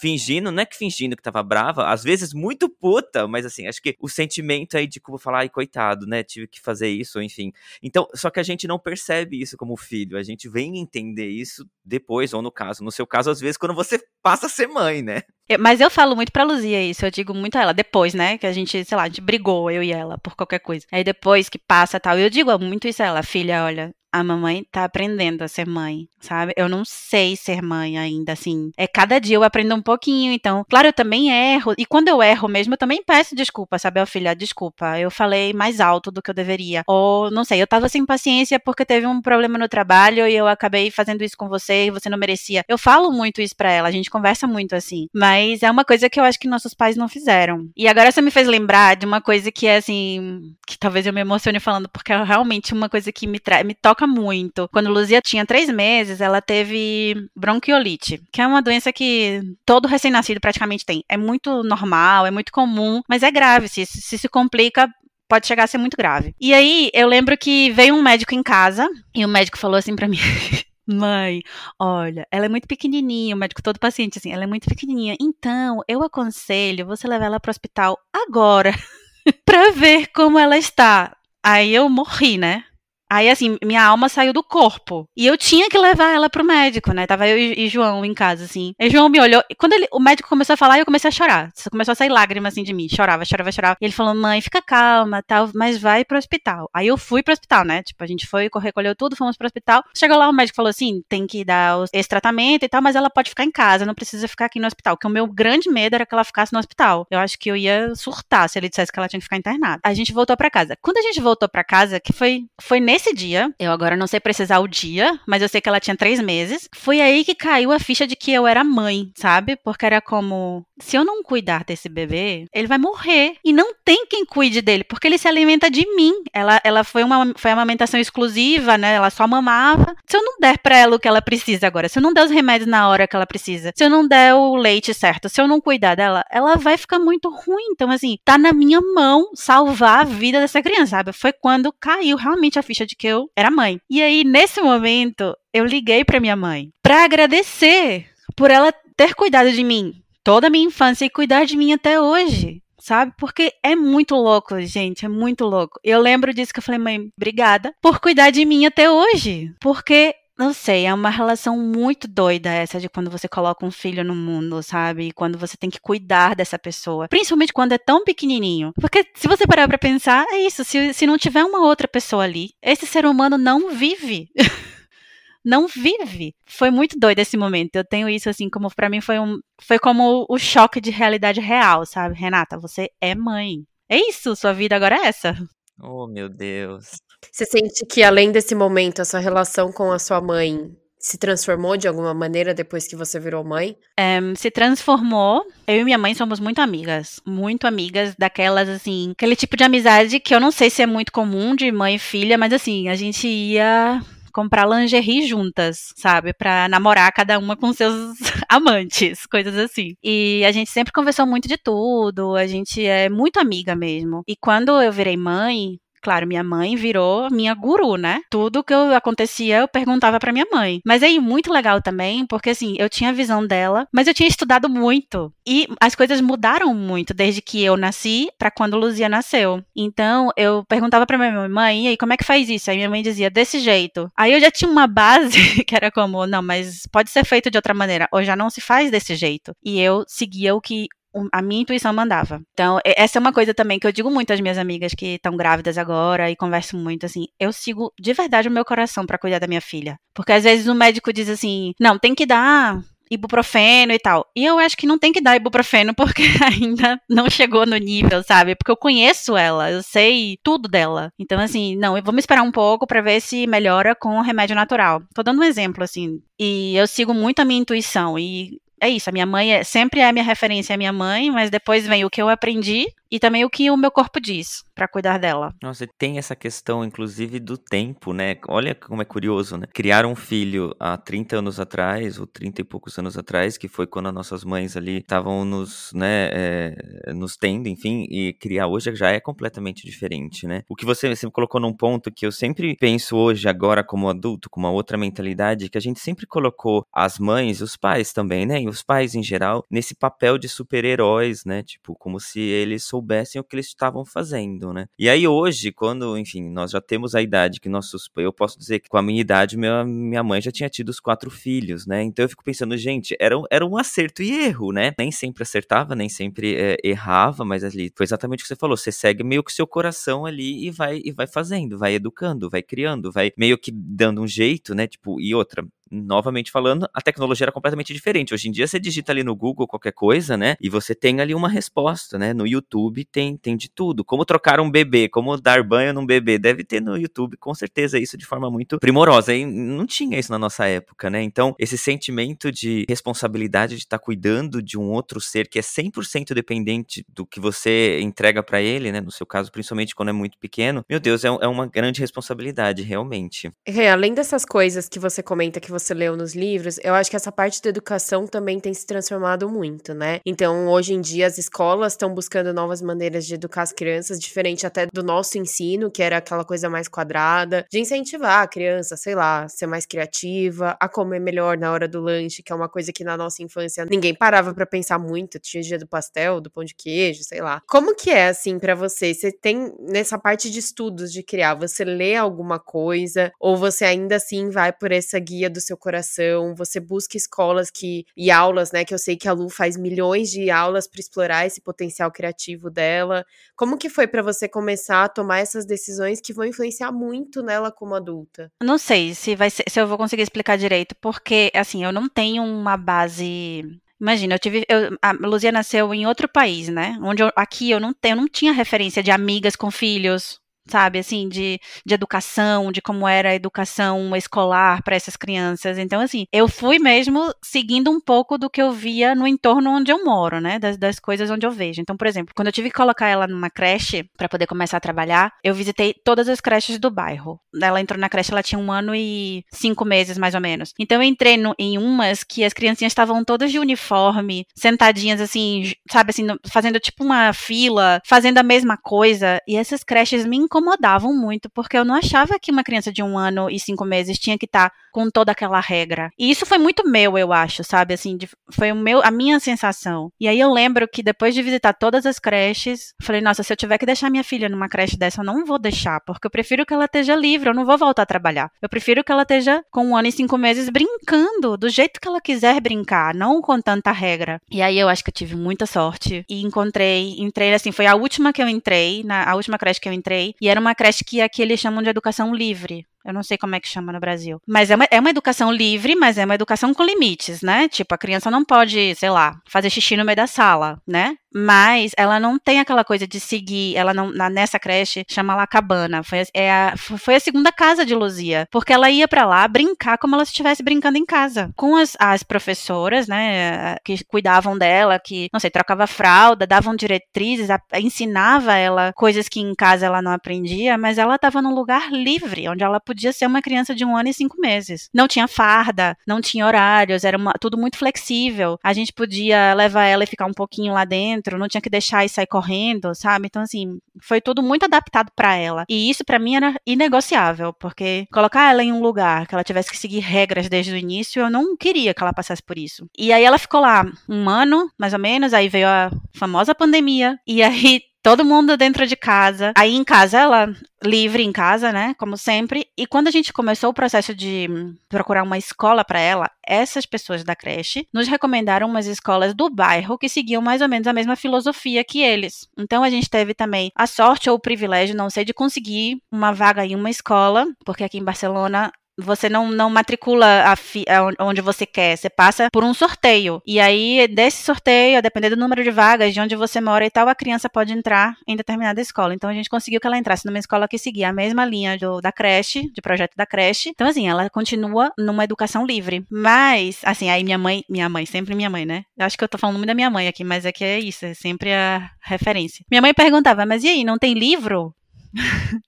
fingindo, 0.00 0.50
não 0.50 0.62
é 0.62 0.66
que 0.66 0.76
fingindo 0.76 1.16
que 1.16 1.22
tava 1.22 1.42
brava, 1.42 1.88
às 1.88 1.99
vezes 2.02 2.32
muito 2.32 2.68
puta, 2.68 3.26
mas 3.26 3.44
assim, 3.46 3.66
acho 3.66 3.82
que 3.82 3.96
o 4.00 4.08
sentimento 4.08 4.76
aí 4.76 4.86
de 4.86 5.00
como 5.00 5.18
falar, 5.18 5.40
ai, 5.40 5.48
coitado, 5.48 6.06
né, 6.06 6.22
tive 6.22 6.46
que 6.46 6.60
fazer 6.60 6.88
isso, 6.88 7.20
enfim. 7.20 7.52
Então, 7.82 8.08
só 8.14 8.30
que 8.30 8.40
a 8.40 8.42
gente 8.42 8.66
não 8.66 8.78
percebe 8.78 9.40
isso 9.40 9.56
como 9.56 9.76
filho, 9.76 10.16
a 10.16 10.22
gente 10.22 10.48
vem 10.48 10.78
entender 10.78 11.28
isso 11.28 11.66
depois, 11.84 12.32
ou 12.32 12.42
no 12.42 12.50
caso, 12.50 12.84
no 12.84 12.90
seu 12.90 13.06
caso, 13.06 13.30
às 13.30 13.40
vezes, 13.40 13.56
quando 13.56 13.74
você 13.74 14.00
passa 14.22 14.46
a 14.46 14.48
ser 14.48 14.66
mãe, 14.66 15.02
né? 15.02 15.22
Mas 15.58 15.80
eu 15.80 15.90
falo 15.90 16.14
muito 16.14 16.30
pra 16.30 16.44
Luzia 16.44 16.80
isso, 16.82 17.04
eu 17.04 17.10
digo 17.10 17.34
muito 17.34 17.56
a 17.56 17.62
ela, 17.62 17.74
depois, 17.74 18.14
né, 18.14 18.38
que 18.38 18.46
a 18.46 18.52
gente, 18.52 18.84
sei 18.84 18.96
lá, 18.96 19.04
a 19.04 19.08
gente 19.08 19.20
brigou, 19.20 19.70
eu 19.70 19.82
e 19.82 19.92
ela, 19.92 20.16
por 20.18 20.36
qualquer 20.36 20.60
coisa. 20.60 20.86
Aí 20.92 21.02
depois 21.02 21.48
que 21.48 21.58
passa 21.58 21.98
tal, 21.98 22.18
eu 22.18 22.30
digo 22.30 22.56
muito 22.58 22.86
isso 22.86 23.02
a 23.02 23.06
ela, 23.06 23.22
filha, 23.22 23.64
olha, 23.64 23.92
a 24.12 24.24
mamãe 24.24 24.66
tá 24.70 24.84
aprendendo 24.84 25.42
a 25.42 25.48
ser 25.48 25.66
mãe, 25.66 26.08
sabe? 26.20 26.52
Eu 26.56 26.68
não 26.68 26.84
sei 26.84 27.36
ser 27.36 27.62
mãe 27.62 27.98
ainda, 27.98 28.32
assim. 28.32 28.70
É 28.76 28.86
cada 28.86 29.18
dia 29.18 29.36
eu 29.36 29.44
aprendo 29.44 29.74
um 29.74 29.82
pouquinho, 29.82 30.32
então, 30.32 30.64
claro, 30.68 30.88
eu 30.88 30.92
também 30.92 31.30
erro. 31.30 31.74
E 31.78 31.86
quando 31.86 32.08
eu 32.08 32.22
erro 32.22 32.48
mesmo, 32.48 32.74
eu 32.74 32.78
também 32.78 33.02
peço 33.02 33.34
desculpa, 33.34 33.78
sabe? 33.78 34.00
Ó, 34.00 34.06
filha, 34.06 34.34
desculpa, 34.34 34.98
eu 34.98 35.10
falei 35.10 35.52
mais 35.52 35.80
alto 35.80 36.10
do 36.10 36.20
que 36.20 36.30
eu 36.30 36.34
deveria. 36.34 36.82
Ou, 36.86 37.30
não 37.30 37.44
sei, 37.44 37.62
eu 37.62 37.66
tava 37.66 37.88
sem 37.88 38.04
paciência 38.04 38.58
porque 38.58 38.84
teve 38.84 39.06
um 39.06 39.22
problema 39.22 39.58
no 39.58 39.68
trabalho 39.68 40.26
e 40.26 40.34
eu 40.34 40.46
acabei 40.46 40.90
fazendo 40.90 41.22
isso 41.22 41.36
com 41.36 41.48
você 41.48 41.86
e 41.86 41.90
você 41.90 42.08
não 42.08 42.18
merecia. 42.18 42.64
Eu 42.68 42.78
falo 42.78 43.12
muito 43.12 43.40
isso 43.40 43.54
pra 43.56 43.70
ela, 43.70 43.88
a 43.88 43.92
gente 43.92 44.10
conversa 44.10 44.46
muito 44.46 44.74
assim. 44.74 45.06
Mas 45.14 45.62
é 45.62 45.70
uma 45.70 45.84
coisa 45.84 46.10
que 46.10 46.18
eu 46.18 46.24
acho 46.24 46.38
que 46.38 46.48
nossos 46.48 46.74
pais 46.74 46.96
não 46.96 47.08
fizeram. 47.08 47.68
E 47.76 47.86
agora 47.86 48.10
você 48.10 48.20
me 48.20 48.30
fez 48.30 48.46
lembrar 48.46 48.96
de 48.96 49.06
uma 49.06 49.20
coisa 49.20 49.52
que 49.52 49.66
é 49.66 49.76
assim, 49.76 50.54
que 50.66 50.78
talvez 50.78 51.06
eu 51.06 51.12
me 51.12 51.20
emocione 51.20 51.60
falando, 51.60 51.88
porque 51.88 52.12
é 52.12 52.22
realmente 52.22 52.74
uma 52.74 52.88
coisa 52.88 53.12
que 53.12 53.26
me, 53.26 53.40
me 53.64 53.74
toca 53.74 53.99
muito. 54.06 54.68
Quando 54.72 54.90
Luzia 54.90 55.20
tinha 55.20 55.46
três 55.46 55.68
meses, 55.68 56.20
ela 56.20 56.40
teve 56.40 57.28
bronquiolite, 57.34 58.22
que 58.32 58.40
é 58.40 58.46
uma 58.46 58.62
doença 58.62 58.92
que 58.92 59.40
todo 59.64 59.88
recém-nascido 59.88 60.40
praticamente 60.40 60.84
tem. 60.84 61.04
É 61.08 61.16
muito 61.16 61.62
normal, 61.62 62.26
é 62.26 62.30
muito 62.30 62.52
comum, 62.52 63.00
mas 63.08 63.22
é 63.22 63.30
grave. 63.30 63.68
Se 63.68 63.86
se, 63.86 64.18
se 64.18 64.28
complica, 64.28 64.88
pode 65.28 65.46
chegar 65.46 65.64
a 65.64 65.66
ser 65.66 65.78
muito 65.78 65.96
grave. 65.96 66.34
E 66.40 66.52
aí, 66.52 66.90
eu 66.92 67.06
lembro 67.06 67.38
que 67.38 67.70
veio 67.70 67.94
um 67.94 68.02
médico 68.02 68.34
em 68.34 68.42
casa 68.42 68.88
e 69.14 69.24
o 69.24 69.28
médico 69.28 69.58
falou 69.58 69.76
assim 69.76 69.94
para 69.94 70.08
mim. 70.08 70.18
Mãe, 70.86 71.40
olha, 71.78 72.26
ela 72.32 72.46
é 72.46 72.48
muito 72.48 72.66
pequenininha, 72.66 73.36
o 73.36 73.38
médico 73.38 73.62
todo 73.62 73.78
paciente 73.78 74.18
assim, 74.18 74.32
ela 74.32 74.42
é 74.42 74.46
muito 74.46 74.68
pequenininha. 74.68 75.16
Então, 75.20 75.82
eu 75.86 76.02
aconselho 76.02 76.84
você 76.84 77.06
levar 77.06 77.26
ela 77.26 77.38
para 77.38 77.48
o 77.48 77.52
hospital 77.52 77.96
agora 78.12 78.74
para 79.46 79.70
ver 79.70 80.08
como 80.08 80.36
ela 80.36 80.58
está. 80.58 81.16
Aí 81.42 81.72
eu 81.72 81.88
morri, 81.88 82.36
né? 82.36 82.64
Aí, 83.10 83.28
assim, 83.28 83.56
minha 83.64 83.84
alma 83.84 84.08
saiu 84.08 84.32
do 84.32 84.42
corpo. 84.42 85.08
E 85.16 85.26
eu 85.26 85.36
tinha 85.36 85.68
que 85.68 85.76
levar 85.76 86.14
ela 86.14 86.30
pro 86.30 86.44
médico, 86.44 86.92
né? 86.92 87.06
Tava 87.06 87.26
eu 87.26 87.36
e, 87.36 87.68
João 87.68 88.04
em 88.04 88.14
casa, 88.14 88.44
assim. 88.44 88.72
E 88.78 88.88
João 88.88 89.08
me 89.08 89.20
olhou. 89.20 89.42
Quando 89.58 89.72
ele, 89.72 89.88
o 89.92 89.98
médico 89.98 90.28
começou 90.28 90.54
a 90.54 90.56
falar, 90.56 90.78
eu 90.78 90.84
comecei 90.84 91.08
a 91.08 91.10
chorar. 91.10 91.50
Começou 91.70 91.92
a 91.92 91.94
sair 91.96 92.08
lágrimas, 92.08 92.54
assim, 92.54 92.62
de 92.62 92.72
mim. 92.72 92.88
Chorava, 92.88 93.24
chorava, 93.24 93.50
chorava. 93.50 93.76
E 93.80 93.84
ele 93.84 93.92
falou, 93.92 94.14
mãe, 94.14 94.40
fica 94.40 94.62
calma, 94.62 95.22
tal, 95.22 95.50
mas 95.54 95.78
vai 95.78 96.04
pro 96.04 96.16
hospital. 96.16 96.70
Aí 96.72 96.86
eu 96.86 96.96
fui 96.96 97.22
pro 97.22 97.32
hospital, 97.32 97.64
né? 97.64 97.82
Tipo, 97.82 98.04
a 98.04 98.06
gente 98.06 98.26
foi, 98.26 98.48
recolheu 98.60 98.94
tudo, 98.94 99.16
fomos 99.16 99.36
pro 99.36 99.46
hospital. 99.46 99.82
Chegou 99.96 100.16
lá, 100.16 100.28
o 100.28 100.32
médico 100.32 100.56
falou 100.56 100.70
assim, 100.70 101.02
tem 101.08 101.26
que 101.26 101.44
dar 101.44 101.84
esse 101.92 102.08
tratamento 102.08 102.64
e 102.64 102.68
tal, 102.68 102.80
mas 102.80 102.94
ela 102.94 103.10
pode 103.10 103.30
ficar 103.30 103.44
em 103.44 103.50
casa, 103.50 103.84
não 103.84 103.94
precisa 103.94 104.28
ficar 104.28 104.46
aqui 104.46 104.60
no 104.60 104.66
hospital. 104.66 104.96
Que 104.96 105.06
o 105.06 105.10
meu 105.10 105.26
grande 105.26 105.68
medo 105.68 105.94
era 105.94 106.06
que 106.06 106.14
ela 106.14 106.24
ficasse 106.24 106.52
no 106.52 106.58
hospital. 106.58 107.06
Eu 107.10 107.18
acho 107.18 107.38
que 107.38 107.50
eu 107.50 107.56
ia 107.56 107.92
surtar 107.96 108.48
se 108.48 108.58
ele 108.58 108.68
dissesse 108.68 108.92
que 108.92 108.98
ela 108.98 109.08
tinha 109.08 109.18
que 109.18 109.24
ficar 109.24 109.36
internada. 109.36 109.80
A 109.82 109.94
gente 109.94 110.12
voltou 110.12 110.36
para 110.36 110.50
casa. 110.50 110.76
Quando 110.80 110.98
a 110.98 111.02
gente 111.02 111.20
voltou 111.20 111.48
para 111.48 111.64
casa, 111.64 111.98
que 111.98 112.12
foi, 112.12 112.44
foi 112.60 112.78
nesse 112.78 112.99
dia, 113.14 113.50
eu 113.58 113.72
agora 113.72 113.96
não 113.96 114.06
sei 114.06 114.20
precisar 114.20 114.58
o 114.58 114.68
dia, 114.68 115.18
mas 115.26 115.40
eu 115.40 115.48
sei 115.48 115.60
que 115.60 115.68
ela 115.68 115.80
tinha 115.80 115.96
três 115.96 116.20
meses. 116.20 116.68
Foi 116.74 117.00
aí 117.00 117.24
que 117.24 117.34
caiu 117.34 117.72
a 117.72 117.78
ficha 117.78 118.06
de 118.06 118.14
que 118.14 118.32
eu 118.32 118.46
era 118.46 118.62
mãe, 118.62 119.10
sabe? 119.16 119.56
Porque 119.56 119.86
era 119.86 120.00
como: 120.00 120.64
se 120.78 120.96
eu 120.96 121.04
não 121.04 121.22
cuidar 121.22 121.64
desse 121.64 121.88
bebê, 121.88 122.44
ele 122.52 122.66
vai 122.66 122.78
morrer. 122.78 123.34
E 123.44 123.52
não 123.52 123.74
tem 123.84 124.06
quem 124.06 124.24
cuide 124.24 124.60
dele, 124.60 124.84
porque 124.84 125.06
ele 125.06 125.18
se 125.18 125.28
alimenta 125.28 125.70
de 125.70 125.86
mim. 125.96 126.12
Ela, 126.32 126.60
ela 126.62 126.84
foi 126.84 127.02
uma 127.02 127.32
foi 127.36 127.50
amamentação 127.50 127.98
exclusiva, 127.98 128.76
né? 128.76 128.94
Ela 128.94 129.10
só 129.10 129.26
mamava. 129.26 129.96
Se 130.06 130.16
eu 130.16 130.22
não 130.22 130.38
der 130.40 130.58
pra 130.58 130.76
ela 130.76 130.96
o 130.96 130.98
que 130.98 131.08
ela 131.08 131.22
precisa 131.22 131.66
agora, 131.66 131.88
se 131.88 131.98
eu 131.98 132.02
não 132.02 132.12
der 132.12 132.24
os 132.24 132.30
remédios 132.30 132.68
na 132.68 132.88
hora 132.88 133.06
que 133.06 133.16
ela 133.16 133.26
precisa, 133.26 133.72
se 133.74 133.84
eu 133.84 133.90
não 133.90 134.06
der 134.06 134.34
o 134.34 134.56
leite 134.56 134.92
certo, 134.92 135.28
se 135.28 135.40
eu 135.40 135.48
não 135.48 135.60
cuidar 135.60 135.94
dela, 135.94 136.24
ela 136.30 136.56
vai 136.56 136.76
ficar 136.76 136.98
muito 136.98 137.30
ruim. 137.30 137.70
Então, 137.72 137.90
assim, 137.90 138.18
tá 138.24 138.36
na 138.36 138.52
minha 138.52 138.80
mão 138.80 139.30
salvar 139.34 140.00
a 140.00 140.04
vida 140.04 140.40
dessa 140.40 140.62
criança, 140.62 140.90
sabe? 140.90 141.12
Foi 141.12 141.32
quando 141.32 141.72
caiu 141.72 142.16
realmente 142.16 142.58
a 142.58 142.62
ficha 142.62 142.86
de 142.90 142.96
que 142.96 143.06
eu 143.06 143.30
era 143.36 143.50
mãe. 143.50 143.80
E 143.88 144.02
aí, 144.02 144.24
nesse 144.24 144.60
momento, 144.60 145.36
eu 145.52 145.64
liguei 145.64 146.04
para 146.04 146.20
minha 146.20 146.36
mãe 146.36 146.70
para 146.82 147.04
agradecer 147.04 148.06
por 148.36 148.50
ela 148.50 148.72
ter 148.96 149.14
cuidado 149.14 149.50
de 149.50 149.64
mim 149.64 149.94
toda 150.22 150.48
a 150.48 150.50
minha 150.50 150.66
infância 150.66 151.04
e 151.04 151.10
cuidar 151.10 151.44
de 151.44 151.56
mim 151.56 151.72
até 151.72 152.00
hoje. 152.00 152.62
Sabe? 152.78 153.12
Porque 153.18 153.52
é 153.62 153.76
muito 153.76 154.14
louco, 154.14 154.58
gente. 154.62 155.04
É 155.04 155.08
muito 155.08 155.44
louco. 155.44 155.78
Eu 155.84 156.00
lembro 156.00 156.32
disso 156.32 156.52
que 156.52 156.60
eu 156.60 156.62
falei, 156.62 156.78
mãe, 156.80 157.10
obrigada 157.14 157.74
por 157.80 158.00
cuidar 158.00 158.30
de 158.30 158.44
mim 158.46 158.64
até 158.64 158.90
hoje. 158.90 159.52
Porque 159.60 160.14
não 160.40 160.54
sei, 160.54 160.86
é 160.86 160.94
uma 160.94 161.10
relação 161.10 161.58
muito 161.58 162.08
doida 162.08 162.48
essa 162.48 162.80
de 162.80 162.88
quando 162.88 163.10
você 163.10 163.28
coloca 163.28 163.66
um 163.66 163.70
filho 163.70 164.02
no 164.02 164.14
mundo, 164.14 164.62
sabe? 164.62 165.08
E 165.08 165.12
quando 165.12 165.36
você 165.36 165.54
tem 165.54 165.68
que 165.68 165.78
cuidar 165.78 166.34
dessa 166.34 166.58
pessoa. 166.58 167.06
Principalmente 167.08 167.52
quando 167.52 167.72
é 167.72 167.78
tão 167.78 168.02
pequenininho. 168.04 168.72
Porque 168.80 169.04
se 169.14 169.28
você 169.28 169.46
parar 169.46 169.68
pra 169.68 169.76
pensar, 169.76 170.24
é 170.30 170.38
isso. 170.38 170.64
Se, 170.64 170.94
se 170.94 171.06
não 171.06 171.18
tiver 171.18 171.44
uma 171.44 171.60
outra 171.66 171.86
pessoa 171.86 172.24
ali, 172.24 172.52
esse 172.62 172.86
ser 172.86 173.04
humano 173.04 173.36
não 173.36 173.68
vive. 173.70 174.30
não 175.44 175.68
vive. 175.68 176.34
Foi 176.46 176.70
muito 176.70 176.98
doido 176.98 177.18
esse 177.18 177.36
momento. 177.36 177.76
Eu 177.76 177.84
tenho 177.84 178.08
isso 178.08 178.30
assim 178.30 178.48
como 178.48 178.74
para 178.74 178.88
mim 178.88 179.02
foi 179.02 179.18
um 179.18 179.38
foi 179.60 179.78
como 179.78 180.24
o 180.26 180.38
choque 180.38 180.80
de 180.80 180.90
realidade 180.90 181.38
real, 181.38 181.84
sabe? 181.84 182.18
Renata, 182.18 182.58
você 182.58 182.88
é 182.98 183.14
mãe. 183.14 183.62
É 183.90 183.98
isso, 184.08 184.34
sua 184.34 184.54
vida 184.54 184.74
agora 184.74 184.96
é 184.96 185.06
essa. 185.08 185.36
Oh, 185.82 186.06
meu 186.06 186.30
Deus. 186.30 186.92
Você 187.30 187.44
sente 187.44 187.84
que 187.86 188.02
além 188.02 188.32
desse 188.32 188.54
momento, 188.54 189.00
a 189.02 189.04
sua 189.04 189.20
relação 189.20 189.72
com 189.72 189.92
a 189.92 189.98
sua 189.98 190.20
mãe 190.20 190.70
se 191.00 191.16
transformou 191.16 191.78
de 191.78 191.88
alguma 191.88 192.12
maneira 192.12 192.52
depois 192.52 192.86
que 192.86 192.94
você 192.94 193.18
virou 193.18 193.42
mãe? 193.42 193.74
É, 193.98 194.20
se 194.36 194.50
transformou. 194.50 195.42
Eu 195.66 195.80
e 195.80 195.84
minha 195.84 195.96
mãe 195.96 196.14
somos 196.14 196.38
muito 196.38 196.60
amigas. 196.60 197.20
Muito 197.26 197.66
amigas, 197.66 198.14
daquelas, 198.18 198.68
assim, 198.68 199.12
aquele 199.12 199.34
tipo 199.34 199.56
de 199.56 199.64
amizade 199.64 200.20
que 200.20 200.34
eu 200.34 200.40
não 200.40 200.50
sei 200.50 200.68
se 200.68 200.82
é 200.82 200.86
muito 200.86 201.10
comum 201.10 201.56
de 201.56 201.72
mãe 201.72 201.94
e 201.94 201.98
filha, 201.98 202.36
mas 202.36 202.52
assim, 202.52 202.88
a 202.88 202.94
gente 202.94 203.26
ia 203.26 204.02
comprar 204.30 204.66
lingerie 204.66 205.26
juntas, 205.26 205.92
sabe? 205.96 206.34
Pra 206.34 206.68
namorar 206.68 207.10
cada 207.12 207.38
uma 207.38 207.56
com 207.56 207.72
seus 207.72 208.16
amantes, 208.48 209.24
coisas 209.26 209.56
assim. 209.56 209.94
E 210.04 210.44
a 210.44 210.52
gente 210.52 210.70
sempre 210.70 210.92
conversou 210.92 211.26
muito 211.26 211.48
de 211.48 211.56
tudo, 211.56 212.36
a 212.36 212.46
gente 212.46 212.84
é 212.84 213.08
muito 213.08 213.40
amiga 213.40 213.74
mesmo. 213.74 214.22
E 214.28 214.36
quando 214.36 214.80
eu 214.80 214.92
virei 214.92 215.16
mãe, 215.16 215.78
Claro, 216.02 216.26
minha 216.26 216.42
mãe 216.42 216.76
virou 216.76 217.28
minha 217.30 217.54
guru, 217.54 217.96
né? 217.96 218.20
Tudo 218.30 218.64
que 218.64 218.72
eu, 218.72 218.94
acontecia 218.94 219.58
eu 219.58 219.68
perguntava 219.68 220.18
para 220.18 220.32
minha 220.32 220.46
mãe. 220.50 220.80
Mas 220.84 221.02
aí 221.02 221.18
muito 221.20 221.52
legal 221.52 221.82
também, 221.82 222.26
porque 222.26 222.50
assim, 222.50 222.74
eu 222.78 222.88
tinha 222.88 223.10
a 223.10 223.12
visão 223.12 223.46
dela, 223.46 223.86
mas 223.92 224.06
eu 224.06 224.14
tinha 224.14 224.28
estudado 224.28 224.68
muito 224.68 225.32
e 225.46 225.66
as 225.80 225.94
coisas 225.94 226.20
mudaram 226.20 226.72
muito 226.74 227.12
desde 227.12 227.42
que 227.42 227.62
eu 227.62 227.76
nasci 227.76 228.28
para 228.38 228.50
quando 228.50 228.78
Luzia 228.78 229.08
nasceu. 229.08 229.62
Então, 229.76 230.30
eu 230.36 230.64
perguntava 230.64 231.06
para 231.06 231.18
minha 231.18 231.48
mãe, 231.48 231.84
e 231.84 231.88
aí 231.88 231.96
como 231.96 232.12
é 232.12 232.16
que 232.16 232.24
faz 232.24 232.48
isso? 232.48 232.70
Aí 232.70 232.76
minha 232.76 232.88
mãe 232.88 233.02
dizia 233.02 233.30
desse 233.30 233.58
jeito. 233.60 234.10
Aí 234.16 234.32
eu 234.32 234.40
já 234.40 234.50
tinha 234.50 234.70
uma 234.70 234.86
base 234.86 235.38
que 235.64 235.74
era 235.74 235.90
como, 235.90 236.26
não, 236.26 236.42
mas 236.42 236.86
pode 236.92 237.10
ser 237.10 237.24
feito 237.24 237.50
de 237.50 237.58
outra 237.58 237.74
maneira, 237.74 238.08
ou 238.12 238.22
já 238.22 238.34
não 238.36 238.48
se 238.48 238.60
faz 238.60 238.90
desse 238.90 239.14
jeito. 239.14 239.52
E 239.64 239.80
eu 239.80 240.04
seguia 240.06 240.54
o 240.54 240.60
que 240.60 240.86
a 241.32 241.42
minha 241.42 241.62
intuição 241.62 241.92
mandava. 241.92 242.40
Então, 242.52 242.78
essa 242.84 243.18
é 243.18 243.20
uma 243.20 243.32
coisa 243.32 243.52
também 243.52 243.78
que 243.78 243.86
eu 243.86 243.92
digo 243.92 244.10
muito 244.10 244.32
às 244.32 244.40
minhas 244.40 244.58
amigas 244.58 244.92
que 244.94 245.14
estão 245.14 245.36
grávidas 245.36 245.76
agora 245.78 246.30
e 246.30 246.36
converso 246.36 246.76
muito 246.76 247.06
assim. 247.06 247.26
Eu 247.38 247.52
sigo 247.52 247.92
de 247.98 248.12
verdade 248.12 248.48
o 248.48 248.52
meu 248.52 248.64
coração 248.64 249.06
para 249.06 249.18
cuidar 249.18 249.38
da 249.38 249.46
minha 249.46 249.60
filha. 249.60 249.98
Porque 250.14 250.32
às 250.32 250.44
vezes 250.44 250.66
o 250.66 250.74
médico 250.74 251.12
diz 251.12 251.28
assim: 251.28 251.72
não, 251.80 251.98
tem 251.98 252.14
que 252.14 252.26
dar 252.26 252.80
ibuprofeno 253.10 253.92
e 253.92 253.98
tal. 253.98 254.26
E 254.36 254.44
eu 254.44 254.58
acho 254.58 254.76
que 254.76 254.86
não 254.86 254.98
tem 254.98 255.12
que 255.12 255.20
dar 255.20 255.36
ibuprofeno 255.36 255.92
porque 255.94 256.22
ainda 256.44 257.00
não 257.08 257.28
chegou 257.28 257.66
no 257.66 257.76
nível, 257.76 258.22
sabe? 258.22 258.54
Porque 258.54 258.70
eu 258.70 258.76
conheço 258.76 259.36
ela, 259.36 259.70
eu 259.70 259.82
sei 259.82 260.38
tudo 260.44 260.68
dela. 260.68 261.12
Então, 261.18 261.40
assim, 261.40 261.76
não, 261.76 262.00
vamos 262.02 262.20
esperar 262.20 262.42
um 262.42 262.52
pouco 262.52 262.86
para 262.86 263.02
ver 263.02 263.20
se 263.20 263.46
melhora 263.46 263.94
com 263.94 264.18
o 264.18 264.22
remédio 264.22 264.54
natural. 264.54 265.02
Tô 265.12 265.22
dando 265.22 265.40
um 265.40 265.44
exemplo, 265.44 265.82
assim. 265.82 266.22
E 266.38 266.76
eu 266.76 266.86
sigo 266.86 267.12
muito 267.12 267.40
a 267.40 267.44
minha 267.44 267.60
intuição. 267.60 268.18
E 268.18 268.60
é 268.80 268.88
isso, 268.88 269.10
a 269.10 269.12
minha 269.12 269.26
mãe 269.26 269.52
é, 269.52 269.64
sempre 269.64 270.00
é 270.00 270.08
a 270.08 270.12
minha 270.12 270.24
referência, 270.24 270.72
é 270.72 270.74
a 270.74 270.78
minha 270.78 270.92
mãe, 270.92 271.30
mas 271.30 271.50
depois 271.50 271.86
vem 271.86 272.04
o 272.04 272.10
que 272.10 272.20
eu 272.20 272.28
aprendi 272.28 272.86
e 273.10 273.18
também 273.18 273.44
o 273.44 273.50
que 273.50 273.70
o 273.70 273.76
meu 273.76 273.90
corpo 273.90 274.20
diz 274.20 274.62
para 274.74 274.88
cuidar 274.88 275.18
dela. 275.18 275.52
Nossa, 275.62 275.86
tem 275.98 276.16
essa 276.16 276.36
questão, 276.36 276.84
inclusive, 276.84 277.38
do 277.38 277.58
tempo, 277.58 278.12
né? 278.12 278.36
Olha 278.48 278.74
como 278.74 279.02
é 279.02 279.04
curioso, 279.04 279.56
né? 279.56 279.66
Criar 279.74 280.06
um 280.06 280.14
filho 280.14 280.74
há 280.78 280.96
30 280.96 281.38
anos 281.38 281.60
atrás, 281.60 282.18
ou 282.18 282.26
30 282.26 282.62
e 282.62 282.64
poucos 282.64 282.98
anos 282.98 283.18
atrás, 283.18 283.58
que 283.58 283.68
foi 283.68 283.86
quando 283.86 284.08
as 284.08 284.14
nossas 284.14 284.44
mães 284.44 284.76
ali 284.76 284.98
estavam 284.98 285.44
nos, 285.44 285.90
né, 285.92 286.30
é, 286.32 287.12
nos 287.12 287.36
tendo, 287.36 287.68
enfim, 287.68 288.06
e 288.10 288.32
criar 288.34 288.68
hoje 288.68 288.94
já 288.94 289.10
é 289.10 289.20
completamente 289.20 289.84
diferente, 289.84 290.46
né? 290.46 290.62
O 290.68 290.76
que 290.76 290.86
você, 290.86 291.14
você 291.14 291.30
colocou 291.30 291.60
num 291.60 291.74
ponto 291.74 292.10
que 292.10 292.24
eu 292.24 292.32
sempre 292.32 292.76
penso 292.76 293.16
hoje, 293.16 293.48
agora 293.48 293.84
como 293.84 294.08
adulto, 294.08 294.48
com 294.48 294.60
uma 294.60 294.70
outra 294.70 294.96
mentalidade, 294.96 295.68
que 295.68 295.78
a 295.78 295.80
gente 295.80 296.00
sempre 296.00 296.26
colocou 296.26 296.86
as 296.92 297.18
mães, 297.18 297.60
os 297.60 297.76
pais 297.76 298.12
também, 298.12 298.46
né? 298.46 298.62
E 298.62 298.68
os 298.68 298.82
pais 298.82 299.14
em 299.14 299.22
geral, 299.22 299.64
nesse 299.70 299.94
papel 299.94 300.38
de 300.38 300.48
super-heróis, 300.48 301.44
né? 301.44 301.62
Tipo, 301.62 301.94
como 301.94 302.18
se 302.20 302.40
eles 302.40 302.84
soubessem 303.00 303.40
o 303.40 303.44
que 303.44 303.56
eles 303.56 303.66
estavam 303.66 304.04
fazendo, 304.04 304.72
né? 304.72 304.86
E 304.98 305.08
aí 305.08 305.26
hoje, 305.26 305.72
quando, 305.72 306.16
enfim, 306.18 306.48
nós 306.50 306.70
já 306.70 306.80
temos 306.80 307.14
a 307.14 307.22
idade 307.22 307.60
que 307.60 307.68
nossos, 307.68 308.08
eu 308.16 308.32
posso 308.32 308.58
dizer 308.58 308.80
que 308.80 308.88
com 308.88 308.98
a 308.98 309.02
minha 309.02 309.20
idade, 309.20 309.56
minha, 309.56 309.84
minha 309.84 310.22
mãe 310.22 310.40
já 310.40 310.52
tinha 310.52 310.68
tido 310.68 310.90
os 310.90 311.00
quatro 311.00 311.30
filhos, 311.30 311.86
né? 311.86 312.02
Então 312.02 312.24
eu 312.24 312.28
fico 312.28 312.44
pensando, 312.44 312.76
gente, 312.76 313.16
era, 313.18 313.34
era 313.50 313.66
um 313.66 313.76
acerto 313.76 314.22
e 314.22 314.30
erro, 314.30 314.72
né? 314.72 314.92
Nem 314.98 315.10
sempre 315.10 315.42
acertava, 315.42 315.94
nem 315.94 316.08
sempre 316.08 316.54
é, 316.54 316.76
errava, 316.84 317.44
mas 317.44 317.64
ali 317.64 317.90
foi 317.96 318.04
exatamente 318.04 318.40
o 318.40 318.42
que 318.42 318.48
você 318.48 318.56
falou, 318.56 318.76
você 318.76 318.92
segue 318.92 319.24
meio 319.24 319.42
que 319.42 319.52
seu 319.52 319.66
coração 319.66 320.26
ali 320.26 320.66
e 320.66 320.70
vai 320.70 321.00
e 321.02 321.12
vai 321.12 321.26
fazendo, 321.26 321.78
vai 321.78 321.94
educando, 321.94 322.50
vai 322.50 322.62
criando, 322.62 323.10
vai 323.10 323.32
meio 323.36 323.58
que 323.58 323.72
dando 323.72 324.20
um 324.20 324.26
jeito, 324.26 324.74
né? 324.74 324.86
Tipo, 324.86 325.20
e 325.20 325.34
outra, 325.34 325.66
novamente 325.90 326.50
falando, 326.50 326.88
a 326.94 327.00
tecnologia 327.00 327.44
era 327.44 327.52
completamente 327.52 327.92
diferente. 327.92 328.32
Hoje 328.32 328.48
em 328.48 328.52
dia 328.52 328.66
você 328.66 328.78
digita 328.78 329.12
ali 329.12 329.24
no 329.24 329.34
Google 329.34 329.66
qualquer 329.66 329.92
coisa, 329.92 330.36
né? 330.36 330.56
E 330.60 330.68
você 330.68 330.94
tem 330.94 331.20
ali 331.20 331.34
uma 331.34 331.48
resposta, 331.48 332.18
né? 332.18 332.32
No 332.32 332.46
YouTube 332.46 333.04
tem, 333.04 333.36
tem 333.36 333.56
de 333.56 333.68
tudo. 333.68 334.04
Como 334.04 334.24
trocar 334.24 334.60
um 334.60 334.70
bebê, 334.70 335.08
como 335.08 335.36
dar 335.36 335.62
banho 335.64 335.92
num 335.92 336.06
bebê, 336.06 336.38
deve 336.38 336.64
ter 336.64 336.80
no 336.80 336.96
YouTube, 336.96 337.36
com 337.36 337.54
certeza, 337.54 337.98
isso 337.98 338.16
de 338.16 338.24
forma 338.24 338.50
muito 338.50 338.78
primorosa. 338.78 339.34
E 339.34 339.44
não 339.44 339.86
tinha 339.86 340.18
isso 340.18 340.30
na 340.30 340.38
nossa 340.38 340.66
época, 340.66 341.10
né? 341.10 341.22
Então, 341.22 341.54
esse 341.58 341.76
sentimento 341.76 342.52
de 342.52 342.84
responsabilidade 342.88 343.76
de 343.76 343.82
estar 343.82 343.98
tá 343.98 344.04
cuidando 344.04 344.62
de 344.62 344.78
um 344.78 344.90
outro 344.90 345.20
ser 345.20 345.48
que 345.48 345.58
é 345.58 345.62
100% 345.62 346.32
dependente 346.34 347.04
do 347.08 347.26
que 347.26 347.40
você 347.40 348.00
entrega 348.00 348.42
para 348.42 348.60
ele, 348.60 348.92
né? 348.92 349.00
No 349.00 349.10
seu 349.10 349.26
caso, 349.26 349.50
principalmente 349.50 349.94
quando 349.94 350.10
é 350.10 350.12
muito 350.12 350.38
pequeno, 350.38 350.84
meu 350.88 351.00
Deus, 351.00 351.24
é, 351.24 351.28
é 351.28 351.46
uma 351.46 351.66
grande 351.66 352.00
responsabilidade, 352.00 352.82
realmente. 352.82 353.50
É, 353.66 353.90
além 353.90 354.14
dessas 354.14 354.44
coisas 354.44 354.88
que 354.88 354.98
você 354.98 355.22
comenta 355.22 355.60
que 355.60 355.70
você 355.70 355.79
você 355.82 355.94
leu 355.94 356.16
nos 356.16 356.34
livros, 356.34 356.78
eu 356.82 356.94
acho 356.94 357.10
que 357.10 357.16
essa 357.16 357.32
parte 357.32 357.60
da 357.62 357.70
educação 357.70 358.26
também 358.26 358.60
tem 358.60 358.72
se 358.72 358.86
transformado 358.86 359.48
muito, 359.48 359.94
né? 359.94 360.20
Então, 360.24 360.68
hoje 360.68 360.94
em 360.94 361.00
dia, 361.00 361.26
as 361.26 361.38
escolas 361.38 361.92
estão 361.92 362.14
buscando 362.14 362.52
novas 362.52 362.80
maneiras 362.82 363.26
de 363.26 363.34
educar 363.34 363.62
as 363.62 363.72
crianças, 363.72 364.18
diferente 364.18 364.66
até 364.66 364.86
do 364.86 365.02
nosso 365.02 365.38
ensino, 365.38 365.90
que 365.90 366.02
era 366.02 366.18
aquela 366.18 366.44
coisa 366.44 366.68
mais 366.68 366.88
quadrada, 366.88 367.66
de 367.70 367.78
incentivar 367.78 368.42
a 368.42 368.46
criança, 368.46 368.96
sei 368.96 369.14
lá, 369.14 369.48
ser 369.48 369.66
mais 369.66 369.86
criativa, 369.86 370.76
a 370.78 370.88
comer 370.88 371.20
melhor 371.20 371.56
na 371.56 371.72
hora 371.72 371.88
do 371.88 372.00
lanche, 372.00 372.42
que 372.42 372.52
é 372.52 372.54
uma 372.54 372.68
coisa 372.68 372.92
que 372.92 373.04
na 373.04 373.16
nossa 373.16 373.42
infância 373.42 373.84
ninguém 373.84 374.14
parava 374.14 374.54
para 374.54 374.66
pensar 374.66 374.98
muito. 374.98 375.38
Tinha 375.38 375.62
dia 375.62 375.78
do 375.78 375.86
pastel, 375.86 376.40
do 376.40 376.50
pão 376.50 376.64
de 376.64 376.74
queijo, 376.74 377.22
sei 377.24 377.40
lá. 377.40 377.62
Como 377.66 377.94
que 377.94 378.10
é, 378.10 378.28
assim, 378.28 378.58
para 378.58 378.74
você? 378.74 379.14
Você 379.14 379.32
tem, 379.32 379.74
nessa 379.80 380.18
parte 380.18 380.50
de 380.50 380.58
estudos 380.58 381.12
de 381.12 381.22
criar, 381.22 381.54
você 381.54 381.84
lê 381.84 382.14
alguma 382.14 382.58
coisa, 382.58 383.32
ou 383.40 383.56
você 383.56 383.84
ainda 383.84 384.16
assim 384.16 384.50
vai 384.50 384.72
por 384.72 384.92
essa 384.92 385.18
guia 385.18 385.48
do 385.48 385.60
seu 385.70 385.76
coração, 385.76 386.54
você 386.54 386.78
busca 386.80 387.16
escolas 387.16 387.70
que 387.70 388.04
e 388.16 388.30
aulas, 388.30 388.72
né, 388.72 388.84
que 388.84 388.92
eu 388.92 388.98
sei 388.98 389.16
que 389.16 389.28
a 389.28 389.32
Lu 389.32 389.48
faz 389.48 389.76
milhões 389.76 390.30
de 390.30 390.50
aulas 390.50 390.86
para 390.86 391.00
explorar 391.00 391.46
esse 391.46 391.60
potencial 391.60 392.10
criativo 392.10 392.70
dela. 392.70 393.24
Como 393.56 393.78
que 393.78 393.88
foi 393.88 394.06
para 394.06 394.22
você 394.22 394.48
começar 394.48 395.04
a 395.04 395.08
tomar 395.08 395.38
essas 395.38 395.64
decisões 395.64 396.20
que 396.20 396.32
vão 396.32 396.44
influenciar 396.44 396.92
muito 396.92 397.42
nela 397.42 397.70
como 397.70 397.94
adulta? 397.94 398.50
Não 398.62 398.78
sei 398.78 399.14
se 399.14 399.36
vai 399.36 399.50
ser, 399.50 399.64
se 399.68 399.80
eu 399.80 399.86
vou 399.86 399.98
conseguir 399.98 400.22
explicar 400.22 400.56
direito, 400.56 400.94
porque 401.00 401.50
assim, 401.54 401.84
eu 401.84 401.92
não 401.92 402.08
tenho 402.08 402.42
uma 402.42 402.76
base 402.76 403.64
Imagina, 404.00 404.34
eu 404.34 404.38
tive. 404.38 404.64
Eu, 404.66 404.96
a 405.02 405.12
Luzia 405.12 405.52
nasceu 405.52 405.92
em 405.92 406.06
outro 406.06 406.26
país, 406.26 406.68
né? 406.68 406.98
Onde 407.02 407.22
eu, 407.22 407.30
aqui 407.36 407.70
eu 407.70 407.78
não, 407.78 407.92
tenho, 407.92 408.14
eu 408.14 408.16
não 408.16 408.26
tinha 408.26 408.50
referência 408.50 409.02
de 409.02 409.10
amigas 409.10 409.54
com 409.54 409.70
filhos, 409.70 410.40
sabe, 410.70 410.98
assim, 410.98 411.28
de, 411.28 411.60
de 411.84 411.94
educação, 411.94 412.72
de 412.72 412.80
como 412.80 413.06
era 413.06 413.30
a 413.30 413.34
educação 413.34 414.14
escolar 414.16 414.82
para 414.82 414.96
essas 414.96 415.16
crianças. 415.16 415.78
Então, 415.78 416.00
assim, 416.00 416.26
eu 416.32 416.48
fui 416.48 416.78
mesmo 416.78 417.32
seguindo 417.42 417.90
um 417.90 418.00
pouco 418.00 418.38
do 418.38 418.48
que 418.48 418.62
eu 418.62 418.72
via 418.72 419.14
no 419.14 419.26
entorno 419.26 419.70
onde 419.70 419.90
eu 419.90 420.04
moro, 420.04 420.40
né, 420.40 420.58
das, 420.58 420.76
das 420.76 420.98
coisas 420.98 421.30
onde 421.30 421.46
eu 421.46 421.50
vejo. 421.50 421.80
Então, 421.80 421.96
por 421.96 422.06
exemplo, 422.06 422.34
quando 422.34 422.46
eu 422.46 422.52
tive 422.52 422.70
que 422.70 422.76
colocar 422.76 423.08
ela 423.08 423.26
numa 423.26 423.50
creche 423.50 424.08
para 424.16 424.28
poder 424.28 424.46
começar 424.46 424.76
a 424.76 424.80
trabalhar, 424.80 425.32
eu 425.42 425.54
visitei 425.54 425.94
todas 426.04 426.28
as 426.28 426.40
creches 426.40 426.78
do 426.78 426.90
bairro. 426.90 427.40
Ela 427.60 427.80
entrou 427.80 427.98
na 427.98 428.08
creche, 428.08 428.32
ela 428.32 428.42
tinha 428.42 428.58
um 428.58 428.70
ano 428.70 428.94
e 428.94 429.44
cinco 429.52 429.84
meses, 429.84 430.16
mais 430.16 430.34
ou 430.34 430.40
menos. 430.40 430.72
Então, 430.78 431.02
eu 431.02 431.08
entrei 431.08 431.36
no, 431.36 431.54
em 431.58 431.76
umas 431.78 432.22
que 432.22 432.44
as 432.44 432.52
criancinhas 432.52 432.92
estavam 432.92 433.24
todas 433.24 433.50
de 433.50 433.58
uniforme, 433.58 434.46
sentadinhas, 434.54 435.20
assim, 435.20 435.72
sabe, 435.90 436.10
assim, 436.10 436.26
fazendo 436.48 436.78
tipo 436.78 437.04
uma 437.04 437.32
fila, 437.32 438.00
fazendo 438.06 438.38
a 438.38 438.42
mesma 438.42 438.76
coisa, 438.76 439.40
e 439.46 439.56
essas 439.56 439.82
creches 439.82 440.24
me 440.24 440.36
incomodavam 440.60 441.14
muito, 441.14 441.48
porque 441.50 441.76
eu 441.76 441.84
não 441.84 441.94
achava 441.94 442.38
que 442.38 442.52
uma 442.52 442.62
criança 442.62 442.92
de 442.92 443.02
um 443.02 443.18
ano 443.18 443.48
e 443.50 443.58
cinco 443.58 443.84
meses 443.84 444.18
tinha 444.18 444.38
que 444.38 444.44
estar 444.44 444.70
tá 444.70 444.76
com 444.92 445.08
toda 445.10 445.32
aquela 445.32 445.60
regra. 445.60 446.10
E 446.18 446.30
isso 446.30 446.44
foi 446.44 446.58
muito 446.58 446.88
meu, 446.88 447.16
eu 447.16 447.32
acho, 447.32 447.64
sabe? 447.64 447.94
Assim, 447.94 448.16
de, 448.16 448.28
foi 448.52 448.72
o 448.72 448.76
meu, 448.76 449.00
a 449.02 449.10
minha 449.10 449.40
sensação. 449.40 450.10
E 450.20 450.28
aí 450.28 450.38
eu 450.38 450.52
lembro 450.52 450.86
que 450.88 451.02
depois 451.02 451.34
de 451.34 451.42
visitar 451.42 451.72
todas 451.72 452.04
as 452.06 452.18
creches, 452.18 452.92
falei, 453.02 453.20
nossa, 453.20 453.42
se 453.42 453.52
eu 453.52 453.56
tiver 453.56 453.78
que 453.78 453.86
deixar 453.86 454.10
minha 454.10 454.24
filha 454.24 454.48
numa 454.48 454.68
creche 454.68 454.96
dessa, 454.96 455.20
eu 455.20 455.24
não 455.24 455.44
vou 455.44 455.58
deixar, 455.58 456.00
porque 456.00 456.26
eu 456.26 456.30
prefiro 456.30 456.66
que 456.66 456.74
ela 456.74 456.84
esteja 456.84 457.14
livre, 457.14 457.50
eu 457.50 457.54
não 457.54 457.64
vou 457.64 457.78
voltar 457.78 458.02
a 458.02 458.06
trabalhar. 458.06 458.50
Eu 458.60 458.68
prefiro 458.68 459.02
que 459.02 459.12
ela 459.12 459.22
esteja 459.22 459.62
com 459.70 459.86
um 459.86 459.96
ano 459.96 460.08
e 460.08 460.12
cinco 460.12 460.36
meses 460.36 460.68
brincando, 460.68 461.56
do 461.56 461.68
jeito 461.68 462.00
que 462.00 462.08
ela 462.08 462.20
quiser 462.20 462.60
brincar, 462.60 463.14
não 463.14 463.40
com 463.40 463.60
tanta 463.60 463.92
regra. 463.92 464.40
E 464.50 464.60
aí 464.60 464.78
eu 464.78 464.88
acho 464.88 465.04
que 465.04 465.10
eu 465.10 465.14
tive 465.14 465.36
muita 465.36 465.66
sorte 465.66 466.24
e 466.28 466.42
encontrei, 466.42 467.16
entrei 467.18 467.54
assim, 467.54 467.72
foi 467.72 467.86
a 467.86 467.94
última 467.94 468.32
que 468.32 468.42
eu 468.42 468.48
entrei, 468.48 469.02
na 469.04 469.30
a 469.30 469.34
última 469.34 469.58
creche 469.58 469.80
que 469.80 469.88
eu 469.88 469.92
entrei, 469.92 470.34
e 470.40 470.48
era 470.48 470.60
uma 470.60 470.74
creche 470.74 471.04
que 471.04 471.20
aqui 471.20 471.42
eles 471.42 471.60
chamam 471.60 471.82
de 471.82 471.90
educação 471.90 472.34
livre. 472.34 472.86
Eu 473.04 473.12
não 473.12 473.22
sei 473.22 473.38
como 473.38 473.54
é 473.54 473.60
que 473.60 473.68
chama 473.68 473.92
no 473.92 474.00
Brasil. 474.00 474.40
Mas 474.46 474.70
é 474.70 474.76
uma, 474.76 474.86
é 474.90 475.00
uma 475.00 475.10
educação 475.10 475.50
livre, 475.50 475.94
mas 475.94 476.18
é 476.18 476.24
uma 476.24 476.34
educação 476.34 476.74
com 476.74 476.84
limites, 476.84 477.42
né? 477.42 477.68
Tipo, 477.68 477.94
a 477.94 477.98
criança 477.98 478.30
não 478.30 478.44
pode, 478.44 478.94
sei 478.94 479.10
lá, 479.10 479.40
fazer 479.48 479.70
xixi 479.70 479.96
no 479.96 480.04
meio 480.04 480.16
da 480.16 480.26
sala, 480.26 480.80
né? 480.86 481.16
Mas 481.32 481.92
ela 481.96 482.18
não 482.18 482.38
tem 482.38 482.58
aquela 482.58 482.84
coisa 482.84 483.06
de 483.06 483.20
seguir, 483.20 483.76
ela 483.76 483.94
não, 483.94 484.12
na, 484.12 484.28
nessa 484.28 484.58
creche, 484.58 485.04
chama 485.08 485.34
lá 485.34 485.46
cabana. 485.46 486.02
Foi, 486.02 486.22
é 486.34 486.50
a, 486.50 486.74
foi 486.76 487.14
a 487.14 487.20
segunda 487.20 487.52
casa 487.52 487.86
de 487.86 487.94
Luzia. 487.94 488.48
Porque 488.50 488.72
ela 488.72 488.90
ia 488.90 489.06
para 489.06 489.24
lá 489.24 489.46
brincar 489.46 489.96
como 489.98 490.14
ela 490.14 490.24
estivesse 490.24 490.62
brincando 490.62 490.98
em 490.98 491.06
casa. 491.06 491.50
Com 491.56 491.76
as, 491.76 491.96
as 492.00 492.22
professoras, 492.22 493.06
né, 493.06 493.76
que 493.84 494.04
cuidavam 494.04 494.58
dela, 494.58 494.98
que, 494.98 495.28
não 495.32 495.38
sei, 495.38 495.50
trocava 495.50 495.86
fralda, 495.86 496.46
davam 496.46 496.74
diretrizes, 496.74 497.48
a, 497.48 497.60
ensinava 497.74 498.54
ela 498.56 498.92
coisas 498.94 499.28
que 499.28 499.40
em 499.40 499.54
casa 499.54 499.86
ela 499.86 500.02
não 500.02 500.12
aprendia, 500.12 500.76
mas 500.76 500.98
ela 500.98 501.14
estava 501.14 501.40
num 501.40 501.54
lugar 501.54 501.92
livre, 501.92 502.48
onde 502.48 502.64
ela 502.64 502.80
podia 502.90 503.12
ser 503.12 503.26
uma 503.26 503.40
criança 503.40 503.72
de 503.72 503.84
um 503.84 503.96
ano 503.96 504.08
e 504.08 504.12
cinco 504.12 504.36
meses. 504.40 504.90
Não 504.92 505.06
tinha 505.06 505.28
farda, 505.28 505.96
não 506.04 506.20
tinha 506.20 506.44
horários, 506.44 507.04
era 507.04 507.16
uma, 507.16 507.32
tudo 507.40 507.56
muito 507.56 507.78
flexível. 507.78 508.58
A 508.64 508.72
gente 508.72 508.92
podia 508.92 509.54
levar 509.54 509.84
ela 509.84 510.02
e 510.02 510.08
ficar 510.08 510.26
um 510.26 510.32
pouquinho 510.32 510.72
lá 510.72 510.84
dentro, 510.84 511.38
não 511.38 511.46
tinha 511.46 511.60
que 511.60 511.70
deixar 511.70 512.04
e 512.04 512.08
sair 512.08 512.26
correndo, 512.26 512.92
sabe? 512.92 513.26
Então, 513.26 513.42
assim, 513.42 513.78
foi 514.02 514.20
tudo 514.20 514.42
muito 514.42 514.64
adaptado 514.64 515.12
para 515.14 515.36
ela. 515.36 515.64
E 515.68 515.88
isso 515.88 516.04
para 516.04 516.18
mim 516.18 516.34
era 516.34 516.56
inegociável, 516.66 517.52
porque 517.52 518.08
colocar 518.12 518.50
ela 518.50 518.64
em 518.64 518.72
um 518.72 518.82
lugar 518.82 519.28
que 519.28 519.34
ela 519.36 519.44
tivesse 519.44 519.70
que 519.70 519.78
seguir 519.78 520.00
regras 520.00 520.48
desde 520.48 520.72
o 520.72 520.76
início, 520.76 521.22
eu 521.22 521.30
não 521.30 521.56
queria 521.56 521.94
que 521.94 522.02
ela 522.02 522.12
passasse 522.12 522.42
por 522.42 522.58
isso. 522.58 522.88
E 522.98 523.12
aí 523.12 523.22
ela 523.22 523.38
ficou 523.38 523.60
lá 523.60 523.86
um 524.08 524.28
ano, 524.28 524.68
mais 524.76 524.92
ou 524.92 524.98
menos, 524.98 525.32
aí 525.32 525.48
veio 525.48 525.68
a 525.68 525.92
famosa 526.12 526.56
pandemia, 526.56 527.18
e 527.24 527.40
aí 527.40 527.82
todo 528.02 528.24
mundo 528.24 528.56
dentro 528.56 528.86
de 528.86 528.96
casa. 528.96 529.52
Aí 529.56 529.74
em 529.74 529.84
casa 529.84 530.18
ela 530.18 530.54
livre 530.82 531.22
em 531.22 531.32
casa, 531.32 531.72
né, 531.72 531.94
como 531.98 532.16
sempre. 532.16 532.66
E 532.76 532.86
quando 532.86 533.08
a 533.08 533.10
gente 533.10 533.32
começou 533.32 533.70
o 533.70 533.74
processo 533.74 534.14
de 534.14 534.48
procurar 534.88 535.22
uma 535.22 535.36
escola 535.36 535.84
para 535.84 536.00
ela, 536.00 536.30
essas 536.46 536.86
pessoas 536.86 537.22
da 537.22 537.36
creche 537.36 537.86
nos 537.92 538.08
recomendaram 538.08 538.66
umas 538.66 538.86
escolas 538.86 539.34
do 539.34 539.50
bairro 539.50 539.98
que 539.98 540.08
seguiam 540.08 540.40
mais 540.40 540.62
ou 540.62 540.68
menos 540.68 540.86
a 540.86 540.92
mesma 540.92 541.16
filosofia 541.16 541.84
que 541.84 542.00
eles. 542.00 542.48
Então 542.58 542.82
a 542.82 542.90
gente 542.90 543.10
teve 543.10 543.34
também 543.34 543.70
a 543.76 543.86
sorte 543.86 544.30
ou 544.30 544.36
o 544.36 544.40
privilégio, 544.40 544.96
não 544.96 545.10
sei, 545.10 545.24
de 545.24 545.34
conseguir 545.34 546.02
uma 546.10 546.32
vaga 546.32 546.64
em 546.64 546.74
uma 546.74 546.90
escola, 546.90 547.46
porque 547.64 547.84
aqui 547.84 547.98
em 547.98 548.04
Barcelona 548.04 548.72
você 549.00 549.28
não, 549.28 549.50
não 549.50 549.70
matricula 549.70 550.54
fi, 550.56 550.84
onde 551.18 551.40
você 551.40 551.66
quer, 551.66 551.96
você 551.96 552.08
passa 552.08 552.48
por 552.50 552.64
um 552.64 552.74
sorteio. 552.74 553.42
E 553.46 553.58
aí, 553.60 554.06
desse 554.08 554.42
sorteio, 554.42 554.98
a 554.98 555.00
depender 555.00 555.30
do 555.30 555.36
número 555.36 555.62
de 555.62 555.70
vagas, 555.70 556.12
de 556.14 556.20
onde 556.20 556.36
você 556.36 556.60
mora 556.60 556.84
e 556.84 556.90
tal, 556.90 557.08
a 557.08 557.14
criança 557.14 557.48
pode 557.48 557.72
entrar 557.72 558.16
em 558.26 558.36
determinada 558.36 558.80
escola. 558.80 559.14
Então, 559.14 559.30
a 559.30 559.34
gente 559.34 559.48
conseguiu 559.48 559.80
que 559.80 559.86
ela 559.86 559.98
entrasse 559.98 560.26
numa 560.26 560.38
escola 560.38 560.68
que 560.68 560.78
seguia 560.78 561.08
a 561.08 561.12
mesma 561.12 561.44
linha 561.44 561.76
do, 561.78 562.00
da 562.00 562.12
creche, 562.12 562.70
de 562.72 562.80
projeto 562.80 563.12
da 563.16 563.26
creche. 563.26 563.70
Então, 563.70 563.86
assim, 563.86 564.08
ela 564.08 564.28
continua 564.30 564.92
numa 564.98 565.24
educação 565.24 565.64
livre. 565.64 566.04
Mas, 566.10 566.80
assim, 566.84 567.10
aí 567.10 567.24
minha 567.24 567.38
mãe, 567.38 567.64
minha 567.68 567.88
mãe, 567.88 568.06
sempre 568.06 568.34
minha 568.34 568.50
mãe, 568.50 568.64
né? 568.64 568.84
Acho 568.98 569.16
que 569.16 569.24
eu 569.24 569.28
tô 569.28 569.38
falando 569.38 569.56
muito 569.56 569.68
da 569.68 569.74
minha 569.74 569.90
mãe 569.90 570.08
aqui, 570.08 570.24
mas 570.24 570.44
é 570.44 570.52
que 570.52 570.64
é 570.64 570.78
isso, 570.78 571.04
é 571.04 571.14
sempre 571.14 571.52
a 571.52 571.88
referência. 572.02 572.64
Minha 572.70 572.82
mãe 572.82 572.94
perguntava, 572.94 573.46
mas 573.46 573.64
e 573.64 573.68
aí, 573.68 573.84
não 573.84 573.98
tem 573.98 574.14
livro? 574.14 574.74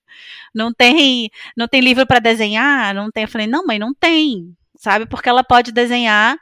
não 0.53 0.73
tem, 0.73 1.29
não 1.57 1.67
tem 1.67 1.81
livro 1.81 2.05
para 2.05 2.19
desenhar, 2.19 2.93
não 2.93 3.11
tem. 3.11 3.23
Eu 3.23 3.29
falei, 3.29 3.47
não, 3.47 3.65
mãe, 3.65 3.79
não 3.79 3.93
tem, 3.93 4.55
sabe? 4.77 5.05
Porque 5.05 5.29
ela 5.29 5.43
pode 5.43 5.71
desenhar 5.71 6.37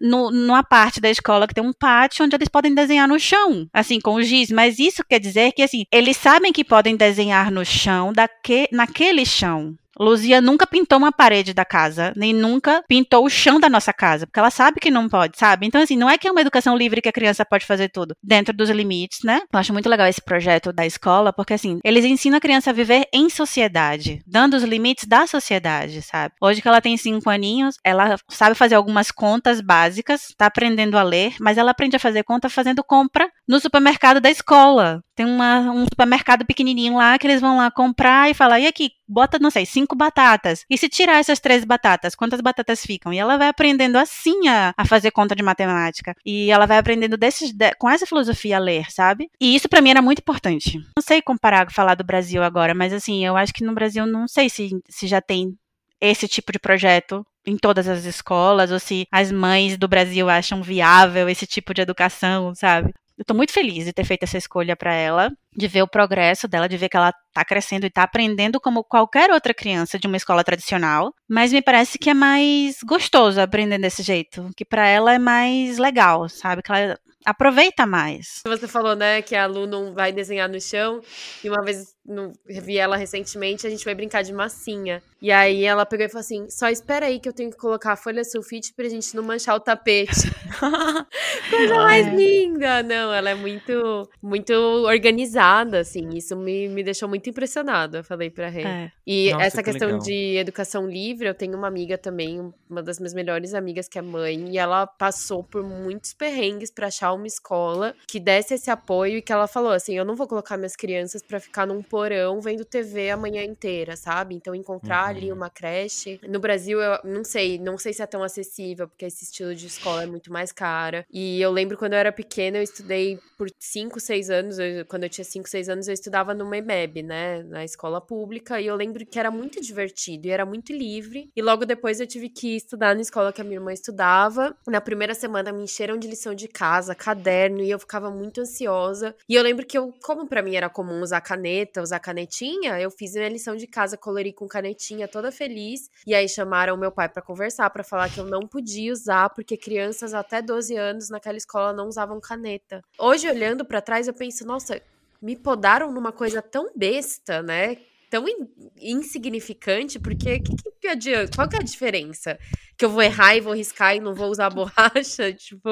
no, 0.00 0.30
numa 0.30 0.62
parte 0.62 1.00
da 1.00 1.10
escola 1.10 1.46
que 1.46 1.54
tem 1.54 1.64
um 1.64 1.72
pátio 1.72 2.24
onde 2.24 2.36
eles 2.36 2.48
podem 2.48 2.74
desenhar 2.74 3.08
no 3.08 3.18
chão, 3.18 3.68
assim, 3.72 4.00
com 4.00 4.14
o 4.14 4.22
giz. 4.22 4.50
Mas 4.50 4.78
isso 4.78 5.02
quer 5.08 5.18
dizer 5.18 5.52
que, 5.52 5.62
assim, 5.62 5.84
eles 5.92 6.16
sabem 6.16 6.52
que 6.52 6.64
podem 6.64 6.96
desenhar 6.96 7.50
no 7.50 7.64
chão, 7.64 8.12
daque, 8.12 8.68
naquele 8.72 9.26
chão. 9.26 9.74
Luzia 9.98 10.40
nunca 10.40 10.66
pintou 10.66 10.98
uma 10.98 11.12
parede 11.12 11.52
da 11.52 11.64
casa, 11.64 12.12
nem 12.16 12.32
nunca 12.32 12.82
pintou 12.88 13.24
o 13.24 13.30
chão 13.30 13.58
da 13.60 13.68
nossa 13.68 13.92
casa, 13.92 14.26
porque 14.26 14.38
ela 14.38 14.50
sabe 14.50 14.80
que 14.80 14.90
não 14.90 15.08
pode, 15.08 15.38
sabe? 15.38 15.66
Então, 15.66 15.80
assim, 15.80 15.96
não 15.96 16.08
é 16.08 16.16
que 16.16 16.28
é 16.28 16.30
uma 16.30 16.40
educação 16.40 16.76
livre 16.76 17.00
que 17.02 17.08
a 17.08 17.12
criança 17.12 17.44
pode 17.44 17.66
fazer 17.66 17.88
tudo, 17.88 18.14
dentro 18.22 18.54
dos 18.54 18.70
limites, 18.70 19.20
né? 19.24 19.40
Eu 19.52 19.58
acho 19.58 19.72
muito 19.72 19.88
legal 19.88 20.06
esse 20.06 20.20
projeto 20.20 20.72
da 20.72 20.86
escola, 20.86 21.32
porque, 21.32 21.54
assim, 21.54 21.78
eles 21.84 22.04
ensinam 22.04 22.38
a 22.38 22.40
criança 22.40 22.70
a 22.70 22.72
viver 22.72 23.06
em 23.12 23.28
sociedade, 23.28 24.20
dando 24.26 24.54
os 24.54 24.62
limites 24.62 25.06
da 25.06 25.26
sociedade, 25.26 26.02
sabe? 26.02 26.34
Hoje 26.40 26.62
que 26.62 26.68
ela 26.68 26.80
tem 26.80 26.96
cinco 26.96 27.28
aninhos, 27.30 27.76
ela 27.84 28.16
sabe 28.28 28.54
fazer 28.54 28.74
algumas 28.74 29.10
contas 29.10 29.60
básicas, 29.60 30.28
tá 30.36 30.46
aprendendo 30.46 30.96
a 30.96 31.02
ler, 31.02 31.34
mas 31.40 31.58
ela 31.58 31.70
aprende 31.70 31.96
a 31.96 32.00
fazer 32.00 32.22
conta 32.24 32.48
fazendo 32.48 32.84
compra 32.84 33.28
no 33.46 33.58
supermercado 33.60 34.20
da 34.20 34.30
escola. 34.30 35.00
Tem 35.16 35.26
uma, 35.26 35.58
um 35.72 35.84
supermercado 35.84 36.46
pequenininho 36.46 36.96
lá 36.96 37.18
que 37.18 37.26
eles 37.26 37.40
vão 37.40 37.56
lá 37.56 37.70
comprar 37.70 38.30
e 38.30 38.34
falar, 38.34 38.60
e 38.60 38.66
aqui, 38.68 38.90
bota, 39.08 39.38
não 39.40 39.50
sei, 39.50 39.66
cinco 39.66 39.87
batatas. 39.96 40.64
E 40.68 40.76
se 40.76 40.88
tirar 40.88 41.18
essas 41.18 41.40
três 41.40 41.64
batatas, 41.64 42.14
quantas 42.14 42.40
batatas 42.40 42.82
ficam? 42.82 43.12
E 43.12 43.18
ela 43.18 43.36
vai 43.36 43.48
aprendendo 43.48 43.96
assim 43.96 44.48
a, 44.48 44.72
a 44.76 44.84
fazer 44.84 45.10
conta 45.10 45.34
de 45.34 45.42
matemática. 45.42 46.14
E 46.24 46.50
ela 46.50 46.66
vai 46.66 46.78
aprendendo 46.78 47.16
desses, 47.16 47.52
de, 47.52 47.74
com 47.74 47.88
essa 47.88 48.06
filosofia 48.06 48.56
a 48.56 48.60
ler, 48.60 48.90
sabe? 48.90 49.28
E 49.40 49.54
isso 49.54 49.68
para 49.68 49.80
mim 49.80 49.90
era 49.90 50.02
muito 50.02 50.20
importante. 50.20 50.78
Não 50.96 51.02
sei 51.02 51.22
comparar, 51.22 51.70
falar 51.72 51.94
do 51.94 52.04
Brasil 52.04 52.42
agora, 52.42 52.74
mas 52.74 52.92
assim, 52.92 53.24
eu 53.24 53.36
acho 53.36 53.52
que 53.52 53.64
no 53.64 53.74
Brasil 53.74 54.06
não 54.06 54.26
sei 54.26 54.48
se, 54.48 54.70
se 54.88 55.06
já 55.06 55.20
tem 55.20 55.54
esse 56.00 56.28
tipo 56.28 56.52
de 56.52 56.58
projeto 56.58 57.24
em 57.46 57.56
todas 57.56 57.88
as 57.88 58.04
escolas, 58.04 58.70
ou 58.70 58.78
se 58.78 59.06
as 59.10 59.32
mães 59.32 59.78
do 59.78 59.88
Brasil 59.88 60.28
acham 60.28 60.62
viável 60.62 61.28
esse 61.28 61.46
tipo 61.46 61.72
de 61.72 61.80
educação, 61.80 62.54
sabe? 62.54 62.92
Eu 63.18 63.24
tô 63.24 63.34
muito 63.34 63.52
feliz 63.52 63.84
de 63.84 63.92
ter 63.92 64.04
feito 64.04 64.22
essa 64.22 64.38
escolha 64.38 64.76
para 64.76 64.94
ela, 64.94 65.32
de 65.52 65.66
ver 65.66 65.82
o 65.82 65.88
progresso 65.88 66.46
dela, 66.46 66.68
de 66.68 66.76
ver 66.76 66.88
que 66.88 66.96
ela 66.96 67.12
tá 67.34 67.44
crescendo 67.44 67.84
e 67.84 67.90
tá 67.90 68.04
aprendendo 68.04 68.60
como 68.60 68.84
qualquer 68.84 69.32
outra 69.32 69.52
criança 69.52 69.98
de 69.98 70.06
uma 70.06 70.16
escola 70.16 70.44
tradicional, 70.44 71.12
mas 71.28 71.52
me 71.52 71.60
parece 71.60 71.98
que 71.98 72.10
é 72.10 72.14
mais 72.14 72.76
gostoso 72.86 73.40
aprender 73.40 73.78
desse 73.78 74.04
jeito, 74.04 74.48
que 74.56 74.64
para 74.64 74.86
ela 74.86 75.12
é 75.12 75.18
mais 75.18 75.78
legal, 75.78 76.28
sabe? 76.28 76.62
Que 76.62 76.70
ela 76.70 76.96
aproveita 77.24 77.84
mais. 77.84 78.40
Você 78.46 78.68
falou, 78.68 78.94
né, 78.94 79.20
que 79.20 79.34
a 79.34 79.46
Lu 79.46 79.66
não 79.66 79.92
vai 79.92 80.12
desenhar 80.12 80.48
no 80.48 80.60
chão, 80.60 81.00
e 81.42 81.50
uma 81.50 81.64
vez 81.64 81.94
no, 82.08 82.32
vi 82.46 82.78
ela 82.78 82.96
recentemente, 82.96 83.66
a 83.66 83.70
gente 83.70 83.84
foi 83.84 83.94
brincar 83.94 84.22
de 84.22 84.32
massinha. 84.32 85.02
E 85.20 85.30
aí 85.32 85.64
ela 85.64 85.84
pegou 85.84 86.06
e 86.06 86.08
falou 86.08 86.20
assim: 86.20 86.48
só 86.48 86.68
espera 86.68 87.06
aí 87.06 87.18
que 87.18 87.28
eu 87.28 87.32
tenho 87.32 87.50
que 87.50 87.56
colocar 87.56 87.92
a 87.92 87.96
folha 87.96 88.24
sulfite 88.24 88.72
pra 88.72 88.88
gente 88.88 89.14
não 89.14 89.22
manchar 89.22 89.56
o 89.56 89.60
tapete. 89.60 90.30
Coisa 91.50 91.74
mais 91.74 92.06
linda! 92.14 92.82
Não, 92.82 93.12
ela 93.12 93.30
é 93.30 93.34
muito, 93.34 94.08
muito 94.22 94.52
organizada, 94.52 95.80
assim. 95.80 96.08
Isso 96.14 96.36
me, 96.36 96.68
me 96.68 96.82
deixou 96.82 97.08
muito 97.08 97.28
impressionada, 97.28 98.02
falei 98.02 98.30
pra 98.30 98.48
Rê. 98.48 98.62
É. 98.62 98.92
E 99.06 99.32
Nossa, 99.32 99.44
essa 99.44 99.62
que 99.62 99.70
questão 99.70 99.88
legal. 99.88 100.02
de 100.02 100.36
educação 100.36 100.88
livre, 100.88 101.28
eu 101.28 101.34
tenho 101.34 101.56
uma 101.56 101.66
amiga 101.66 101.98
também, 101.98 102.52
uma 102.70 102.82
das 102.82 102.98
minhas 102.98 103.12
melhores 103.12 103.54
amigas, 103.54 103.88
que 103.88 103.98
é 103.98 104.02
mãe, 104.02 104.50
e 104.50 104.58
ela 104.58 104.86
passou 104.86 105.42
por 105.42 105.64
muitos 105.64 106.14
perrengues 106.14 106.70
para 106.70 106.86
achar 106.86 107.12
uma 107.12 107.26
escola 107.26 107.94
que 108.06 108.20
desse 108.20 108.54
esse 108.54 108.70
apoio 108.70 109.18
e 109.18 109.22
que 109.22 109.32
ela 109.32 109.48
falou 109.48 109.72
assim: 109.72 109.96
eu 109.96 110.04
não 110.04 110.14
vou 110.14 110.28
colocar 110.28 110.56
minhas 110.56 110.76
crianças 110.76 111.22
para 111.22 111.40
ficar 111.40 111.66
num 111.66 111.82
porão 111.98 112.40
vendo 112.40 112.64
TV 112.64 113.10
a 113.10 113.16
manhã 113.16 113.42
inteira, 113.42 113.96
sabe? 113.96 114.36
Então 114.36 114.54
encontrar 114.54 115.10
uhum. 115.10 115.16
ali 115.16 115.32
uma 115.32 115.50
creche. 115.50 116.20
No 116.28 116.38
Brasil, 116.38 116.80
eu 116.80 117.00
não 117.02 117.24
sei, 117.24 117.58
não 117.58 117.76
sei 117.76 117.92
se 117.92 118.00
é 118.00 118.06
tão 118.06 118.22
acessível, 118.22 118.86
porque 118.86 119.04
esse 119.04 119.24
estilo 119.24 119.52
de 119.52 119.66
escola 119.66 120.04
é 120.04 120.06
muito 120.06 120.32
mais 120.32 120.52
cara. 120.52 121.04
E 121.12 121.42
eu 121.42 121.50
lembro 121.50 121.76
quando 121.76 121.94
eu 121.94 121.98
era 121.98 122.12
pequena, 122.12 122.58
eu 122.58 122.62
estudei 122.62 123.18
por 123.36 123.48
5, 123.58 123.98
6 123.98 124.30
anos, 124.30 124.58
eu, 124.60 124.86
quando 124.86 125.04
eu 125.04 125.08
tinha 125.08 125.24
5, 125.24 125.48
6 125.48 125.68
anos, 125.68 125.88
eu 125.88 125.94
estudava 125.94 126.32
no 126.32 126.48
MEMEB, 126.48 127.02
né? 127.02 127.42
Na 127.42 127.64
escola 127.64 128.00
pública, 128.00 128.60
e 128.60 128.66
eu 128.66 128.76
lembro 128.76 129.04
que 129.04 129.18
era 129.18 129.30
muito 129.30 129.60
divertido 129.60 130.28
e 130.28 130.30
era 130.30 130.46
muito 130.46 130.72
livre. 130.72 131.30
E 131.34 131.42
logo 131.42 131.66
depois 131.66 131.98
eu 131.98 132.06
tive 132.06 132.28
que 132.28 132.54
estudar 132.54 132.94
na 132.94 133.00
escola 133.00 133.32
que 133.32 133.40
a 133.40 133.44
minha 133.44 133.56
irmã 133.56 133.72
estudava. 133.72 134.56
Na 134.68 134.80
primeira 134.80 135.14
semana 135.14 135.50
me 135.50 135.64
encheram 135.64 135.98
de 135.98 136.06
lição 136.06 136.32
de 136.32 136.46
casa, 136.46 136.94
caderno, 136.94 137.60
e 137.60 137.70
eu 137.70 137.78
ficava 137.78 138.08
muito 138.08 138.40
ansiosa. 138.40 139.16
E 139.28 139.34
eu 139.34 139.42
lembro 139.42 139.66
que 139.66 139.76
eu, 139.76 139.92
como 140.00 140.28
para 140.28 140.42
mim 140.42 140.54
era 140.54 140.68
comum 140.68 141.02
usar 141.02 141.20
caneta, 141.20 141.82
usar 141.88 141.98
canetinha, 141.98 142.80
eu 142.80 142.90
fiz 142.90 143.14
minha 143.14 143.28
lição 143.28 143.56
de 143.56 143.66
casa, 143.66 143.96
colori 143.96 144.32
com 144.32 144.46
canetinha, 144.46 145.08
toda 145.08 145.32
feliz. 145.32 145.90
E 146.06 146.14
aí 146.14 146.28
chamaram 146.28 146.76
meu 146.76 146.92
pai 146.92 147.08
para 147.08 147.22
conversar, 147.22 147.68
para 147.70 147.82
falar 147.82 148.10
que 148.10 148.20
eu 148.20 148.26
não 148.26 148.46
podia 148.46 148.92
usar, 148.92 149.30
porque 149.30 149.56
crianças 149.56 150.14
até 150.14 150.40
12 150.40 150.76
anos 150.76 151.08
naquela 151.08 151.36
escola 151.36 151.72
não 151.72 151.88
usavam 151.88 152.20
caneta. 152.20 152.82
Hoje, 152.98 153.28
olhando 153.28 153.64
para 153.64 153.80
trás, 153.80 154.06
eu 154.06 154.14
penso, 154.14 154.46
nossa, 154.46 154.80
me 155.20 155.34
podaram 155.34 155.90
numa 155.90 156.12
coisa 156.12 156.40
tão 156.42 156.70
besta, 156.76 157.42
né? 157.42 157.78
Tão 158.10 158.26
in 158.28 158.48
insignificante, 158.80 159.98
porque 159.98 160.40
que, 160.40 160.54
que 160.80 160.88
adianta? 160.88 161.34
Qual 161.34 161.48
que 161.48 161.56
é 161.56 161.60
a 161.60 161.62
diferença? 161.62 162.38
Que 162.76 162.84
eu 162.84 162.90
vou 162.90 163.02
errar 163.02 163.36
e 163.36 163.40
vou 163.40 163.54
riscar 163.54 163.96
e 163.96 164.00
não 164.00 164.14
vou 164.14 164.30
usar 164.30 164.48
borracha? 164.54 165.32
tipo. 165.32 165.68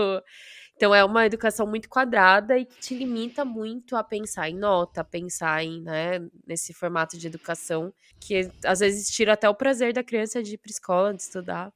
Então 0.77 0.95
é 0.95 1.03
uma 1.03 1.25
educação 1.25 1.67
muito 1.67 1.89
quadrada 1.89 2.59
e 2.59 2.67
que 2.67 2.79
te 2.79 2.95
limita 2.95 3.45
muito 3.45 3.97
a 3.97 4.05
pensar 4.05 4.51
em 4.51 4.55
nota, 4.55 5.03
pensar 5.03 5.65
em, 5.65 5.81
né, 5.81 6.21
nesse 6.47 6.75
formato 6.75 7.17
de 7.17 7.27
educação 7.27 7.93
que 8.21 8.51
às 8.65 8.81
vezes 8.81 9.09
tira 9.09 9.33
até 9.33 9.49
o 9.49 9.55
prazer 9.55 9.95
da 9.95 10.05
criança 10.05 10.43
de 10.43 10.55
ir 10.55 10.59
para 10.59 10.71
escola, 10.71 11.15
de 11.15 11.23
estudar. 11.23 11.73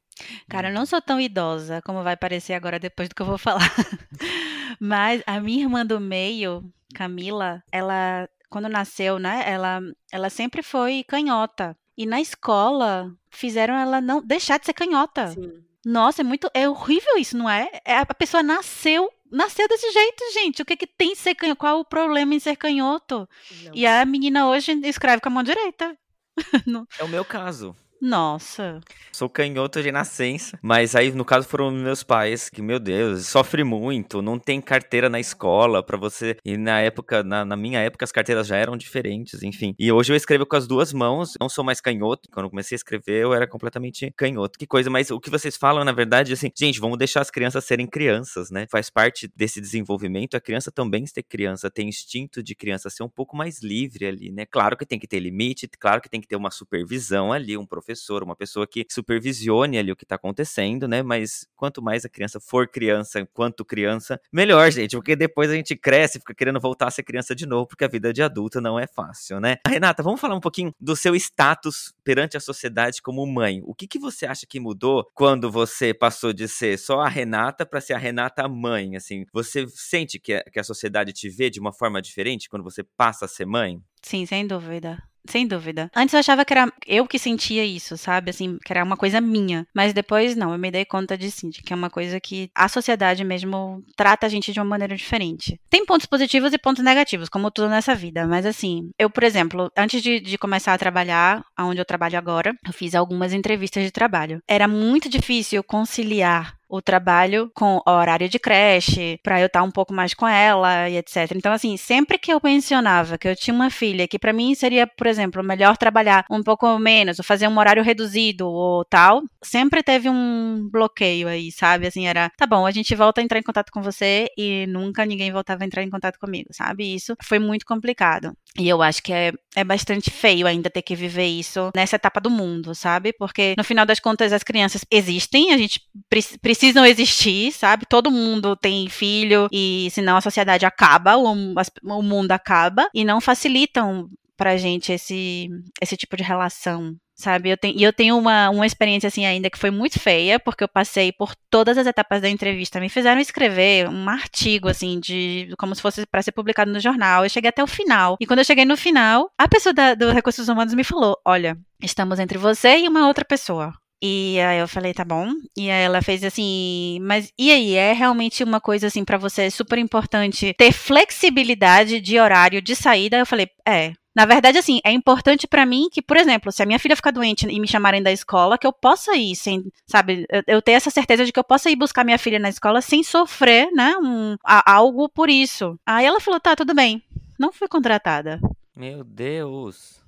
Cara, 0.49 0.69
eu 0.69 0.75
não 0.75 0.85
sou 0.85 1.01
tão 1.01 1.19
idosa 1.19 1.81
como 1.83 2.03
vai 2.03 2.15
parecer 2.15 2.53
agora 2.53 2.79
depois 2.79 3.09
do 3.09 3.15
que 3.15 3.23
eu 3.23 3.27
vou 3.27 3.39
falar. 3.39 3.61
Mas 4.79 5.23
a 5.27 5.41
minha 5.41 5.63
irmã 5.63 5.85
do 5.85 5.99
meio, 5.99 6.63
Camila, 6.95 7.63
ela 7.73 8.29
quando 8.51 8.69
nasceu, 8.69 9.19
né, 9.19 9.45
ela 9.47 9.81
ela 10.13 10.29
sempre 10.29 10.63
foi 10.63 11.05
canhota. 11.05 11.75
E 11.97 12.05
na 12.05 12.21
escola 12.21 13.15
fizeram 13.31 13.75
ela 13.75 14.01
não 14.01 14.21
deixar 14.21 14.59
de 14.59 14.67
ser 14.67 14.75
canhota. 14.75 15.29
Sim. 15.29 15.70
Nossa, 15.85 16.23
é 16.23 16.25
muito. 16.25 16.51
É 16.53 16.69
horrível 16.69 17.17
isso, 17.17 17.37
não 17.37 17.49
é? 17.49 17.71
é 17.85 17.97
a 17.99 18.07
pessoa 18.07 18.43
nasceu. 18.43 19.11
Nasceu 19.31 19.69
desse 19.69 19.91
jeito, 19.93 20.33
gente. 20.33 20.63
O 20.63 20.65
que, 20.65 20.77
que 20.77 20.87
tem 20.87 21.15
ser 21.15 21.37
canhoto? 21.37 21.59
Qual 21.61 21.79
o 21.79 21.85
problema 21.85 22.35
em 22.35 22.41
ser 22.41 22.57
canhoto? 22.57 23.29
Não. 23.63 23.73
E 23.75 23.87
a 23.87 24.05
menina 24.05 24.49
hoje 24.49 24.73
escreve 24.85 25.21
com 25.21 25.29
a 25.29 25.33
mão 25.33 25.43
direita. 25.43 25.97
É 26.99 27.05
o 27.05 27.09
meu 27.09 27.25
caso. 27.25 27.77
Nossa. 28.01 28.81
Sou 29.13 29.29
canhoto 29.29 29.83
de 29.83 29.93
nascença, 29.93 30.59
mas 30.63 30.97
aí 30.97 31.13
no 31.13 31.25
caso 31.25 31.47
foram 31.47 31.71
meus 31.71 32.03
pais, 32.03 32.49
que 32.49 32.63
meu 32.63 32.81
Deus, 32.81 33.27
sofre 33.27 33.63
muito, 33.63 34.23
não 34.23 34.39
tem 34.39 34.59
carteira 34.59 35.11
na 35.11 35.21
escola 35.21 35.83
pra 35.83 35.99
você. 35.99 36.37
E 36.43 36.57
na 36.57 36.81
época, 36.81 37.23
na, 37.23 37.45
na 37.45 37.57
minha 37.57 37.79
época, 37.81 38.05
as 38.05 38.11
carteiras 38.11 38.47
já 38.47 38.57
eram 38.57 38.75
diferentes, 38.75 39.43
enfim. 39.43 39.75
E 39.79 39.93
hoje 39.93 40.13
eu 40.13 40.17
escrevo 40.17 40.47
com 40.47 40.57
as 40.57 40.67
duas 40.67 40.95
mãos, 40.95 41.35
não 41.39 41.51
sou 41.51 41.63
mais 41.63 41.79
canhoto. 41.79 42.31
Quando 42.33 42.47
eu 42.47 42.51
comecei 42.51 42.75
a 42.75 42.79
escrever, 42.79 43.23
eu 43.23 43.35
era 43.35 43.47
completamente 43.47 44.11
canhoto. 44.17 44.59
Que 44.59 44.67
coisa, 44.67 44.89
mas 44.89 45.11
o 45.11 45.21
que 45.21 45.29
vocês 45.29 45.59
falam, 45.59 45.85
na 45.85 45.93
verdade, 45.93 46.33
assim, 46.33 46.51
gente, 46.59 46.81
vamos 46.81 46.97
deixar 46.97 47.21
as 47.21 47.31
crianças 47.31 47.65
serem 47.67 47.87
crianças, 47.87 48.51
né? 48.51 48.67
Faz 48.71 48.89
parte 48.89 49.31
desse 49.37 49.61
desenvolvimento. 49.61 50.37
A 50.37 50.41
criança 50.41 50.73
também 50.73 51.05
ser 51.07 51.23
criança, 51.23 51.71
tem 51.71 51.89
instinto 51.89 52.43
de 52.43 52.55
criança 52.55 52.89
ser 52.89 53.03
um 53.03 53.11
pouco 53.11 53.37
mais 53.37 53.63
livre 53.63 54.07
ali, 54.07 54.33
né? 54.33 54.47
Claro 54.47 54.75
que 54.75 54.87
tem 54.87 54.99
que 54.99 55.07
ter 55.07 55.21
limite, 55.21 55.69
claro 55.79 56.01
que 56.01 56.09
tem 56.09 56.21
que 56.21 56.27
ter 56.27 56.37
uma 56.37 56.51
supervisão 56.51 57.31
ali, 57.31 57.59
um 57.59 57.67
professor 57.67 57.90
professor, 57.91 58.23
uma 58.23 58.37
pessoa 58.37 58.67
que 58.67 58.87
supervisione 58.89 59.77
ali 59.79 59.91
o 59.91 59.97
que 59.97 60.07
tá 60.07 60.15
acontecendo, 60.15 60.87
né? 60.87 61.03
Mas 61.03 61.47
quanto 61.57 61.83
mais 61.83 62.05
a 62.05 62.09
criança 62.09 62.39
for 62.39 62.69
criança, 62.69 63.21
enquanto 63.21 63.65
criança, 63.65 64.21
melhor, 64.33 64.71
gente, 64.71 64.97
porque 64.97 65.17
depois 65.17 65.51
a 65.51 65.55
gente 65.55 65.75
cresce, 65.75 66.19
fica 66.21 66.35
querendo 66.35 66.61
voltar 66.61 66.87
a 66.87 66.91
ser 66.91 67.03
criança 67.03 67.35
de 67.35 67.47
novo, 67.47 67.67
porque 67.67 67.85
a 67.85 67.89
vida 67.89 68.13
de 68.13 68.23
adulto 68.23 68.61
não 68.61 68.79
é 68.79 68.87
fácil, 68.87 69.41
né? 69.41 69.57
Renata, 69.67 70.03
vamos 70.03 70.21
falar 70.21 70.37
um 70.37 70.41
pouquinho 70.41 70.73
do 70.81 70.95
seu 70.95 71.17
status 71.17 71.93
perante 72.05 72.37
a 72.37 72.41
sociedade 72.41 73.03
como 73.03 73.27
mãe. 73.27 73.61
O 73.65 73.75
que, 73.75 73.87
que 73.87 73.99
você 73.99 74.27
acha 74.27 74.47
que 74.47 74.61
mudou 74.61 75.09
quando 75.15 75.51
você 75.51 75.93
passou 75.93 76.33
de 76.33 76.47
ser 76.47 76.79
só 76.79 77.01
a 77.01 77.09
Renata 77.09 77.67
para 77.67 77.81
ser 77.81 77.95
a 77.95 77.99
Renata 77.99 78.47
mãe? 78.49 78.97
Assim, 78.97 79.27
você 79.33 79.67
sente 79.69 80.19
que 80.19 80.35
a, 80.35 80.43
que 80.45 80.61
a 80.61 80.65
sociedade 80.65 81.13
te 81.13 81.29
vê 81.29 81.51
de 81.51 81.59
uma 81.59 81.73
forma 81.73 82.01
diferente 82.01 82.49
quando 82.49 82.63
você 82.63 82.85
passa 82.85 83.25
a 83.25 83.29
ser 83.29 83.47
mãe? 83.47 83.83
Sim, 84.03 84.25
sem 84.25 84.47
dúvida. 84.47 85.10
Sem 85.29 85.47
dúvida. 85.47 85.91
Antes 85.95 86.15
eu 86.15 86.21
achava 86.21 86.45
que 86.45 86.53
era 86.53 86.73
eu 86.87 87.07
que 87.07 87.19
sentia 87.19 87.65
isso, 87.65 87.97
sabe? 87.97 88.31
Assim, 88.31 88.59
que 88.65 88.73
era 88.73 88.85
uma 88.85 88.97
coisa 88.97 89.21
minha. 89.21 89.67
Mas 89.75 89.93
depois, 89.93 90.37
não, 90.37 90.53
eu 90.53 90.59
me 90.59 90.71
dei 90.71 90.85
conta 90.85 91.17
de 91.17 91.31
sim, 91.31 91.51
de 91.51 91.63
que 91.63 91.73
é 91.73 91.77
uma 91.77 91.91
coisa 91.91 92.21
que 92.21 92.51
a 92.55 92.69
sociedade 92.69 93.25
mesmo 93.25 93.83
trata 93.97 94.27
a 94.27 94.29
gente 94.29 94.53
de 94.53 94.59
uma 94.59 94.65
maneira 94.65 94.97
diferente. 94.97 95.61
Tem 95.69 95.85
pontos 95.85 96.07
positivos 96.07 96.53
e 96.53 96.59
pontos 96.59 96.83
negativos, 96.85 97.29
como 97.29 97.51
tudo 97.51 97.69
nessa 97.69 97.95
vida. 97.95 98.27
Mas 98.27 98.47
assim, 98.47 98.91
eu, 98.99 99.11
por 99.11 99.23
exemplo, 99.23 99.71
antes 99.77 100.03
de, 100.03 100.21
de 100.21 100.39
começar 100.39 100.75
a 100.75 100.79
trabalhar, 100.79 101.43
onde 101.59 101.81
eu 101.81 101.85
trabalho 101.85 102.19
agora, 102.19 102.55
eu 102.67 102.73
fiz 102.73 102.95
algumas 102.95 103.33
entrevistas 103.33 103.85
de 103.85 103.91
trabalho. 103.91 104.43
Era 104.49 104.67
muito 104.67 105.09
difícil 105.09 105.63
conciliar 105.63 106.60
o 106.71 106.81
trabalho 106.81 107.51
com 107.55 107.83
horário 107.87 108.29
de 108.29 108.39
creche, 108.39 109.19
para 109.23 109.41
eu 109.41 109.47
estar 109.47 109.63
um 109.63 109.71
pouco 109.71 109.93
mais 109.93 110.15
com 110.15 110.27
ela 110.27 110.89
e 110.89 110.97
etc. 110.97 111.33
Então, 111.35 111.53
assim, 111.53 111.77
sempre 111.77 112.17
que 112.17 112.33
eu 112.33 112.41
mencionava 112.43 113.19
que 113.19 113.29
eu 113.29 113.35
tinha 113.35 113.53
uma 113.55 113.71
filha, 113.71 114.07
que 114.07 114.19
para 114.19 114.33
mim 114.33 114.55
seria, 114.55 114.87
por 114.87 115.07
exemplo, 115.07 115.43
melhor 115.43 115.77
trabalhar 115.77 116.25
um 116.31 116.43
pouco 116.43 116.79
menos, 116.79 117.19
ou 117.19 117.25
fazer 117.25 117.49
um 117.49 117.59
horário 117.59 117.83
reduzido 117.83 118.49
ou 118.49 118.85
tal, 118.85 119.23
sempre 119.43 119.83
teve 119.83 120.09
um 120.09 120.69
bloqueio 120.71 121.27
aí, 121.27 121.51
sabe? 121.51 121.87
Assim, 121.87 122.07
era, 122.07 122.31
tá 122.37 122.47
bom, 122.47 122.65
a 122.65 122.71
gente 122.71 122.95
volta 122.95 123.21
a 123.21 123.25
entrar 123.25 123.39
em 123.39 123.43
contato 123.43 123.71
com 123.73 123.83
você 123.83 124.29
e 124.39 124.67
nunca 124.69 125.05
ninguém 125.05 125.33
voltava 125.33 125.65
a 125.65 125.67
entrar 125.67 125.83
em 125.83 125.91
contato 125.91 126.19
comigo, 126.19 126.49
sabe? 126.53 126.95
Isso 126.95 127.17
foi 127.23 127.39
muito 127.39 127.67
complicado. 127.67 128.33
E 128.59 128.69
eu 128.69 128.83
acho 128.83 129.03
que 129.03 129.13
é, 129.13 129.33
é 129.57 129.65
bastante 129.65 130.11
feio 130.11 130.47
ainda 130.47 130.71
ter 130.71 130.83
que 130.83 130.95
viver 130.95 131.27
isso 131.27 131.71
nessa 131.75 131.97
etapa 131.97 132.21
do 132.21 132.31
mundo, 132.31 132.75
sabe? 132.75 133.13
Porque 133.13 133.55
no 133.57 133.65
final 133.65 133.85
das 133.85 133.99
contas 133.99 134.33
as 134.33 134.43
crianças 134.43 134.85
existem, 134.91 135.53
a 135.53 135.59
gente 135.59 135.81
pre 136.09 136.21
precisam 136.41 136.85
existir, 136.87 137.53
sabe? 137.53 137.87
Todo 137.87 138.11
mundo 138.11 138.57
tem 138.57 138.89
filho 138.89 139.49
e 139.53 139.89
senão 139.91 140.17
a 140.17 140.21
sociedade 140.21 140.65
acaba, 140.65 141.17
o, 141.17 141.55
o 141.85 142.03
mundo 142.03 142.33
acaba 142.33 142.89
e 142.95 143.05
não 143.05 143.21
facilitam 143.21 144.09
pra 144.37 144.57
gente 144.57 144.93
esse, 144.93 145.49
esse 145.83 145.97
tipo 145.97 146.17
de 146.17 146.23
relação, 146.23 146.97
sabe? 147.21 147.51
Eu 147.51 147.57
tenho, 147.57 147.79
e 147.79 147.83
eu 147.83 147.93
tenho 147.93 148.17
uma, 148.19 148.51
uma 148.51 148.67
experiência 148.67 149.07
assim 149.07 149.25
ainda 149.25 149.51
que 149.51 149.59
foi 149.59 149.71
muito 149.71 150.01
feia, 150.01 150.41
porque 150.41 150.65
eu 150.65 150.69
passei 150.69 151.13
por 151.13 151.35
todas 151.49 151.79
as 151.79 151.87
etapas 151.87 152.23
da 152.23 152.29
entrevista. 152.29 152.81
Me 152.81 152.89
fizeram 152.89 153.21
escrever 153.21 153.89
um 153.89 154.09
artigo 154.09 154.69
assim 154.69 154.99
de 154.99 155.55
como 155.59 155.75
se 155.75 155.83
fosse 155.83 156.07
para 156.07 156.23
ser 156.23 156.33
publicado 156.33 156.73
no 156.73 156.81
jornal. 156.81 157.25
Eu 157.25 157.31
cheguei 157.31 157.51
até 157.51 157.63
o 157.63 157.67
final. 157.67 158.17
E 158.21 158.27
quando 158.27 158.41
eu 158.41 158.45
cheguei 158.45 158.65
no 158.65 158.77
final, 158.77 159.31
a 159.39 159.47
pessoa 159.47 159.73
da, 159.73 159.95
do 159.95 160.11
Recursos 160.13 160.49
Humanos 160.49 160.75
me 160.75 160.85
falou: 160.85 161.17
"Olha, 161.25 161.57
estamos 161.83 162.19
entre 162.19 162.39
você 162.39 162.79
e 162.79 162.89
uma 162.89 163.07
outra 163.07 163.25
pessoa. 163.25 163.73
E 164.03 164.41
aí 164.41 164.59
eu 164.59 164.67
falei, 164.67 164.95
tá 164.95 165.05
bom. 165.05 165.31
E 165.57 165.71
aí 165.71 165.83
ela 165.83 166.01
fez 166.01 166.25
assim, 166.25 166.99
mas 167.03 167.31
e 167.39 167.51
aí, 167.51 167.75
é 167.75 167.93
realmente 167.93 168.43
uma 168.43 168.61
coisa 168.61 168.87
assim 168.87 169.05
para 169.05 169.19
você 169.19 169.51
super 169.51 169.79
importante 169.79 170.55
ter 170.57 170.73
flexibilidade 170.73 172.01
de 172.01 172.19
horário 172.19 172.63
de 172.63 172.75
saída? 172.75 173.19
Eu 173.19 173.27
falei, 173.27 173.49
é. 173.67 173.93
Na 174.15 174.27
verdade, 174.27 174.59
assim, 174.59 174.81
é 174.85 174.91
importante 174.91 175.47
para 175.47 175.65
mim 175.65 175.89
que, 175.91 176.03
por 176.03 176.17
exemplo, 176.17 176.51
se 176.51 176.63
a 176.63 176.67
minha 176.67 176.79
filha 176.79 176.97
ficar 176.97 177.13
doente 177.13 177.47
e 177.47 177.61
me 177.61 177.69
chamarem 177.69 178.03
da 178.03 178.11
escola, 178.11 178.59
que 178.59 178.67
eu 178.67 178.73
possa 178.73 179.17
ir 179.17 179.37
sem, 179.37 179.65
sabe, 179.87 180.27
eu 180.47 180.61
ter 180.61 180.73
essa 180.73 180.91
certeza 180.91 181.25
de 181.25 181.33
que 181.33 181.39
eu 181.39 181.45
possa 181.45 181.71
ir 181.71 181.77
buscar 181.77 182.05
minha 182.05 182.19
filha 182.19 182.39
na 182.39 182.49
escola 182.49 182.81
sem 182.81 183.03
sofrer, 183.03 183.71
né, 183.73 183.95
um, 184.03 184.37
algo 184.45 185.09
por 185.09 185.31
isso. 185.31 185.79
Aí 185.87 186.05
ela 186.05 186.21
falou, 186.21 186.41
tá, 186.41 186.57
tudo 186.57 186.75
bem. 186.75 187.03
Não 187.39 187.53
fui 187.53 187.69
contratada. 187.69 188.41
Meu 188.77 189.05
Deus. 189.05 190.01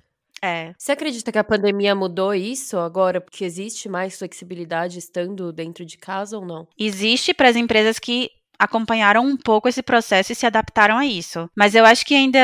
É. 0.43 0.73
Você 0.77 0.91
acredita 0.91 1.31
que 1.31 1.37
a 1.37 1.43
pandemia 1.43 1.95
mudou 1.95 2.35
isso 2.35 2.77
agora, 2.77 3.21
porque 3.21 3.45
existe 3.45 3.87
mais 3.87 4.17
flexibilidade 4.19 4.99
estando 4.99 5.53
dentro 5.53 5.85
de 5.85 5.97
casa 5.97 6.37
ou 6.37 6.45
não? 6.45 6.67
Existe 6.77 7.33
para 7.33 7.47
as 7.47 7.55
empresas 7.55 7.97
que 7.97 8.29
acompanharam 8.63 9.25
um 9.25 9.37
pouco 9.37 9.67
esse 9.67 9.83
processo 9.83 10.31
e 10.31 10.35
se 10.35 10.45
adaptaram 10.45 10.97
a 10.97 11.05
isso. 11.05 11.49
Mas 11.55 11.75
eu 11.75 11.85
acho 11.85 12.05
que 12.05 12.15
ainda, 12.15 12.39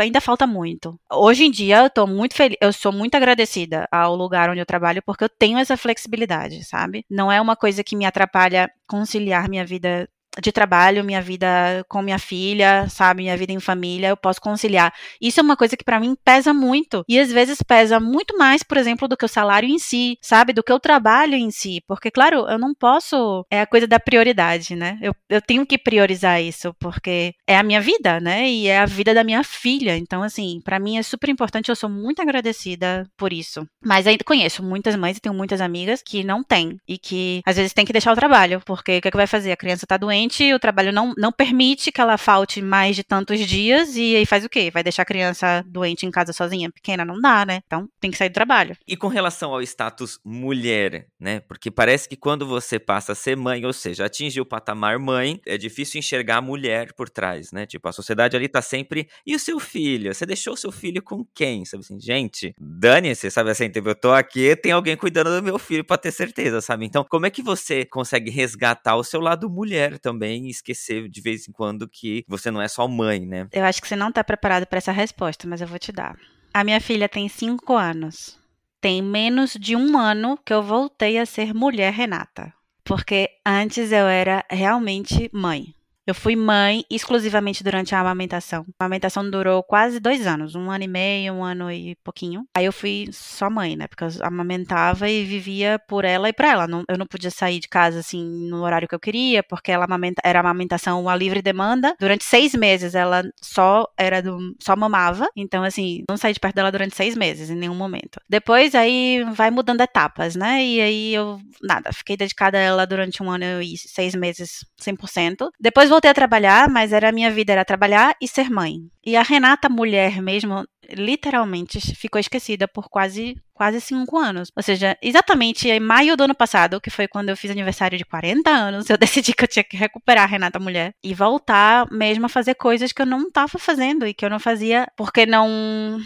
ainda 0.00 0.20
falta 0.20 0.46
muito. 0.46 0.98
Hoje 1.12 1.44
em 1.44 1.50
dia 1.50 1.78
eu 1.78 1.90
tô 1.90 2.06
muito 2.06 2.34
feliz, 2.34 2.56
eu 2.60 2.72
sou 2.72 2.92
muito 2.92 3.14
agradecida 3.14 3.86
ao 3.90 4.14
lugar 4.14 4.50
onde 4.50 4.60
eu 4.60 4.66
trabalho 4.66 5.02
porque 5.04 5.24
eu 5.24 5.28
tenho 5.28 5.58
essa 5.58 5.76
flexibilidade, 5.76 6.64
sabe? 6.64 7.04
Não 7.10 7.30
é 7.30 7.40
uma 7.40 7.56
coisa 7.56 7.82
que 7.82 7.96
me 7.96 8.06
atrapalha 8.06 8.70
conciliar 8.86 9.48
minha 9.48 9.64
vida 9.64 10.08
de 10.40 10.52
trabalho, 10.52 11.04
minha 11.04 11.20
vida 11.20 11.84
com 11.88 12.02
minha 12.02 12.18
filha, 12.18 12.88
sabe, 12.88 13.22
minha 13.22 13.36
vida 13.36 13.52
em 13.52 13.60
família, 13.60 14.08
eu 14.08 14.16
posso 14.16 14.40
conciliar. 14.40 14.92
Isso 15.20 15.40
é 15.40 15.42
uma 15.42 15.56
coisa 15.56 15.76
que 15.76 15.84
para 15.84 16.00
mim 16.00 16.16
pesa 16.24 16.52
muito 16.52 17.04
e 17.08 17.18
às 17.18 17.30
vezes 17.30 17.62
pesa 17.62 18.00
muito 18.00 18.36
mais, 18.36 18.62
por 18.62 18.76
exemplo, 18.76 19.08
do 19.08 19.16
que 19.16 19.24
o 19.24 19.28
salário 19.28 19.68
em 19.68 19.78
si, 19.78 20.18
sabe, 20.20 20.52
do 20.52 20.62
que 20.62 20.72
o 20.72 20.80
trabalho 20.80 21.34
em 21.34 21.50
si, 21.50 21.82
porque 21.86 22.10
claro, 22.10 22.46
eu 22.48 22.58
não 22.58 22.74
posso, 22.74 23.44
é 23.50 23.60
a 23.60 23.66
coisa 23.66 23.86
da 23.86 24.00
prioridade, 24.00 24.74
né? 24.74 24.98
Eu, 25.00 25.14
eu 25.28 25.40
tenho 25.40 25.66
que 25.66 25.78
priorizar 25.78 26.42
isso 26.42 26.74
porque 26.80 27.34
é 27.46 27.56
a 27.56 27.62
minha 27.62 27.80
vida, 27.80 28.20
né? 28.20 28.48
E 28.48 28.68
é 28.68 28.78
a 28.78 28.86
vida 28.86 29.14
da 29.14 29.24
minha 29.24 29.42
filha. 29.42 29.96
Então, 29.96 30.22
assim, 30.22 30.60
para 30.64 30.78
mim 30.78 30.98
é 30.98 31.02
super 31.02 31.30
importante, 31.30 31.68
eu 31.68 31.76
sou 31.76 31.88
muito 31.88 32.20
agradecida 32.20 33.08
por 33.16 33.32
isso. 33.32 33.66
Mas 33.84 34.06
ainda 34.06 34.24
conheço 34.24 34.62
muitas 34.62 34.96
mães 34.96 35.16
e 35.16 35.20
tenho 35.20 35.34
muitas 35.34 35.60
amigas 35.60 36.02
que 36.02 36.24
não 36.24 36.42
têm 36.42 36.78
e 36.88 36.98
que 36.98 37.40
às 37.46 37.56
vezes 37.56 37.72
tem 37.72 37.84
que 37.84 37.92
deixar 37.92 38.12
o 38.12 38.16
trabalho, 38.16 38.60
porque 38.64 38.98
o 38.98 39.02
que, 39.02 39.08
é 39.08 39.10
que 39.10 39.16
vai 39.16 39.26
fazer? 39.26 39.52
A 39.52 39.56
criança 39.56 39.86
tá 39.86 39.96
doente 39.96 40.23
o 40.54 40.58
trabalho 40.58 40.92
não, 40.92 41.12
não 41.16 41.32
permite 41.32 41.90
que 41.90 42.00
ela 42.00 42.16
falte 42.16 42.60
mais 42.62 42.96
de 42.96 43.02
tantos 43.02 43.40
dias 43.40 43.96
e 43.96 44.16
aí 44.16 44.26
faz 44.26 44.44
o 44.44 44.48
quê? 44.48 44.70
Vai 44.72 44.82
deixar 44.82 45.02
a 45.02 45.06
criança 45.06 45.64
doente 45.66 46.06
em 46.06 46.10
casa 46.10 46.32
sozinha, 46.32 46.70
pequena? 46.70 47.04
Não 47.04 47.20
dá, 47.20 47.44
né? 47.44 47.60
Então 47.66 47.88
tem 48.00 48.10
que 48.10 48.16
sair 48.16 48.28
do 48.28 48.34
trabalho. 48.34 48.76
E 48.86 48.96
com 48.96 49.08
relação 49.08 49.52
ao 49.52 49.62
status 49.62 50.18
mulher, 50.24 51.06
né? 51.18 51.40
Porque 51.40 51.70
parece 51.70 52.08
que 52.08 52.16
quando 52.16 52.46
você 52.46 52.78
passa 52.78 53.12
a 53.12 53.14
ser 53.14 53.36
mãe, 53.36 53.64
ou 53.64 53.72
seja, 53.72 54.04
atingir 54.04 54.40
o 54.40 54.46
patamar 54.46 54.98
mãe, 54.98 55.40
é 55.46 55.56
difícil 55.56 55.98
enxergar 55.98 56.38
a 56.38 56.42
mulher 56.42 56.92
por 56.94 57.08
trás, 57.08 57.52
né? 57.52 57.66
Tipo, 57.66 57.88
a 57.88 57.92
sociedade 57.92 58.36
ali 58.36 58.48
tá 58.48 58.62
sempre. 58.62 59.08
E 59.26 59.34
o 59.34 59.38
seu 59.38 59.58
filho? 59.58 60.14
Você 60.14 60.26
deixou 60.26 60.54
o 60.54 60.56
seu 60.56 60.72
filho 60.72 61.02
com 61.02 61.24
quem? 61.34 61.64
Sabe 61.64 61.82
assim, 61.82 62.00
gente, 62.00 62.54
dane-se, 62.58 63.30
sabe 63.30 63.50
assim, 63.50 63.68
tipo, 63.68 63.88
eu 63.88 63.94
tô 63.94 64.12
aqui, 64.12 64.54
tem 64.56 64.72
alguém 64.72 64.96
cuidando 64.96 65.34
do 65.34 65.42
meu 65.42 65.58
filho 65.58 65.84
pra 65.84 65.98
ter 65.98 66.12
certeza, 66.12 66.60
sabe? 66.60 66.84
Então, 66.84 67.04
como 67.08 67.26
é 67.26 67.30
que 67.30 67.42
você 67.42 67.84
consegue 67.84 68.30
resgatar 68.30 68.96
o 68.96 69.04
seu 69.04 69.20
lado 69.20 69.48
mulher 69.48 69.98
também? 69.98 70.13
Também 70.14 70.48
esquecer 70.48 71.08
de 71.08 71.20
vez 71.20 71.48
em 71.48 71.52
quando 71.52 71.88
que 71.88 72.24
você 72.28 72.50
não 72.50 72.62
é 72.62 72.68
só 72.68 72.86
mãe, 72.86 73.26
né? 73.26 73.48
Eu 73.52 73.64
acho 73.64 73.82
que 73.82 73.88
você 73.88 73.96
não 73.96 74.12
tá 74.12 74.22
preparado 74.22 74.66
para 74.66 74.78
essa 74.78 74.92
resposta, 74.92 75.46
mas 75.46 75.60
eu 75.60 75.66
vou 75.66 75.78
te 75.78 75.92
dar. 75.92 76.16
A 76.52 76.62
minha 76.62 76.80
filha 76.80 77.08
tem 77.08 77.28
cinco 77.28 77.74
anos. 77.74 78.38
Tem 78.80 79.02
menos 79.02 79.56
de 79.58 79.74
um 79.74 79.98
ano 79.98 80.38
que 80.44 80.52
eu 80.52 80.62
voltei 80.62 81.18
a 81.18 81.26
ser 81.26 81.52
mulher 81.52 81.92
Renata. 81.92 82.52
Porque 82.84 83.30
antes 83.44 83.90
eu 83.90 84.06
era 84.06 84.44
realmente 84.48 85.30
mãe. 85.32 85.74
Eu 86.06 86.14
fui 86.14 86.36
mãe 86.36 86.84
exclusivamente 86.90 87.64
durante 87.64 87.94
a 87.94 88.00
amamentação. 88.00 88.66
A 88.78 88.84
amamentação 88.84 89.28
durou 89.28 89.62
quase 89.62 89.98
dois 89.98 90.26
anos, 90.26 90.54
um 90.54 90.70
ano 90.70 90.84
e 90.84 90.88
meio, 90.88 91.32
um 91.32 91.42
ano 91.42 91.70
e 91.70 91.96
pouquinho. 92.04 92.44
Aí 92.54 92.66
eu 92.66 92.72
fui 92.72 93.08
só 93.10 93.48
mãe, 93.48 93.74
né? 93.74 93.86
Porque 93.86 94.04
eu 94.04 94.10
amamentava 94.20 95.08
e 95.08 95.24
vivia 95.24 95.78
por 95.88 96.04
ela 96.04 96.28
e 96.28 96.32
pra 96.32 96.50
ela. 96.50 96.66
Não, 96.66 96.84
eu 96.88 96.98
não 96.98 97.06
podia 97.06 97.30
sair 97.30 97.58
de 97.58 97.68
casa 97.68 98.00
assim 98.00 98.22
no 98.48 98.62
horário 98.62 98.86
que 98.86 98.94
eu 98.94 99.00
queria, 99.00 99.42
porque 99.42 99.72
ela 99.72 99.86
amamenta, 99.86 100.20
era 100.22 100.40
amamentação 100.40 101.08
a 101.08 101.16
livre 101.16 101.40
demanda. 101.40 101.94
Durante 101.98 102.24
seis 102.24 102.54
meses 102.54 102.94
ela 102.94 103.22
só 103.40 103.86
era 103.98 104.20
do, 104.20 104.54
só 104.62 104.76
mamava. 104.76 105.26
Então, 105.34 105.62
assim, 105.62 106.04
não 106.08 106.18
saí 106.18 106.34
de 106.34 106.40
perto 106.40 106.56
dela 106.56 106.70
durante 106.70 106.94
seis 106.94 107.16
meses, 107.16 107.48
em 107.48 107.56
nenhum 107.56 107.74
momento. 107.74 108.20
Depois 108.28 108.74
aí 108.74 109.24
vai 109.32 109.50
mudando 109.50 109.80
etapas, 109.80 110.36
né? 110.36 110.62
E 110.62 110.80
aí 110.80 111.14
eu, 111.14 111.38
nada, 111.62 111.92
fiquei 111.94 112.16
dedicada 112.16 112.58
a 112.58 112.60
ela 112.60 112.86
durante 112.86 113.22
um 113.22 113.30
ano 113.30 113.62
e 113.62 113.78
seis 113.78 114.14
meses 114.14 114.66
100%. 114.82 115.48
Depois 115.58 115.93
voltei 115.94 116.10
a 116.10 116.14
trabalhar, 116.14 116.68
mas 116.68 116.92
era 116.92 117.08
a 117.08 117.12
minha 117.12 117.30
vida 117.30 117.52
era 117.52 117.64
trabalhar 117.64 118.16
e 118.20 118.26
ser 118.26 118.50
mãe. 118.50 118.80
E 119.06 119.16
a 119.16 119.22
Renata 119.22 119.68
mulher 119.68 120.20
mesmo, 120.20 120.64
literalmente 120.90 121.80
ficou 121.94 122.18
esquecida 122.18 122.66
por 122.66 122.88
quase 122.88 123.36
quase 123.52 123.80
cinco 123.80 124.18
anos. 124.18 124.50
Ou 124.56 124.62
seja, 124.62 124.96
exatamente 125.00 125.68
em 125.68 125.78
maio 125.78 126.16
do 126.16 126.24
ano 126.24 126.34
passado, 126.34 126.80
que 126.80 126.90
foi 126.90 127.06
quando 127.06 127.28
eu 127.28 127.36
fiz 127.36 127.50
aniversário 127.50 127.96
de 127.96 128.04
40 128.04 128.50
anos, 128.50 128.88
eu 128.90 128.98
decidi 128.98 129.32
que 129.32 129.44
eu 129.44 129.48
tinha 129.48 129.62
que 129.62 129.76
recuperar 129.76 130.24
a 130.24 130.26
Renata 130.26 130.58
Mulher 130.58 130.92
e 131.02 131.14
voltar 131.14 131.86
mesmo 131.92 132.26
a 132.26 132.28
fazer 132.28 132.56
coisas 132.56 132.92
que 132.92 133.00
eu 133.00 133.06
não 133.06 133.28
estava 133.28 133.56
fazendo 133.58 134.04
e 134.06 134.12
que 134.12 134.24
eu 134.24 134.30
não 134.30 134.40
fazia 134.40 134.88
porque 134.96 135.24
não 135.24 136.00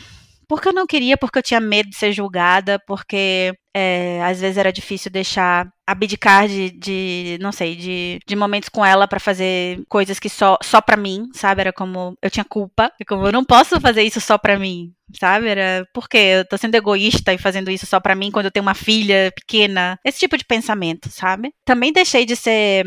porque 0.48 0.68
eu 0.68 0.72
não 0.72 0.86
queria, 0.86 1.16
porque 1.16 1.38
eu 1.38 1.42
tinha 1.42 1.60
medo 1.60 1.90
de 1.90 1.96
ser 1.96 2.10
julgada, 2.10 2.78
porque 2.86 3.52
é, 3.74 4.20
às 4.24 4.40
vezes 4.40 4.56
era 4.56 4.72
difícil 4.72 5.10
deixar 5.10 5.68
abdicar 5.86 6.48
de, 6.48 6.70
de 6.70 7.38
não 7.40 7.52
sei, 7.52 7.76
de, 7.76 8.18
de 8.26 8.34
momentos 8.34 8.68
com 8.68 8.84
ela 8.84 9.06
para 9.06 9.20
fazer 9.20 9.84
coisas 9.88 10.18
que 10.18 10.28
só 10.28 10.58
só 10.62 10.80
para 10.80 10.96
mim, 10.96 11.28
sabe? 11.34 11.60
Era 11.60 11.72
como 11.72 12.16
eu 12.22 12.30
tinha 12.30 12.44
culpa, 12.44 12.90
como 13.06 13.26
eu 13.26 13.32
não 13.32 13.44
posso 13.44 13.78
fazer 13.78 14.02
isso 14.02 14.20
só 14.20 14.38
para 14.38 14.58
mim, 14.58 14.92
sabe? 15.20 15.48
Era 15.48 15.86
porque 15.92 16.16
eu 16.16 16.44
tô 16.46 16.56
sendo 16.56 16.74
egoísta 16.74 17.32
e 17.32 17.38
fazendo 17.38 17.70
isso 17.70 17.86
só 17.86 18.00
para 18.00 18.14
mim 18.14 18.30
quando 18.30 18.46
eu 18.46 18.52
tenho 18.52 18.64
uma 18.64 18.74
filha 18.74 19.30
pequena. 19.36 19.98
Esse 20.04 20.20
tipo 20.20 20.36
de 20.38 20.44
pensamento, 20.44 21.10
sabe? 21.10 21.52
Também 21.64 21.92
deixei 21.92 22.24
de 22.24 22.34
ser 22.34 22.86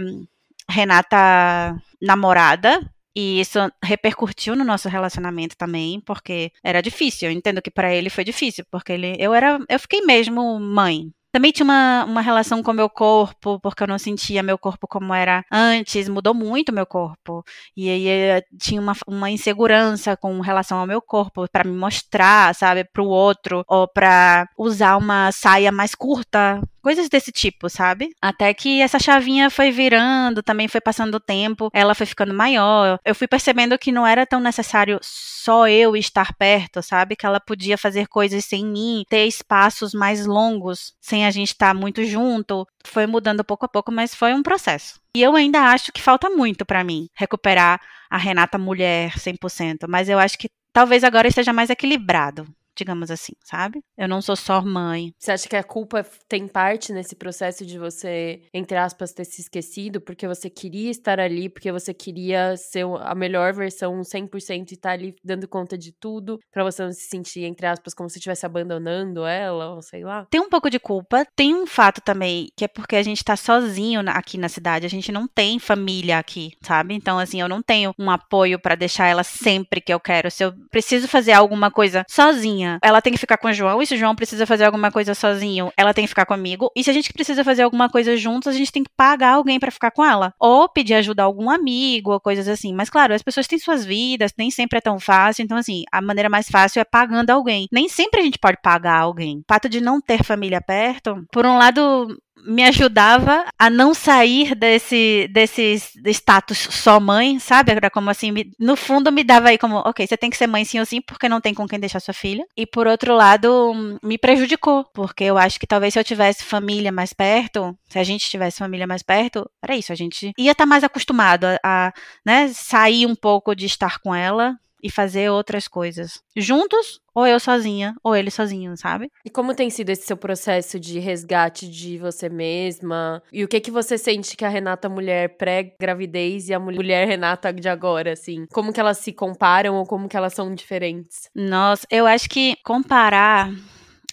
Renata 0.68 1.76
namorada 2.02 2.82
e 3.16 3.40
isso 3.42 3.60
repercutiu 3.84 4.56
no 4.56 4.64
nosso 4.64 4.90
relacionamento 4.90 5.56
também, 5.58 6.00
porque 6.02 6.52
era 6.64 6.82
difícil. 6.82 7.30
Eu 7.30 7.34
entendo 7.36 7.62
que 7.62 7.72
para 7.72 7.94
ele 7.94 8.10
foi 8.10 8.24
difícil, 8.24 8.66
porque 8.72 8.94
ele, 8.94 9.16
eu 9.20 9.34
era, 9.34 9.60
eu 9.70 9.80
fiquei 9.80 10.02
mesmo 10.02 10.60
mãe, 10.60 11.12
também 11.32 11.52
tinha 11.54 11.64
uma, 11.64 12.04
uma 12.04 12.22
relação 12.22 12.62
com 12.62 12.74
meu 12.74 12.90
corpo, 12.90 13.58
porque 13.62 13.84
eu 13.84 13.88
não 13.88 13.98
sentia 13.98 14.44
meu 14.44 14.58
corpo 14.58 14.86
como 14.86 15.14
era 15.14 15.46
antes, 15.50 16.10
mudou 16.10 16.34
muito 16.34 16.74
meu 16.74 16.86
corpo. 16.86 17.42
E 17.76 17.90
aí 17.90 18.08
eh, 18.08 18.44
tinha 18.60 18.82
uma, 18.82 18.94
uma 19.08 19.32
insegurança 19.32 20.18
com 20.18 20.42
relação 20.42 20.78
ao 20.78 20.86
meu 20.86 21.02
corpo, 21.02 21.48
para 21.50 21.64
me 21.64 21.76
mostrar, 21.76 22.54
sabe, 22.54 22.84
para 22.84 23.02
o 23.02 23.08
outro, 23.08 23.64
ou 23.68 23.88
para 23.88 24.46
usar 24.58 24.98
uma 24.98 25.32
saia 25.32 25.72
mais 25.72 25.96
curta, 25.96 26.62
coisas 26.82 27.08
desse 27.08 27.32
tipo, 27.32 27.70
sabe? 27.70 28.10
Até 28.22 28.54
que 28.54 28.82
essa 28.82 29.00
chavinha 29.00 29.50
foi 29.50 29.72
virando, 29.72 30.44
também 30.44 30.68
foi 30.68 30.82
passando 30.82 31.16
o 31.16 31.20
tempo, 31.20 31.70
ela 31.74 31.96
foi 31.96 32.06
ficando 32.06 32.34
maior. 32.34 33.00
Eu 33.06 33.16
fui 33.16 33.28
percebendo 33.28 33.78
que 33.78 33.92
não 33.92 34.06
era 34.06 34.26
tão 34.26 34.40
necessário 34.40 35.00
só 35.02 35.68
eu 35.68 35.96
estar 35.96 36.34
perto, 36.34 36.82
sabe? 36.82 37.16
Que 37.16 37.26
ela 37.26 37.40
podia 37.40 37.78
fazer 37.78 38.08
coisas 38.08 38.46
sem 38.46 38.66
mim, 38.66 39.04
ter 39.10 39.26
espaços 39.26 39.94
mais 39.94 40.26
longos, 40.26 40.94
sem 41.00 41.26
a 41.26 41.32
gente 41.32 41.50
estar 41.50 41.74
muito 41.74 42.04
junto. 42.04 42.68
Foi 42.86 43.06
mudando 43.06 43.44
pouco 43.44 43.66
a 43.66 43.70
pouco, 43.70 43.92
mas 43.92 44.14
foi 44.14 44.34
um 44.34 44.44
processo. 44.44 45.00
E 45.16 45.22
eu 45.22 45.36
ainda 45.36 45.60
acho 45.60 45.92
que 45.92 46.02
falta 46.02 46.30
muito 46.30 46.66
para 46.66 46.84
mim 46.84 47.08
recuperar 47.16 47.80
a 48.10 48.18
Renata 48.18 48.58
mulher 48.58 49.14
100%, 49.14 49.88
mas 49.88 50.10
eu 50.10 50.20
acho 50.20 50.38
que 50.38 50.50
talvez 50.74 51.04
agora 51.04 51.28
esteja 51.28 51.54
mais 51.54 51.70
equilibrado 51.70 52.48
digamos 52.82 53.12
assim, 53.12 53.34
sabe? 53.44 53.80
Eu 53.98 54.08
não 54.08 54.22
sou 54.22 54.36
só 54.36 54.62
mãe. 54.62 55.14
Você 55.18 55.32
acha 55.32 55.48
que 55.48 55.56
a 55.56 55.64
culpa 55.64 56.06
tem 56.28 56.48
parte 56.48 56.92
nesse 56.92 57.16
processo 57.16 57.66
de 57.66 57.78
você, 57.78 58.42
entre 58.54 58.78
aspas, 58.78 59.14
ter 59.14 59.26
se 59.26 59.42
esquecido 59.42 60.02
porque 60.02 60.28
você 60.28 60.50
queria 60.50 60.90
estar 60.90 61.20
ali, 61.20 61.48
porque 61.48 61.72
você 61.72 61.94
queria 61.94 62.58
ser 62.58 62.86
a 63.02 63.14
melhor 63.14 63.54
versão 63.54 64.02
100% 64.02 64.72
e 64.72 64.74
estar 64.74 64.92
ali 64.92 65.16
dando 65.24 65.48
conta 65.48 65.78
de 65.78 65.92
tudo, 65.92 66.40
para 66.52 66.64
você 66.64 66.84
não 66.84 66.92
se 66.92 67.08
sentir, 67.08 67.44
entre 67.44 67.68
aspas, 67.68 67.94
como 67.94 68.10
se 68.10 68.18
estivesse 68.18 68.46
abandonando 68.46 69.26
ela, 69.26 69.76
ou 69.76 69.82
sei 69.82 70.04
lá? 70.04 70.26
Tem 70.30 70.42
um 70.42 70.50
pouco 70.50 70.70
de 70.70 70.80
culpa. 70.80 71.26
Tem 71.36 71.54
um 71.54 71.68
fato 71.68 72.02
também, 72.02 72.48
que 72.58 72.66
é 72.66 72.68
porque 72.68 72.96
a 72.96 73.04
gente 73.04 73.24
tá 73.24 73.36
sozinho 73.36 74.02
aqui 74.08 74.38
na 74.38 74.50
cidade, 74.50 74.86
a 74.86 74.90
gente 74.90 75.12
não 75.12 75.28
tem 75.28 75.60
família 75.60 76.18
aqui, 76.18 76.52
sabe? 76.64 76.96
Então, 76.96 77.20
assim, 77.20 77.40
eu 77.40 77.48
não 77.48 77.62
tenho 77.62 77.94
um 78.00 78.10
apoio 78.10 78.60
para 78.60 78.76
deixar 78.76 79.08
ela 79.08 79.24
sempre 79.24 79.82
que 79.82 79.94
eu 79.94 80.00
quero. 80.00 80.32
Se 80.32 80.44
eu 80.44 80.54
preciso 80.72 81.08
fazer 81.08 81.34
alguma 81.34 81.70
coisa 81.70 82.04
sozinha, 82.10 82.71
ela 82.82 83.02
tem 83.02 83.14
que 83.14 83.20
ficar 83.20 83.38
com 83.38 83.48
o 83.48 83.54
João, 83.54 83.82
e 83.82 83.86
se 83.86 83.96
o 83.96 83.98
João 83.98 84.16
precisa 84.16 84.46
fazer 84.46 84.66
alguma 84.66 84.92
coisa 84.92 85.14
sozinho, 85.14 85.72
ela 85.78 85.94
tem 85.94 86.04
que 86.04 86.10
ficar 86.10 86.26
comigo. 86.26 86.70
E 86.76 86.84
se 86.84 86.90
a 86.90 86.94
gente 86.94 87.12
precisa 87.14 87.44
fazer 87.44 87.64
alguma 87.64 87.90
coisa 87.90 88.16
juntos, 88.18 88.48
a 88.48 88.58
gente 88.58 88.72
tem 88.72 88.84
que 88.84 88.92
pagar 88.96 89.34
alguém 89.34 89.60
para 89.60 89.72
ficar 89.72 89.92
com 89.92 90.04
ela. 90.04 90.34
Ou 90.40 90.70
pedir 90.70 90.94
ajuda 90.96 91.24
a 91.24 91.26
algum 91.26 91.50
amigo, 91.50 92.12
ou 92.12 92.20
coisas 92.20 92.48
assim. 92.48 92.74
Mas 92.74 92.90
claro, 92.90 93.14
as 93.14 93.22
pessoas 93.22 93.48
têm 93.48 93.60
suas 93.60 93.86
vidas, 93.86 94.32
nem 94.38 94.52
sempre 94.52 94.78
é 94.78 94.82
tão 94.82 95.00
fácil. 95.00 95.44
Então, 95.44 95.58
assim, 95.58 95.84
a 95.92 96.02
maneira 96.02 96.30
mais 96.30 96.48
fácil 96.48 96.80
é 96.80 96.84
pagando 96.84 97.30
alguém. 97.30 97.68
Nem 97.72 97.88
sempre 97.90 98.22
a 98.22 98.24
gente 98.24 98.40
pode 98.40 98.58
pagar 98.62 99.00
alguém. 99.00 99.40
O 99.40 99.44
fato 99.48 99.70
de 99.70 99.82
não 99.82 100.02
ter 100.02 100.24
família 100.24 100.62
perto, 100.62 101.26
por 101.32 101.46
um 101.46 101.58
lado, 101.58 102.08
me 102.46 102.64
ajudava 102.64 103.46
a 103.58 103.70
não 103.70 103.94
sair 103.94 104.56
desse, 104.56 105.28
desse 105.32 105.82
status 106.08 106.58
só 106.72 107.00
mãe, 107.00 107.40
sabe? 107.40 107.72
Era 107.72 107.90
como 107.90 108.10
assim, 108.10 108.32
me, 108.32 108.52
no 108.60 108.76
fundo 108.76 109.12
me 109.12 109.24
dava 109.24 109.50
aí 109.50 109.58
como, 109.58 109.78
ok, 109.78 110.06
você 110.06 110.18
tem 110.18 110.30
que 110.30 110.38
ser 110.38 110.48
mãe 110.48 110.66
sim 110.66 110.80
ou 110.80 110.86
sim, 110.86 111.02
porque 111.02 111.30
não 111.30 111.42
tem 111.42 111.54
com 111.54 111.68
quem 111.68 111.80
deixar 111.80 112.00
sua 112.00 112.14
filha. 112.14 112.46
E 112.56 112.66
por 112.66 112.88
outro 112.88 113.16
lado, 113.16 114.00
me 114.04 114.18
prejudicou, 114.18 114.86
porque 114.94 115.24
eu 115.24 115.38
acho 115.38 115.60
que 115.60 115.68
talvez 115.68 115.94
se 115.94 116.00
eu 116.00 116.04
tivesse 116.04 116.44
família 116.44 116.92
mais 116.92 117.14
perto, 117.14 117.78
se 117.90 118.00
a 118.00 118.04
gente 118.04 118.30
tivesse 118.30 118.60
família 118.60 118.88
mais 118.88 119.04
perto, 119.04 119.50
era 119.62 119.76
isso, 119.76 119.92
a 119.92 119.96
gente 119.96 120.32
ia 120.38 120.52
estar 120.52 120.64
tá 120.64 120.68
mais 120.68 120.84
acostumado 120.84 121.46
a, 121.46 121.60
a 121.64 121.94
né, 122.26 122.50
sair 122.50 123.06
um 123.06 123.16
pouco 123.16 123.56
de 123.56 123.66
estar 123.66 124.00
com 124.00 124.14
ela 124.14 124.56
e 124.82 124.90
fazer 124.90 125.30
outras 125.30 125.68
coisas. 125.68 126.22
Juntos, 126.36 127.00
ou 127.14 127.28
eu 127.28 127.40
sozinha, 127.40 127.94
ou 128.04 128.16
ele 128.16 128.32
sozinho, 128.32 128.76
sabe? 128.78 129.10
E 129.26 129.30
como 129.30 129.54
tem 129.54 129.70
sido 129.70 129.90
esse 129.90 130.06
seu 130.06 130.18
processo 130.18 130.80
de 130.80 131.00
resgate 131.00 131.70
de 131.70 131.98
você 131.98 132.30
mesma? 132.30 133.22
E 133.32 133.44
o 133.44 133.48
que 133.48 133.60
que 133.60 133.72
você 133.72 133.98
sente 133.98 134.36
que 134.38 134.46
a 134.46 134.50
Renata 134.50 134.90
mulher 134.90 135.38
pré-gravidez 135.38 136.50
e 136.50 136.54
a 136.54 136.60
mulher 136.60 137.08
Renata 137.08 137.52
de 137.52 137.68
agora, 137.68 138.14
assim? 138.14 138.46
Como 138.52 138.74
que 138.74 138.80
elas 138.80 138.98
se 138.98 139.12
comparam 139.12 139.76
ou 139.76 139.86
como 139.86 140.08
que 140.08 140.18
elas 140.18 140.34
são 140.34 140.54
diferentes? 140.54 141.30
Nossa, 141.36 141.86
eu 141.90 142.08
acho 142.08 142.30
que 142.30 142.56
comparar. 142.64 143.52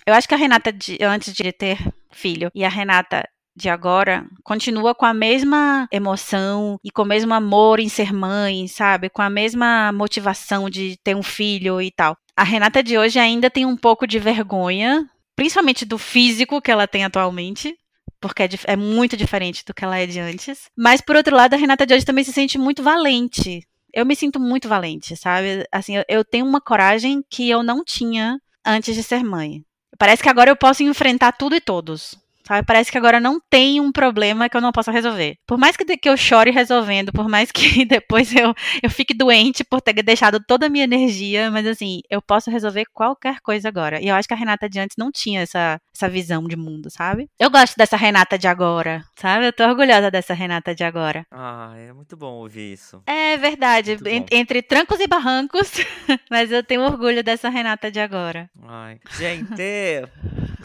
Eu 0.07 0.15
acho 0.15 0.27
que 0.27 0.35
a 0.35 0.39
Renata, 0.39 0.73
de, 0.73 0.99
antes 1.03 1.35
de 1.35 1.53
ter 1.53 1.79
filho, 2.11 2.51
e 2.55 2.65
a 2.65 2.69
Renata 2.69 3.29
de 3.59 3.69
agora 3.69 4.25
continua 4.45 4.95
com 4.95 5.05
a 5.05 5.13
mesma 5.13 5.89
emoção 5.93 6.79
e 6.83 6.91
com 6.91 7.03
o 7.03 7.07
mesmo 7.07 7.35
amor 7.35 7.81
em 7.81 7.89
ser 7.89 8.13
mãe, 8.13 8.69
sabe? 8.69 9.11
Com 9.11 9.21
a 9.21 9.29
mesma 9.29 9.93
motivação 9.93 10.71
de 10.71 10.97
ter 11.03 11.15
um 11.15 11.23
filho 11.23 11.83
e 11.83 11.91
tal. 11.91 12.17
A 12.37 12.45
Renata 12.45 12.83
de 12.83 12.97
hoje 12.97 13.19
ainda 13.19 13.51
tem 13.51 13.67
um 13.67 13.77
pouco 13.77 14.07
de 14.07 14.19
vergonha, 14.19 15.05
principalmente 15.35 15.85
do 15.85 15.99
físico 15.99 16.63
que 16.63 16.71
ela 16.71 16.87
tem 16.87 17.05
atualmente, 17.05 17.77
porque 18.21 18.45
é, 18.45 18.49
é, 18.65 18.77
muito 18.77 19.17
diferente 19.17 19.65
do 19.65 19.75
que 19.75 19.85
ela 19.85 19.99
é 19.99 20.07
de 20.07 20.21
antes. 20.21 20.71
Mas, 20.77 21.01
por 21.01 21.17
outro 21.17 21.35
lado, 21.35 21.55
a 21.55 21.57
Renata 21.57 21.85
de 21.85 21.95
hoje 21.95 22.05
também 22.05 22.25
se 22.25 22.33
sente 22.33 22.57
muito 22.57 22.83
valente. 22.83 23.67
Eu 23.93 24.07
me 24.07 24.15
sinto 24.15 24.39
muito 24.39 24.69
valente, 24.69 25.17
sabe? 25.17 25.67
Assim, 25.73 25.97
eu, 25.97 26.05
eu 26.09 26.25
tenho 26.25 26.47
uma 26.47 26.61
coragem 26.61 27.23
que 27.29 27.51
eu 27.51 27.63
não 27.63 27.85
tinha 27.85 28.39
antes 28.65 28.95
de 28.95 29.03
ser 29.03 29.25
mãe. 29.25 29.65
Parece 29.99 30.23
que 30.23 30.29
agora 30.29 30.51
eu 30.51 30.57
posso 30.57 30.83
enfrentar 30.83 31.33
tudo 31.33 31.57
e 31.57 31.61
todos. 31.61 32.15
Sabe? 32.49 32.67
Parece 32.67 32.91
que 32.91 32.97
agora 32.97 33.21
não 33.21 33.39
tem 33.51 33.79
um 33.79 33.93
problema 33.93 34.49
que 34.49 34.57
eu 34.57 34.61
não 34.63 34.73
possa 34.73 34.91
resolver. 34.91 35.37
Por 35.47 35.59
mais 35.59 35.77
que, 35.77 35.85
que 35.99 36.09
eu 36.09 36.17
chore 36.17 36.51
resolvendo, 36.51 37.13
por 37.13 37.29
mais 37.29 37.53
que 37.53 37.85
depois 37.85 38.35
eu, 38.35 38.55
eu 38.83 38.89
fique 38.89 39.13
doente 39.13 39.63
por 39.63 39.83
ter 39.83 40.03
deixado 40.03 40.41
toda 40.41 40.65
a 40.65 40.69
minha 40.71 40.85
energia, 40.85 41.51
mas 41.51 41.67
assim, 41.67 42.01
eu 42.09 42.23
posso 42.23 42.51
resolver 42.51 42.87
qualquer 42.95 43.41
coisa 43.41 43.69
agora. 43.69 44.01
E 44.01 44.09
eu 44.09 44.15
acho 44.15 44.27
que 44.27 44.33
a 44.33 44.37
Renata 44.37 44.67
de 44.67 44.81
antes 44.81 44.97
não 44.97 45.13
tinha 45.13 45.43
essa, 45.43 45.79
essa 45.95 46.09
visão 46.09 46.49
de 46.49 46.57
mundo, 46.57 46.91
sabe? 46.91 47.29
Eu 47.39 47.51
gosto 47.51 47.77
dessa 47.77 47.99
Renata 47.99 48.39
de 48.39 48.49
agora, 48.49 49.05
sabe? 49.15 49.47
Eu 49.47 49.53
tô 49.53 49.65
orgulhosa 49.65 50.11
dessa 50.11 50.33
Renata 50.33 50.75
de 50.75 50.85
agora. 50.85 51.27
Ah, 51.31 51.75
é 51.77 51.93
muito 51.93 52.17
bom 52.17 52.33
ouvir 52.33 52.73
isso. 52.73 53.03
É 53.07 53.37
verdade. 53.37 53.99
entre 54.33 54.63
trancos 54.63 55.01
e 55.01 55.07
barrancos, 55.07 55.71
mas 56.31 56.51
eu 56.51 56.63
tenho 56.63 56.81
orgulho 56.81 57.23
dessa 57.23 57.51
Renata 57.51 57.91
de 57.91 58.01
agora. 58.01 58.49
Ai, 58.67 58.99
gente, 59.19 60.09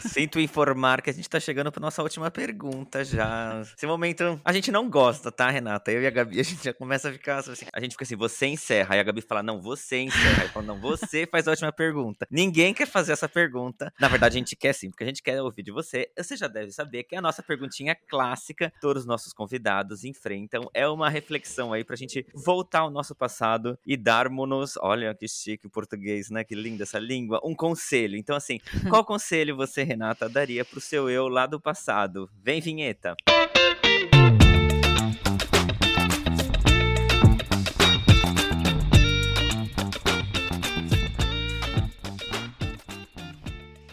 sinto 0.00 0.40
informar 0.40 1.02
que 1.02 1.10
a 1.10 1.12
gente 1.12 1.28
tá 1.28 1.38
chegando 1.38 1.73
pra 1.74 1.80
nossa 1.80 2.02
última 2.02 2.30
pergunta 2.30 3.04
já. 3.04 3.60
Esse 3.76 3.86
momento 3.86 4.40
a 4.44 4.52
gente 4.52 4.70
não 4.70 4.88
gosta, 4.88 5.32
tá, 5.32 5.50
Renata? 5.50 5.90
Eu 5.90 6.00
e 6.02 6.06
a 6.06 6.10
Gabi, 6.10 6.38
a 6.40 6.42
gente 6.42 6.62
já 6.62 6.72
começa 6.72 7.08
a 7.08 7.12
ficar 7.12 7.38
assim. 7.38 7.66
A 7.72 7.80
gente 7.80 7.92
fica 7.92 8.04
assim, 8.04 8.14
você 8.14 8.46
encerra. 8.46 8.94
Aí 8.94 9.00
a 9.00 9.02
Gabi 9.02 9.20
fala, 9.20 9.42
não, 9.42 9.60
você 9.60 9.98
encerra. 9.98 10.42
Aí 10.42 10.48
fala, 10.48 10.66
não, 10.66 10.80
você 10.80 11.26
faz 11.30 11.48
a 11.48 11.50
última 11.50 11.72
pergunta. 11.72 12.26
Ninguém 12.30 12.72
quer 12.72 12.86
fazer 12.86 13.12
essa 13.12 13.28
pergunta. 13.28 13.92
Na 13.98 14.06
verdade, 14.06 14.36
a 14.36 14.38
gente 14.38 14.54
quer 14.54 14.72
sim, 14.72 14.88
porque 14.88 15.02
a 15.02 15.06
gente 15.06 15.22
quer 15.22 15.42
ouvir 15.42 15.64
de 15.64 15.72
você. 15.72 16.08
Você 16.16 16.36
já 16.36 16.46
deve 16.46 16.70
saber 16.70 17.02
que 17.02 17.16
é 17.16 17.18
a 17.18 17.22
nossa 17.22 17.42
perguntinha 17.42 17.96
clássica. 18.08 18.72
Todos 18.80 19.02
os 19.02 19.06
nossos 19.06 19.32
convidados 19.32 20.04
enfrentam. 20.04 20.70
É 20.72 20.86
uma 20.86 21.10
reflexão 21.10 21.72
aí 21.72 21.82
pra 21.82 21.96
gente 21.96 22.24
voltar 22.32 22.80
ao 22.80 22.90
nosso 22.90 23.16
passado 23.16 23.76
e 23.84 23.96
darmos-nos. 23.96 24.76
Olha 24.76 25.12
que 25.12 25.26
chique 25.26 25.66
o 25.66 25.70
português, 25.70 26.30
né? 26.30 26.44
Que 26.44 26.54
linda 26.54 26.84
essa 26.84 27.00
língua. 27.00 27.40
Um 27.42 27.54
conselho. 27.54 28.16
Então, 28.16 28.36
assim, 28.36 28.60
qual 28.88 29.04
conselho 29.04 29.56
você, 29.56 29.82
Renata, 29.82 30.28
daria 30.28 30.64
pro 30.64 30.80
seu 30.80 31.10
eu 31.10 31.26
lá 31.26 31.46
do 31.46 31.63
passado? 31.64 32.30
Vem, 32.42 32.60
vinheta. 32.60 33.16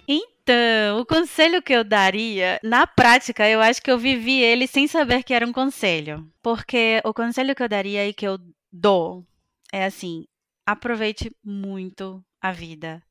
Então, 0.05 0.99
o 0.99 1.05
conselho 1.05 1.61
que 1.61 1.71
eu 1.71 1.83
daria, 1.83 2.59
na 2.61 2.85
prática, 2.85 3.47
eu 3.47 3.61
acho 3.61 3.81
que 3.81 3.89
eu 3.89 3.97
vivi 3.97 4.41
ele 4.41 4.67
sem 4.67 4.85
saber 4.85 5.23
que 5.23 5.33
era 5.33 5.47
um 5.47 5.53
conselho. 5.53 6.29
Porque 6.41 7.01
o 7.05 7.13
conselho 7.13 7.55
que 7.55 7.63
eu 7.63 7.69
daria 7.69 8.05
e 8.05 8.13
que 8.13 8.27
eu 8.27 8.37
dou 8.69 9.25
é 9.71 9.85
assim: 9.85 10.25
aproveite 10.65 11.31
muito 11.43 12.21
a 12.41 12.51
vida. 12.51 13.01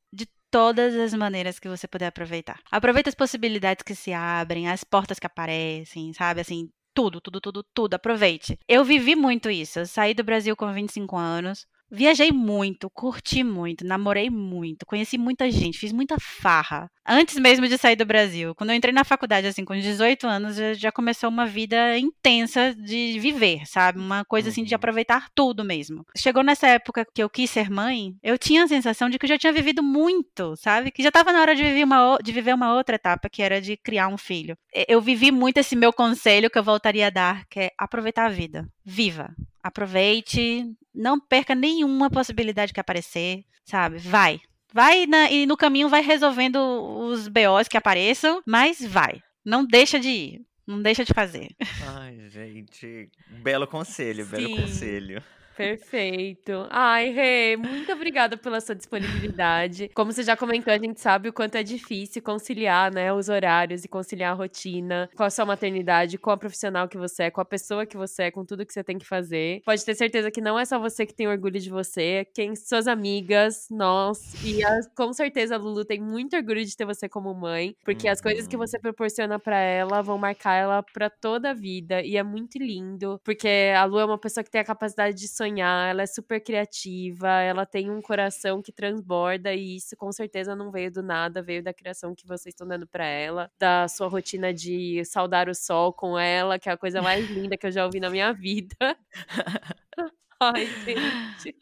Todas 0.51 0.93
as 0.95 1.13
maneiras 1.13 1.59
que 1.59 1.69
você 1.69 1.87
puder 1.87 2.07
aproveitar. 2.07 2.59
Aproveite 2.69 3.09
as 3.09 3.15
possibilidades 3.15 3.83
que 3.83 3.95
se 3.95 4.11
abrem, 4.11 4.67
as 4.67 4.83
portas 4.83 5.17
que 5.17 5.25
aparecem, 5.25 6.11
sabe? 6.13 6.41
Assim, 6.41 6.69
tudo, 6.93 7.21
tudo, 7.21 7.39
tudo, 7.39 7.63
tudo. 7.73 7.93
Aproveite. 7.93 8.59
Eu 8.67 8.83
vivi 8.83 9.15
muito 9.15 9.49
isso. 9.49 9.79
Eu 9.79 9.85
saí 9.85 10.13
do 10.13 10.23
Brasil 10.23 10.55
com 10.55 10.71
25 10.73 11.15
anos. 11.15 11.65
Viajei 11.93 12.31
muito, 12.31 12.89
curti 12.89 13.43
muito, 13.43 13.85
namorei 13.85 14.29
muito, 14.29 14.85
conheci 14.85 15.17
muita 15.17 15.51
gente, 15.51 15.77
fiz 15.77 15.91
muita 15.91 16.15
farra. 16.17 16.89
Antes 17.07 17.35
mesmo 17.37 17.67
de 17.67 17.77
sair 17.77 17.95
do 17.95 18.05
Brasil. 18.05 18.53
Quando 18.53 18.69
eu 18.69 18.75
entrei 18.75 18.93
na 18.93 19.03
faculdade, 19.03 19.47
assim, 19.47 19.65
com 19.65 19.73
18 19.75 20.27
anos, 20.27 20.55
já 20.77 20.91
começou 20.91 21.29
uma 21.29 21.45
vida 21.47 21.97
intensa 21.97 22.75
de 22.75 23.17
viver, 23.19 23.65
sabe? 23.65 23.99
Uma 23.99 24.23
coisa 24.23 24.49
assim 24.49 24.63
de 24.63 24.73
Uhum. 24.73 24.75
aproveitar 24.75 25.27
tudo 25.33 25.63
mesmo. 25.65 26.05
Chegou 26.15 26.43
nessa 26.43 26.67
época 26.67 27.05
que 27.13 27.21
eu 27.23 27.29
quis 27.29 27.49
ser 27.49 27.69
mãe, 27.71 28.13
eu 28.21 28.37
tinha 28.37 28.63
a 28.63 28.67
sensação 28.67 29.09
de 29.09 29.17
que 29.17 29.25
eu 29.25 29.29
já 29.29 29.37
tinha 29.37 29.51
vivido 29.51 29.81
muito, 29.81 30.55
sabe? 30.55 30.91
Que 30.91 31.01
já 31.01 31.09
estava 31.09 31.31
na 31.33 31.41
hora 31.41 31.55
de 31.55 31.63
viver, 31.63 31.83
uma, 31.83 32.17
de 32.23 32.31
viver 32.31 32.53
uma 32.53 32.73
outra 32.75 32.95
etapa, 32.95 33.29
que 33.29 33.41
era 33.41 33.59
de 33.59 33.75
criar 33.77 34.07
um 34.07 34.17
filho. 34.17 34.55
Eu 34.87 35.01
vivi 35.01 35.31
muito 35.31 35.57
esse 35.57 35.75
meu 35.75 35.91
conselho 35.91 36.49
que 36.51 36.57
eu 36.59 36.63
voltaria 36.63 37.07
a 37.07 37.09
dar, 37.09 37.45
que 37.49 37.59
é 37.61 37.71
aproveitar 37.77 38.25
a 38.27 38.29
vida. 38.29 38.67
Viva. 38.85 39.33
Aproveite, 39.63 40.65
não 40.93 41.19
perca 41.19 41.55
nenhuma 41.55 42.09
possibilidade 42.09 42.71
que 42.73 42.79
aparecer, 42.79 43.43
sabe? 43.65 43.97
Vai. 43.97 44.39
Vai 44.73 45.05
na- 45.05 45.29
e 45.29 45.45
no 45.45 45.57
caminho 45.57 45.89
vai 45.89 46.01
resolvendo 46.01 46.57
os 46.57 47.27
BOs 47.27 47.67
que 47.67 47.77
apareçam, 47.77 48.41
mas 48.45 48.83
vai. 48.85 49.21
Não 49.45 49.65
deixa 49.65 49.99
de 49.99 50.09
ir. 50.09 50.41
Não 50.65 50.81
deixa 50.81 51.03
de 51.03 51.13
fazer. 51.13 51.49
Ai, 51.97 52.29
gente. 52.29 53.09
Belo 53.43 53.67
conselho, 53.67 54.25
belo 54.25 54.47
Sim. 54.47 54.55
conselho. 54.61 55.23
Perfeito. 55.65 56.65
Ai, 56.71 57.09
Rê, 57.11 57.55
muito 57.55 57.91
obrigada 57.91 58.35
pela 58.35 58.59
sua 58.59 58.73
disponibilidade. 58.75 59.89
Como 59.93 60.11
você 60.11 60.23
já 60.23 60.35
comentou, 60.35 60.73
a 60.73 60.77
gente 60.79 60.99
sabe 60.99 61.29
o 61.29 61.33
quanto 61.33 61.55
é 61.55 61.61
difícil 61.61 62.21
conciliar, 62.23 62.91
né, 62.91 63.13
os 63.13 63.29
horários 63.29 63.85
e 63.85 63.87
conciliar 63.87 64.31
a 64.31 64.35
rotina 64.35 65.07
com 65.15 65.23
a 65.23 65.29
sua 65.29 65.45
maternidade, 65.45 66.17
com 66.17 66.31
a 66.31 66.37
profissional 66.37 66.87
que 66.87 66.97
você 66.97 67.23
é, 67.23 67.31
com 67.31 67.41
a 67.41 67.45
pessoa 67.45 67.85
que 67.85 67.95
você 67.95 68.23
é, 68.23 68.31
com 68.31 68.43
tudo 68.43 68.65
que 68.65 68.73
você 68.73 68.83
tem 68.83 68.97
que 68.97 69.05
fazer. 69.05 69.61
Pode 69.63 69.85
ter 69.85 69.93
certeza 69.93 70.31
que 70.31 70.41
não 70.41 70.57
é 70.57 70.65
só 70.65 70.79
você 70.79 71.05
que 71.05 71.13
tem 71.13 71.27
orgulho 71.27 71.59
de 71.59 71.69
você, 71.69 72.25
quem 72.33 72.55
suas 72.55 72.87
amigas, 72.87 73.67
nós 73.69 74.33
e 74.41 74.61
com 74.95 75.13
certeza 75.13 75.55
a 75.55 75.57
Lulu 75.59 75.85
tem 75.85 76.01
muito 76.01 76.35
orgulho 76.35 76.65
de 76.65 76.75
ter 76.75 76.85
você 76.85 77.07
como 77.07 77.33
mãe, 77.35 77.75
porque 77.83 78.07
as 78.07 78.19
coisas 78.19 78.47
que 78.47 78.55
Uhum. 78.55 78.65
você 78.65 78.79
proporciona 78.79 79.39
pra 79.39 79.57
ela 79.59 80.01
vão 80.01 80.17
marcar 80.17 80.55
ela 80.55 80.81
pra 80.83 81.09
toda 81.09 81.51
a 81.51 81.53
vida 81.53 82.01
e 82.01 82.17
é 82.17 82.23
muito 82.23 82.57
lindo, 82.57 83.19
porque 83.23 83.71
a 83.77 83.85
Lu 83.85 83.99
é 83.99 84.05
uma 84.05 84.17
pessoa 84.19 84.43
que 84.43 84.49
tem 84.49 84.61
a 84.61 84.63
capacidade 84.63 85.15
de 85.17 85.27
sonhar, 85.27 85.50
ela 85.59 86.03
é 86.03 86.05
super 86.05 86.39
criativa, 86.41 87.27
ela 87.41 87.65
tem 87.65 87.89
um 87.89 88.01
coração 88.01 88.61
que 88.61 88.71
transborda 88.71 89.53
e 89.53 89.75
isso 89.75 89.95
com 89.97 90.11
certeza 90.11 90.55
não 90.55 90.71
veio 90.71 90.91
do 90.91 91.03
nada, 91.03 91.41
veio 91.41 91.63
da 91.63 91.73
criação 91.73 92.15
que 92.15 92.25
vocês 92.25 92.53
estão 92.53 92.67
dando 92.67 92.87
pra 92.87 93.05
ela, 93.05 93.51
da 93.59 93.87
sua 93.87 94.07
rotina 94.07 94.53
de 94.53 95.03
saudar 95.05 95.49
o 95.49 95.55
sol 95.55 95.91
com 95.91 96.17
ela, 96.17 96.59
que 96.59 96.69
é 96.69 96.71
a 96.71 96.77
coisa 96.77 97.01
mais 97.01 97.29
linda 97.29 97.57
que 97.57 97.65
eu 97.65 97.71
já 97.71 97.85
ouvi 97.85 97.99
na 97.99 98.09
minha 98.09 98.31
vida. 98.31 98.75
Ai, 100.39 100.65
gente. 100.65 101.55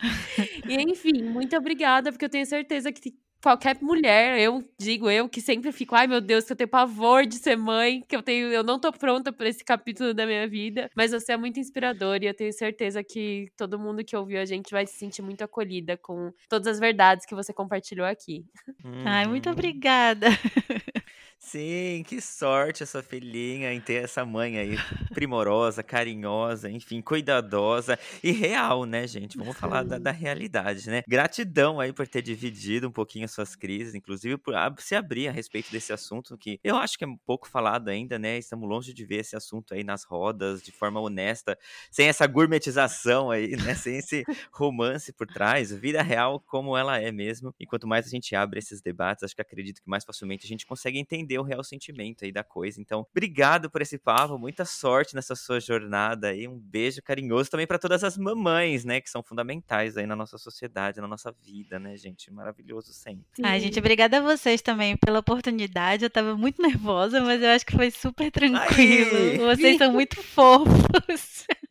E 0.68 0.76
enfim, 0.82 1.24
muito 1.24 1.56
obrigada, 1.58 2.12
porque 2.12 2.24
eu 2.24 2.30
tenho 2.30 2.46
certeza 2.46 2.92
que 2.94 3.02
qualquer 3.42 3.78
mulher, 3.82 4.40
eu 4.40 4.64
digo 4.80 5.10
eu 5.10 5.30
que 5.30 5.42
sempre 5.42 5.72
fico, 5.72 5.96
ai 5.96 6.08
meu 6.08 6.22
Deus, 6.22 6.46
que 6.46 6.52
eu 6.54 6.56
tenho 6.56 6.70
pavor 6.70 7.26
de 7.26 7.36
ser 7.36 7.56
mãe, 7.56 8.04
que 8.08 8.16
eu 8.16 8.22
tenho, 8.22 8.48
eu 8.48 8.64
não 8.64 8.80
tô 8.80 8.92
pronta 8.92 9.32
para 9.32 9.48
esse 9.48 9.64
capítulo 9.64 10.14
da 10.14 10.26
minha 10.26 10.48
vida, 10.48 10.90
mas 10.96 11.12
você 11.12 11.34
é 11.34 11.38
muito 11.38 11.60
inspirador 11.60 12.20
e 12.22 12.28
eu 12.28 12.34
tenho 12.34 12.52
certeza 12.54 13.04
que 13.04 13.52
todo 13.58 13.80
mundo 13.80 14.04
que 14.04 14.16
ouviu 14.16 14.40
a 14.42 14.46
gente 14.46 14.72
vai 14.72 14.86
se 14.86 14.98
sentir 14.98 15.22
muito 15.22 15.44
acolhida 15.44 15.98
com 15.98 16.32
todas 16.48 16.68
as 16.68 16.80
verdades 16.80 17.26
que 17.26 17.36
você 17.36 17.54
compartilhou 17.54 18.06
aqui. 18.06 18.46
Ai, 19.04 19.26
muito 19.28 19.50
obrigada. 19.50 20.28
Sim, 21.42 22.04
que 22.06 22.20
sorte 22.20 22.84
essa 22.84 23.02
filhinha 23.02 23.72
em 23.72 23.80
ter 23.80 24.04
essa 24.04 24.26
mãe 24.26 24.58
aí 24.58 24.76
primorosa, 25.14 25.82
carinhosa, 25.82 26.70
enfim, 26.70 27.02
cuidadosa 27.02 27.98
e 28.22 28.32
real, 28.32 28.84
né, 28.84 29.08
gente? 29.08 29.38
Vamos 29.38 29.58
falar 29.58 29.84
da, 29.84 29.98
da 29.98 30.12
realidade, 30.12 30.90
né? 30.90 31.02
Gratidão 31.08 31.80
aí 31.80 31.94
por 31.94 32.06
ter 32.10 32.22
dividido 32.22 32.90
um 32.90 32.92
pouquinho 32.92 33.24
as 33.24 33.32
suas 33.32 33.56
crises, 33.56 33.96
inclusive 33.96 34.38
por 34.38 34.54
se 34.80 34.96
abrir 34.96 35.30
a 35.30 35.32
respeito 35.32 35.72
desse 35.72 35.94
assunto 35.94 36.38
que 36.38 36.60
eu 36.62 36.76
acho 36.76 36.98
que 36.98 37.06
é 37.06 37.08
um 37.08 37.18
pouco 37.18 37.48
falado 37.48 37.88
ainda, 37.88 38.20
né? 38.20 38.38
Estamos 38.38 38.68
longe 38.68 38.94
de 38.94 39.06
ver 39.06 39.22
esse 39.22 39.36
assunto 39.36 39.74
aí 39.74 39.84
nas 39.84 40.04
rodas 40.04 40.62
de 40.62 40.74
forma 40.74 41.00
honesta, 41.00 41.58
sem 41.90 42.08
essa 42.10 42.28
gourmetização 42.28 43.32
aí, 43.32 43.52
né? 43.56 43.76
Sem 43.76 43.96
esse 43.98 44.26
romance 44.52 45.14
por 45.14 45.26
trás, 45.26 45.72
vida 45.72 46.02
real 46.04 46.40
como 46.42 46.76
ela 46.78 47.00
é 47.00 47.14
mesmo. 47.14 47.56
E 47.58 47.66
quanto 47.66 47.88
mais 47.88 48.06
a 48.06 48.10
gente 48.10 48.36
abre 48.36 48.60
esses 48.60 48.82
debates, 48.82 49.24
acho 49.24 49.34
que 49.36 49.42
acredito 49.42 49.82
que 49.82 49.90
mais 49.90 50.04
facilmente 50.04 50.46
a 50.46 50.50
gente 50.50 50.66
consegue 50.66 51.00
entender 51.00 51.29
o 51.38 51.44
real 51.44 51.64
sentimento 51.64 52.24
aí 52.26 52.32
da 52.32 52.44
coisa. 52.44 52.80
Então, 52.80 53.06
obrigado 53.12 53.70
por 53.70 53.82
esse 53.82 53.98
papo, 53.98 54.38
muita 54.38 54.66
sorte 54.66 55.14
nessa 55.14 55.36
sua 55.36 55.60
jornada 55.60 56.30
aí, 56.30 56.48
um 56.48 56.58
beijo 56.58 57.02
carinhoso 57.04 57.50
também 57.50 57.68
para 57.68 57.78
todas 57.78 58.04
as 58.04 58.18
mamães, 58.18 58.86
né, 58.86 59.02
que 59.02 59.10
são 59.10 59.22
fundamentais 59.22 59.98
aí 59.98 60.06
na 60.06 60.16
nossa 60.16 60.38
sociedade, 60.38 61.02
na 61.02 61.08
nossa 61.08 61.32
vida, 61.32 61.78
né, 61.78 61.96
gente? 61.98 62.32
Maravilhoso 62.32 62.94
sempre. 62.94 63.26
Ai, 63.44 63.60
gente, 63.60 63.78
obrigada 63.80 64.18
a 64.18 64.22
vocês 64.22 64.62
também 64.62 64.98
pela 64.98 65.20
oportunidade. 65.20 66.06
Eu 66.06 66.10
tava 66.10 66.36
muito 66.36 66.62
nervosa, 66.62 67.22
mas 67.22 67.42
eu 67.42 67.50
acho 67.50 67.66
que 67.66 67.76
foi 67.76 67.92
super 67.92 68.32
tranquilo. 68.32 69.18
Aí! 69.18 69.38
Vocês 69.38 69.78
são 69.78 69.92
muito 69.92 70.22
fofos. 70.22 71.46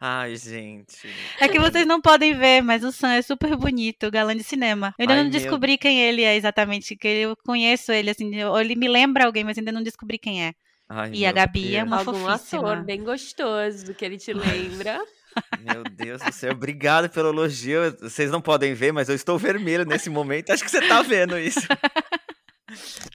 Ai, 0.00 0.34
gente. 0.36 1.08
É 1.40 1.48
que 1.48 1.58
vocês 1.58 1.86
não 1.86 2.00
podem 2.00 2.34
ver, 2.34 2.62
mas 2.62 2.82
o 2.84 2.90
Sam 2.92 3.12
é 3.14 3.22
super 3.22 3.54
bonito, 3.56 4.10
galã 4.10 4.34
de 4.36 4.42
cinema. 4.42 4.94
Eu 4.98 5.02
ainda 5.02 5.14
Ai, 5.14 5.18
não 5.24 5.30
meu- 5.30 5.40
descobri 5.40 5.76
quem 5.78 6.00
ele 6.00 6.22
é 6.22 6.36
exatamente, 6.36 6.96
que 6.96 7.06
eu 7.08 7.36
conheço 7.44 7.92
ele, 7.92 8.10
assim, 8.10 8.30
ele 8.34 8.74
me 8.76 8.88
lembra 8.88 9.26
alguém, 9.26 9.44
mas 9.44 9.58
ainda 9.58 9.72
não 9.72 9.82
descobri 9.82 10.18
quem 10.18 10.44
é. 10.44 10.52
Ai, 10.88 11.10
E 11.12 11.26
a 11.26 11.28
meu 11.28 11.34
Gabi 11.36 11.66
é 11.76 11.78
Deus. 11.80 11.86
uma 11.86 11.98
Algum 11.98 12.12
fofíssima. 12.14 12.72
ator 12.72 12.84
bem 12.84 13.02
gostoso 13.04 13.92
que 13.94 14.04
ele 14.04 14.16
te 14.16 14.32
lembra. 14.32 14.98
Meu 15.60 15.84
Deus 15.84 16.20
do 16.20 16.32
céu, 16.32 16.50
obrigado 16.52 17.08
pelo 17.10 17.28
elogio. 17.28 17.94
Vocês 18.00 18.28
não 18.30 18.40
podem 18.40 18.74
ver, 18.74 18.92
mas 18.92 19.08
eu 19.08 19.14
estou 19.14 19.38
vermelho 19.38 19.84
nesse 19.84 20.10
momento. 20.10 20.50
Acho 20.50 20.64
que 20.64 20.70
você 20.70 20.80
tá 20.88 21.00
vendo 21.02 21.38
isso. 21.38 21.60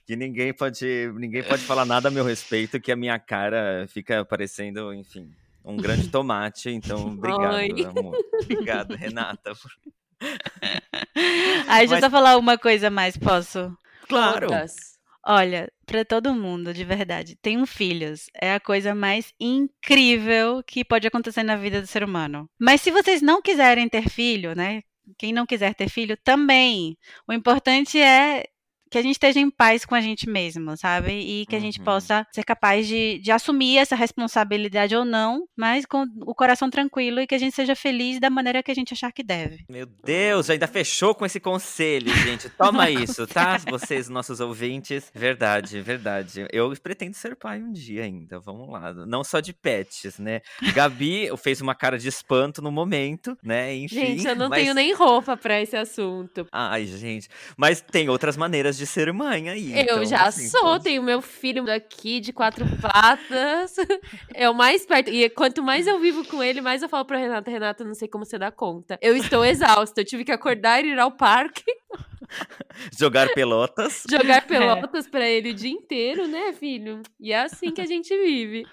Que 0.06 0.16
ninguém 0.16 0.52
pode, 0.52 0.84
ninguém 1.14 1.42
pode 1.42 1.62
falar 1.62 1.84
nada 1.84 2.08
a 2.08 2.10
meu 2.10 2.24
respeito, 2.24 2.80
que 2.80 2.90
a 2.90 2.96
minha 2.96 3.18
cara 3.18 3.86
fica 3.88 4.24
parecendo, 4.24 4.92
enfim, 4.92 5.30
um 5.64 5.76
grande 5.76 6.08
tomate. 6.08 6.70
Então, 6.70 7.06
obrigado, 7.14 7.98
amor. 7.98 8.16
Obrigado, 8.42 8.94
Renata. 8.94 9.52
Ai, 11.66 11.86
deixa 11.86 11.96
eu 11.96 12.00
só 12.00 12.10
falar 12.10 12.36
uma 12.36 12.58
coisa 12.58 12.90
mais, 12.90 13.16
posso? 13.16 13.76
Claro. 14.08 14.48
Todas. 14.48 14.94
Olha, 15.26 15.72
pra 15.86 16.04
todo 16.04 16.34
mundo, 16.34 16.74
de 16.74 16.84
verdade, 16.84 17.36
tenham 17.40 17.64
filhos. 17.66 18.26
É 18.38 18.52
a 18.52 18.60
coisa 18.60 18.94
mais 18.94 19.32
incrível 19.40 20.62
que 20.66 20.84
pode 20.84 21.06
acontecer 21.06 21.42
na 21.42 21.56
vida 21.56 21.80
do 21.80 21.86
ser 21.86 22.04
humano. 22.04 22.48
Mas 22.58 22.82
se 22.82 22.90
vocês 22.90 23.22
não 23.22 23.40
quiserem 23.40 23.88
ter 23.88 24.10
filho, 24.10 24.54
né? 24.54 24.82
Quem 25.18 25.32
não 25.32 25.46
quiser 25.46 25.74
ter 25.74 25.88
filho, 25.88 26.16
também. 26.22 26.96
O 27.26 27.32
importante 27.32 27.98
é 27.98 28.44
que 28.94 28.98
a 28.98 29.02
gente 29.02 29.14
esteja 29.16 29.40
em 29.40 29.50
paz 29.50 29.84
com 29.84 29.96
a 29.96 30.00
gente 30.00 30.28
mesmo, 30.30 30.76
sabe? 30.76 31.10
E 31.12 31.46
que 31.46 31.56
a 31.56 31.58
gente 31.58 31.80
Uhum. 31.80 31.84
possa 31.84 32.24
ser 32.32 32.44
capaz 32.44 32.86
de, 32.86 33.18
de 33.18 33.32
assumir 33.32 33.78
essa 33.78 33.96
responsabilidade 33.96 34.94
ou 34.94 35.04
não, 35.04 35.48
mas 35.56 35.84
com 35.84 36.04
o 36.20 36.32
coração 36.32 36.70
tranquilo 36.70 37.20
e 37.20 37.26
que 37.26 37.34
a 37.34 37.38
gente 37.38 37.56
seja 37.56 37.74
feliz 37.74 38.20
da 38.20 38.30
maneira 38.30 38.62
que 38.62 38.70
a 38.70 38.74
gente 38.74 38.92
achar 38.94 39.10
que 39.10 39.24
deve. 39.24 39.64
Meu 39.68 39.84
Deus, 39.84 40.48
ainda 40.48 40.68
fechou 40.68 41.12
com 41.12 41.26
esse 41.26 41.40
conselho, 41.40 42.14
gente. 42.14 42.48
Toma 42.56 42.88
isso, 42.88 43.26
tá? 43.26 43.58
Vocês, 43.68 44.08
nossos 44.08 44.38
ouvintes. 44.38 45.10
Verdade, 45.12 45.80
verdade. 45.80 46.46
Eu 46.52 46.72
pretendo 46.80 47.14
ser 47.14 47.34
pai 47.34 47.60
um 47.60 47.72
dia 47.72 48.04
ainda, 48.04 48.38
vamos 48.38 48.70
lá. 48.70 48.92
Não 48.94 49.24
só 49.24 49.40
de 49.40 49.52
pets, 49.52 50.20
né? 50.20 50.40
Gabi 50.72 51.28
fez 51.36 51.60
uma 51.60 51.74
cara 51.74 51.98
de 51.98 52.06
espanto 52.08 52.62
no 52.62 52.70
momento, 52.70 53.36
né? 53.42 53.74
Enfim. 53.74 53.96
Gente, 53.96 54.28
eu 54.28 54.36
não 54.36 54.48
mas- 54.48 54.60
tenho 54.62 54.72
nem 54.72 54.92
roupa 54.94 55.36
pra 55.36 55.60
esse 55.60 55.76
assunto. 55.76 56.46
Ai, 56.52 56.86
gente. 56.86 57.28
Mas 57.56 57.80
tem 57.80 58.08
outras 58.08 58.36
maneiras 58.36 58.76
de 58.76 58.83
ser 58.86 59.12
mãe 59.12 59.48
aí. 59.48 59.72
Eu 59.72 59.82
então, 59.82 60.04
já 60.04 60.22
assim, 60.24 60.48
sou, 60.48 60.60
pode- 60.62 60.84
tenho 60.84 61.02
meu 61.02 61.20
filho 61.22 61.70
aqui 61.70 62.20
de 62.20 62.32
quatro 62.32 62.64
patas. 62.80 63.76
É 64.34 64.48
o 64.50 64.54
mais 64.54 64.84
perto. 64.84 65.10
E 65.10 65.28
quanto 65.30 65.62
mais 65.62 65.86
eu 65.86 65.98
vivo 66.00 66.24
com 66.26 66.42
ele, 66.42 66.60
mais 66.60 66.82
eu 66.82 66.88
falo 66.88 67.04
pra 67.04 67.18
Renata, 67.18 67.50
Renata, 67.50 67.84
não 67.84 67.94
sei 67.94 68.08
como 68.08 68.24
você 68.24 68.36
dá 68.38 68.50
conta. 68.50 68.98
Eu 69.00 69.16
estou 69.16 69.44
exausta. 69.44 70.00
Eu 70.00 70.04
tive 70.04 70.24
que 70.24 70.32
acordar 70.32 70.84
e 70.84 70.88
ir 70.88 70.98
ao 70.98 71.12
parque, 71.12 71.62
Jogar 72.98 73.28
pelotas. 73.34 74.02
jogar 74.10 74.42
pelotas 74.46 75.06
pra 75.06 75.28
ele 75.28 75.50
o 75.50 75.54
dia 75.54 75.70
inteiro, 75.70 76.26
né, 76.26 76.52
filho? 76.52 77.00
E 77.20 77.32
é 77.32 77.40
assim 77.42 77.70
que 77.70 77.80
a 77.80 77.86
gente 77.86 78.16
vive. 78.16 78.66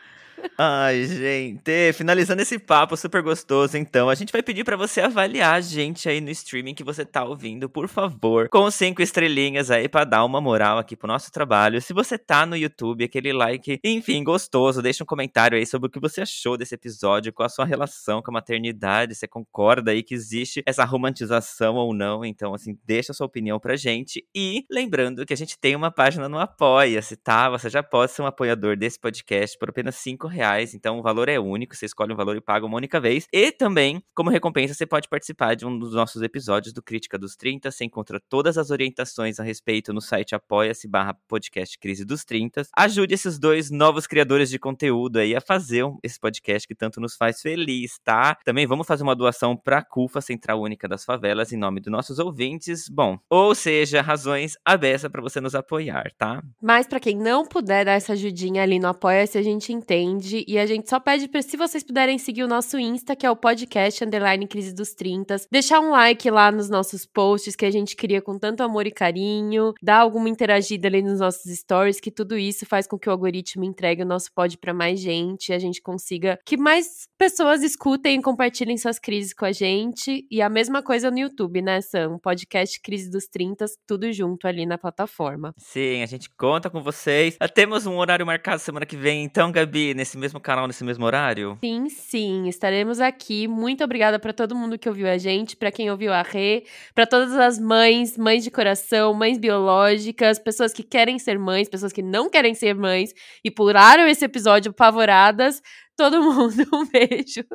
Ai, 0.58 1.06
gente, 1.06 1.94
finalizando 1.94 2.42
esse 2.42 2.60
papo 2.60 2.96
super 2.96 3.22
gostoso, 3.22 3.78
então, 3.78 4.10
a 4.10 4.16
gente 4.16 4.32
vai 4.32 4.44
pedir 4.44 4.64
pra 4.64 4.76
você 4.76 5.02
avaliar 5.02 5.56
a 5.56 5.62
gente 5.62 6.08
aí 6.08 6.22
no 6.22 6.30
streaming 6.30 6.76
que 6.76 6.84
você 6.84 7.06
tá 7.06 7.24
ouvindo, 7.24 7.70
por 7.70 7.88
favor, 7.88 8.50
com 8.50 8.70
cinco 8.70 9.02
estrelinhas 9.02 9.72
aí 9.72 9.88
pra 9.90 10.04
dar 10.04 10.24
uma 10.24 10.42
moral 10.42 10.78
aqui 10.78 10.96
pro 10.96 11.08
nosso 11.08 11.32
trabalho. 11.32 11.82
Se 11.82 11.94
você 11.94 12.18
tá 12.18 12.46
no 12.46 12.56
YouTube, 12.56 13.04
aquele 13.04 13.34
like, 13.34 13.80
enfim, 13.84 14.24
gostoso, 14.24 14.82
deixa 14.82 15.04
um 15.04 15.08
comentário 15.08 15.58
aí 15.58 15.66
sobre 15.66 15.88
o 15.88 15.92
que 15.92 16.00
você 16.00 16.22
achou 16.22 16.58
desse 16.58 16.76
episódio, 16.76 17.34
qual 17.34 17.46
a 17.46 17.50
sua 17.50 17.66
relação 17.66 18.22
com 18.22 18.32
a 18.32 18.34
maternidade, 18.36 19.16
você 19.16 19.28
concorda 19.28 19.92
aí 19.92 20.04
que 20.04 20.14
existe 20.14 20.62
essa 20.66 20.84
romantização 20.86 21.76
ou 21.76 21.94
não, 21.94 22.24
então, 22.26 22.54
assim, 22.54 22.78
deixa 22.86 23.12
a 23.12 23.16
sua 23.16 23.26
opinião 23.28 23.60
pra 23.60 23.76
gente. 23.76 24.26
E 24.36 24.66
lembrando 24.70 25.26
que 25.26 25.34
a 25.34 25.38
gente 25.38 25.58
tem 25.58 25.76
uma 25.76 25.92
página 25.92 26.28
no 26.30 26.40
Apoia-se, 26.40 27.16
tá? 27.16 27.50
Você 27.50 27.70
já 27.70 27.82
pode 27.82 28.12
ser 28.12 28.22
um 28.22 28.28
apoiador 28.28 28.78
desse 28.78 29.00
podcast 29.00 29.58
por 29.58 29.70
apenas 29.70 29.96
cinco 29.96 30.21
reais, 30.28 30.74
então 30.74 31.00
o 31.00 31.02
valor 31.02 31.30
é 31.30 31.40
único, 31.40 31.76
você 31.76 31.86
escolhe 31.86 32.14
um 32.14 32.16
valor 32.16 32.36
e 32.36 32.42
paga 32.42 32.66
uma 32.66 32.78
única 32.78 33.00
vez. 33.00 33.28
E 33.32 33.52
também, 33.52 34.04
como 34.14 34.30
recompensa, 34.30 34.74
você 34.74 34.86
pode 34.86 35.08
participar 35.08 35.56
de 35.56 35.66
um 35.66 35.78
dos 35.78 35.94
nossos 35.94 36.22
episódios 36.22 36.74
do 36.74 36.82
Crítica 36.82 37.18
dos 37.18 37.36
30. 37.36 37.72
Você 37.72 37.86
encontra 37.86 38.20
todas 38.30 38.58
as 38.58 38.72
orientações 38.72 39.40
a 39.40 39.44
respeito 39.44 39.94
no 39.94 40.02
site 40.02 40.36
apoia-se 40.36 40.88
barra 40.88 41.16
podcast 41.28 41.78
Crise 41.80 42.06
dos 42.06 42.24
30. 42.24 42.64
Ajude 42.76 43.14
esses 43.14 43.40
dois 43.40 43.72
novos 43.72 44.08
criadores 44.08 44.50
de 44.50 44.60
conteúdo 44.60 45.18
aí 45.18 45.36
a 45.36 45.42
fazer 45.42 45.84
esse 46.04 46.20
podcast 46.20 46.68
que 46.68 46.76
tanto 46.76 47.00
nos 47.00 47.16
faz 47.16 47.42
feliz, 47.42 48.00
tá? 48.04 48.38
Também 48.44 48.68
vamos 48.68 48.88
fazer 48.88 49.04
uma 49.04 49.16
doação 49.16 49.56
para 49.56 49.80
a 49.80 49.84
CUFA, 49.84 50.22
Central 50.22 50.62
Única 50.62 50.88
das 50.88 51.04
Favelas, 51.04 51.52
em 51.52 51.58
nome 51.58 51.80
dos 51.80 51.92
nossos 51.92 52.20
ouvintes. 52.20 52.88
Bom, 52.90 53.18
ou 53.30 53.56
seja, 53.56 54.02
razões 54.02 54.58
abertas 54.64 55.12
para 55.12 55.22
você 55.22 55.42
nos 55.42 55.56
apoiar, 55.56 56.12
tá? 56.18 56.44
Mas 56.62 56.88
pra 56.88 57.00
quem 57.00 57.18
não 57.18 57.46
puder 57.46 57.86
dar 57.86 57.94
essa 57.94 58.14
ajudinha 58.14 58.64
ali 58.64 58.80
no 58.80 58.88
Apoia-se, 58.88 59.38
a 59.38 59.44
gente 59.44 59.72
entende. 59.74 60.11
E 60.48 60.58
a 60.58 60.66
gente 60.66 60.90
só 60.90 61.00
pede 61.00 61.28
pra, 61.28 61.42
se 61.42 61.56
vocês 61.56 61.84
puderem 61.84 62.18
seguir 62.18 62.44
o 62.44 62.48
nosso 62.48 62.78
Insta, 62.78 63.16
que 63.16 63.26
é 63.26 63.32
o 63.32 63.36
podcast 63.36 64.04
Underline 64.04 64.48
Crise 64.48 64.74
dos 64.74 64.94
30. 64.94 65.36
Deixar 65.52 65.80
um 65.80 65.92
like 65.92 66.30
lá 66.30 66.52
nos 66.52 66.70
nossos 66.70 67.06
posts, 67.06 67.56
que 67.56 67.66
a 67.66 67.72
gente 67.72 67.96
cria 67.96 68.22
com 68.22 68.38
tanto 68.38 68.64
amor 68.64 68.88
e 68.88 68.92
carinho. 68.92 69.74
Dar 69.82 70.00
alguma 70.00 70.30
interagida 70.30 70.88
ali 70.88 71.02
nos 71.02 71.20
nossos 71.20 71.52
stories, 71.52 72.00
que 72.00 72.12
tudo 72.12 72.38
isso 72.38 72.66
faz 72.66 72.88
com 72.88 72.98
que 72.98 73.10
o 73.10 73.12
algoritmo 73.12 73.64
entregue 73.64 74.04
o 74.04 74.06
nosso 74.06 74.32
pod 74.34 74.58
pra 74.58 74.74
mais 74.74 75.00
gente. 75.00 75.54
A 75.54 75.60
gente 75.60 75.82
consiga 75.82 76.40
que 76.46 76.58
mais 76.58 77.08
pessoas 77.18 77.64
escutem 77.64 78.20
e 78.20 78.22
compartilhem 78.22 78.78
suas 78.78 79.00
crises 79.00 79.34
com 79.34 79.46
a 79.46 79.52
gente. 79.52 80.26
E 80.30 80.42
a 80.42 80.50
mesma 80.50 80.82
coisa 80.82 81.12
no 81.12 81.20
YouTube, 81.20 81.62
né, 81.62 81.82
Sam? 81.82 82.18
Podcast 82.20 82.80
Crise 82.82 83.10
dos 83.10 83.28
30, 83.28 83.66
tudo 83.88 84.12
junto 84.12 84.48
ali 84.48 84.66
na 84.66 84.78
plataforma. 84.78 85.54
Sim, 85.58 86.02
a 86.02 86.06
gente 86.06 86.30
conta 86.36 86.70
com 86.70 86.82
vocês. 86.82 87.38
Ah, 87.40 87.48
Temos 87.48 87.86
um 87.86 87.98
horário 87.98 88.26
marcado 88.26 88.60
semana 88.60 88.86
que 88.86 88.98
vem, 88.98 89.24
então, 89.24 89.52
Gabi, 89.52 89.94
nesse 90.02 90.18
mesmo 90.18 90.40
canal, 90.40 90.66
nesse 90.66 90.84
mesmo 90.84 91.06
horário? 91.06 91.60
Sim, 91.64 91.88
sim, 91.88 92.48
estaremos 92.48 93.00
aqui. 93.00 93.48
Muito 93.48 93.84
obrigada 93.84 94.18
para 94.18 94.34
todo 94.34 94.56
mundo 94.56 94.78
que 94.78 94.90
ouviu 94.90 95.08
a 95.08 95.16
gente, 95.16 95.56
para 95.56 95.72
quem 95.72 95.92
ouviu 95.92 96.12
a 96.12 96.24
Rê, 96.24 96.64
para 96.96 97.06
todas 97.06 97.34
as 97.34 97.60
mães, 97.60 98.18
mães 98.18 98.44
de 98.44 98.50
coração, 98.50 99.14
mães 99.14 99.38
biológicas, 99.38 100.40
pessoas 100.40 100.74
que 100.74 100.82
querem 100.82 101.20
ser 101.20 101.38
mães, 101.38 101.70
pessoas 101.70 101.94
que 101.94 102.02
não 102.02 102.32
querem 102.32 102.56
ser 102.56 102.74
mães 102.74 103.14
e 103.46 103.52
pularam 103.52 104.08
esse 104.08 104.26
episódio 104.26 104.72
apavoradas. 104.72 105.62
Todo 105.96 106.18
mundo, 106.24 106.68
um 106.74 106.84
beijo. 106.88 107.46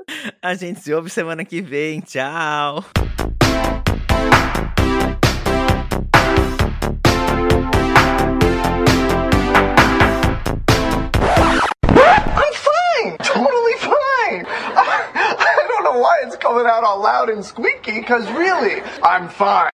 A 0.40 0.54
gente 0.54 0.78
se 0.78 0.94
ouve 0.94 1.10
semana 1.10 1.44
que 1.44 1.60
vem. 1.60 2.00
Tchau! 2.00 2.84
Fine. 13.10 13.18
Totally 13.18 13.72
fine. 13.78 14.46
I, 14.48 15.66
don't 15.68 15.84
know 15.84 15.98
why 16.00 16.18
it's 16.24 16.36
coming 16.36 16.66
out 16.66 16.84
all 16.84 17.02
loud 17.02 17.28
and 17.28 17.44
squeaky, 17.44 18.00
because 18.00 18.28
really, 18.32 18.82
I'm 19.02 19.28
fine. 19.28 19.56